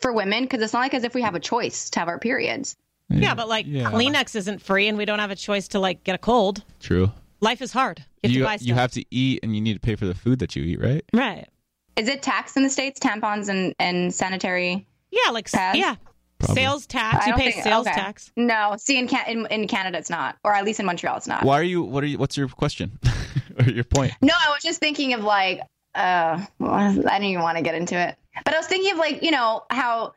[0.00, 0.44] for women?
[0.44, 2.76] Because it's not like as if we have a choice to have our periods.
[3.08, 3.90] Yeah, but like Yeah.
[3.90, 6.62] Kleenex isn't free, and we don't have a choice to like get a cold.
[6.78, 7.10] True.
[7.40, 8.04] Life is hard.
[8.22, 8.68] You have You to buy stuff.
[8.68, 10.80] you have to eat and you need to pay for the food that you eat,
[10.80, 11.04] right?
[11.12, 11.48] right.
[11.96, 13.00] Is it tax in the states?
[13.00, 14.86] Tampons and and sanitary?
[15.10, 15.78] Yeah, like pads?
[15.78, 15.96] yeah,
[16.42, 17.26] sales tax.
[17.26, 17.96] You pay think- sales okay.
[17.96, 18.30] tax.
[18.36, 21.26] No, see in, Can- in in Canada it's not, or at least in Montreal it's
[21.26, 21.44] not.
[21.44, 21.82] Why are you?
[21.82, 22.18] What are you?
[22.18, 22.98] What's your question
[23.58, 24.12] or your point?
[24.20, 25.60] No, I was just thinking of like,
[25.94, 29.22] uh, I didn't even want to get into it, but I was thinking of like,
[29.22, 30.12] you know, how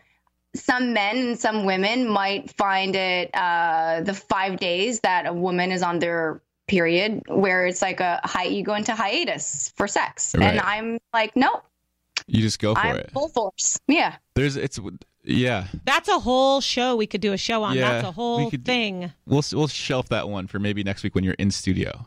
[0.56, 5.72] some men and some women might find it uh, the five days that a woman
[5.72, 10.34] is on their period, where it's like a high, you go into hiatus for sex,
[10.35, 11.61] and I'm like, no,
[12.30, 13.11] You just go for I'm it.
[13.11, 13.80] full force.
[13.88, 14.15] Yeah.
[14.35, 14.80] There's it's
[15.23, 15.68] yeah.
[15.85, 17.76] That's a whole show we could do a show on.
[17.76, 19.11] Yeah, That's a we whole could- thing.
[19.26, 22.06] We'll we'll shelf that one for maybe next week when you're in studio.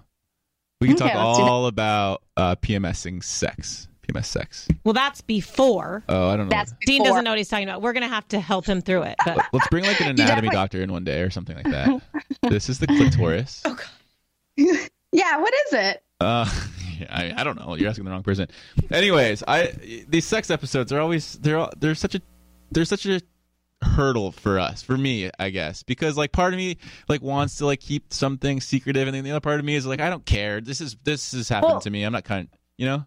[0.81, 1.51] We can Okay, talk let's do that.
[1.51, 3.87] all about uh, PMSing sex.
[4.09, 4.67] PMS sex.
[4.83, 6.03] Well, that's before.
[6.09, 6.65] Oh, I don't know.
[6.87, 7.83] Dean doesn't know what he's talking about.
[7.83, 9.15] We're gonna have to help him through it.
[9.25, 12.03] But Let's bring like an anatomy doctor in one day or something like that.
[12.51, 13.63] this is the clitoris.
[13.65, 13.77] Oh.
[15.15, 15.39] Yeah.
[15.41, 16.03] What is it?
[16.21, 16.49] Uh,
[17.11, 17.75] I, I don't know.
[17.75, 18.49] You're asking the wrong person.
[18.91, 22.23] Anyways, I these sex episodes are always they're they're such a
[22.71, 23.21] they're such a
[23.83, 26.77] hurdle for us for me I guess because like part of me
[27.09, 29.85] like wants to like keep something secretive and then the other part of me is
[29.85, 32.49] like I don't care this is this has happened Well- to me I'm not kind
[32.77, 33.05] you know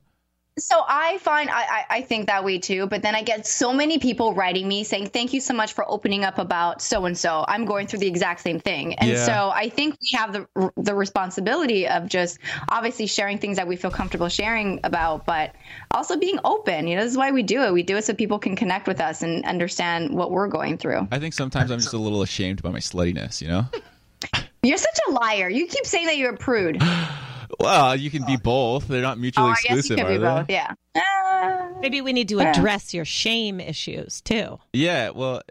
[0.57, 3.73] So I find I, I I think that way too, but then I get so
[3.73, 7.18] many people writing me saying thank you so much for opening up about so and
[7.18, 7.44] so.
[7.49, 9.26] I'm going through the exact same thing, and Yeah.
[9.26, 13.76] so I think we have the the responsibility of just obviously sharing things that we
[13.76, 15.53] feel comfortable sharing about, but
[15.91, 16.88] also being open.
[16.88, 17.73] You know, this is why we do it.
[17.73, 21.10] We do it so people can connect with us and understand what we're going through.
[21.11, 23.65] I think sometimes I'm just a little ashamed by my sluttiness you know
[24.64, 25.48] You're such a liar.
[25.49, 26.82] You keep saying that you're a prude.
[27.60, 30.26] well you can be both they're not oh, mutually I guess you exclusive could be
[30.26, 30.49] are both.
[30.49, 31.72] Yeah.
[31.82, 34.60] maybe we need to address your shame issues too.
[34.73, 35.41] Yeah, well,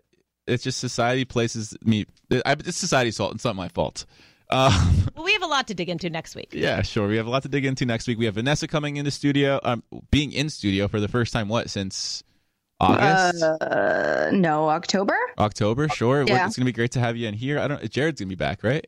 [0.46, 2.06] it's just society places me.
[2.30, 3.34] It's society's fault.
[3.34, 4.06] It's not my fault.
[4.50, 4.72] Um,
[5.14, 6.50] Well, we have a lot to dig into next week.
[6.52, 7.08] yeah, sure.
[7.08, 8.18] We have a lot to dig into next week.
[8.18, 11.48] We have Vanessa coming into studio, um, being in studio for the first time.
[11.48, 12.22] What since
[12.80, 15.16] August, Uh, no, October.
[15.38, 15.88] October?
[15.88, 16.24] Sure.
[16.26, 16.46] yeah.
[16.46, 17.58] It's gonna be great to have you in here.
[17.58, 17.88] I don't.
[17.90, 18.84] Jared's gonna be back, right?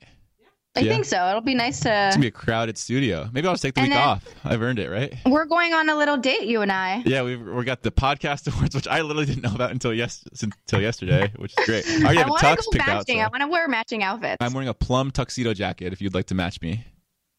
[0.76, 0.92] I Yeah.
[0.92, 1.28] think so.
[1.28, 1.88] It'll be nice to.
[2.08, 3.28] It's gonna be a crowded studio.
[3.32, 4.24] Maybe I'll just take the And week then- off.
[4.44, 5.14] I've earned it, right?
[5.26, 7.02] We're going on a little date, you and I.
[7.06, 10.22] Yeah, we've we got the podcast awards, which I literally didn't know about until yes
[10.42, 11.86] until yesterday, which is great.
[11.88, 12.96] I already have a want to tux go picked out.
[12.98, 13.16] matching.
[13.18, 14.36] so- I want to wear matching outfits.
[14.40, 15.92] I'm wearing a plum tuxedo jacket.
[15.92, 16.84] If you'd like to match me.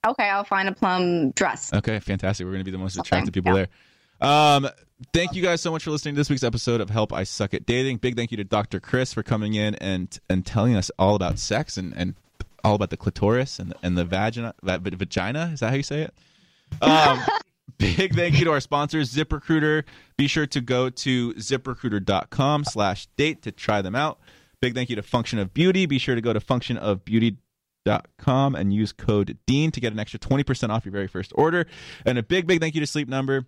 [0.07, 1.73] okay, I'll find a plum dress.
[1.73, 2.45] Okay, fantastic.
[2.45, 3.67] We're going to be the most attractive people there.
[4.21, 4.67] Um,
[5.13, 7.53] thank you guys so much for listening to this week's episode of Help I Suck
[7.53, 7.97] at Dating.
[7.97, 8.79] Big thank you to Dr.
[8.79, 12.15] Chris for coming in and and telling us all about sex and, and
[12.67, 15.51] all about the clitoris and and the vagina va- vagina.
[15.53, 16.13] Is that how you say it?
[16.81, 17.19] Um,
[17.77, 19.83] big thank you to our sponsors, ZipRecruiter.
[20.17, 24.19] Be sure to go to ziprecruiter.com slash date to try them out.
[24.61, 25.85] Big thank you to Function of Beauty.
[25.85, 27.03] Be sure to go to function of
[27.87, 31.65] functionofbeauty.com and use code DEAN to get an extra 20% off your very first order.
[32.05, 33.45] And a big, big thank you to Sleep Number.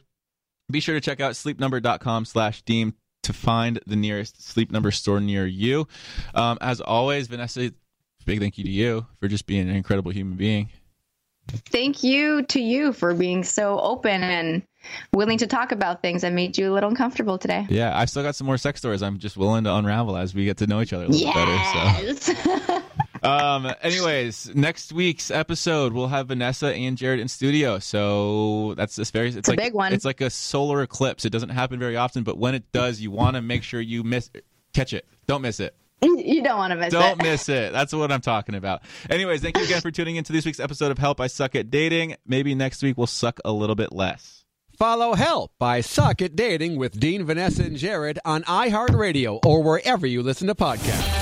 [0.72, 2.94] Be sure to check out sleepnumber.com slash Dean
[3.24, 5.88] to find the nearest Sleep Number store near you.
[6.34, 7.72] Um, as always, Vanessa,
[8.26, 10.70] big thank you to you for just being an incredible human being.
[11.72, 14.64] Thank you to you for being so open and
[15.14, 17.66] willing to talk about things that made you a little uncomfortable today.
[17.70, 20.46] Yeah, I've still got some more sex stories I'm just willing to unravel as we
[20.46, 22.16] get to know each other a little bit better.
[22.16, 22.82] So.
[23.24, 29.12] um anyways next week's episode we'll have vanessa and jared in studio so that's this
[29.12, 29.92] very it's, a like big one.
[29.92, 33.12] it's like a solar eclipse it doesn't happen very often but when it does you
[33.12, 34.32] want to make sure you miss
[34.74, 35.76] catch it don't miss it
[36.30, 36.98] You don't want to miss it.
[36.98, 40.32] don't miss it that's what i'm talking about anyways thank you again for tuning into
[40.32, 43.52] this week's episode of help i suck at dating maybe next week we'll suck a
[43.52, 44.46] little bit less
[44.78, 50.08] Follow Help I Suck at Dating with Dean, Vanessa, and Jared on iHeartRadio or wherever
[50.08, 51.18] you listen to podcasts.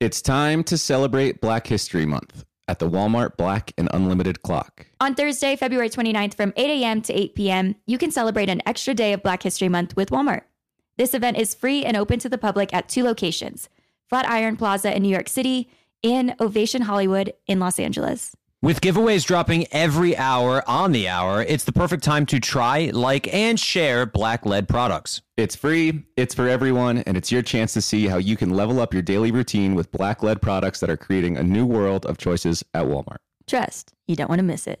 [0.00, 4.86] It's time to celebrate Black History Month at the Walmart Black and Unlimited Clock.
[5.00, 7.00] On Thursday, February 29th from 8 a.m.
[7.02, 10.42] to 8 p.m., you can celebrate an extra day of Black History Month with Walmart.
[10.96, 13.68] This event is free and open to the public at two locations
[14.08, 15.68] Flatiron Plaza in New York City
[16.04, 18.36] and Ovation Hollywood in Los Angeles.
[18.62, 23.32] With giveaways dropping every hour on the hour, it's the perfect time to try, like,
[23.34, 25.20] and share Black Led products.
[25.36, 28.80] It's free, it's for everyone, and it's your chance to see how you can level
[28.80, 32.16] up your daily routine with black led products that are creating a new world of
[32.16, 33.18] choices at Walmart.
[33.46, 34.80] Trust, you don't want to miss it.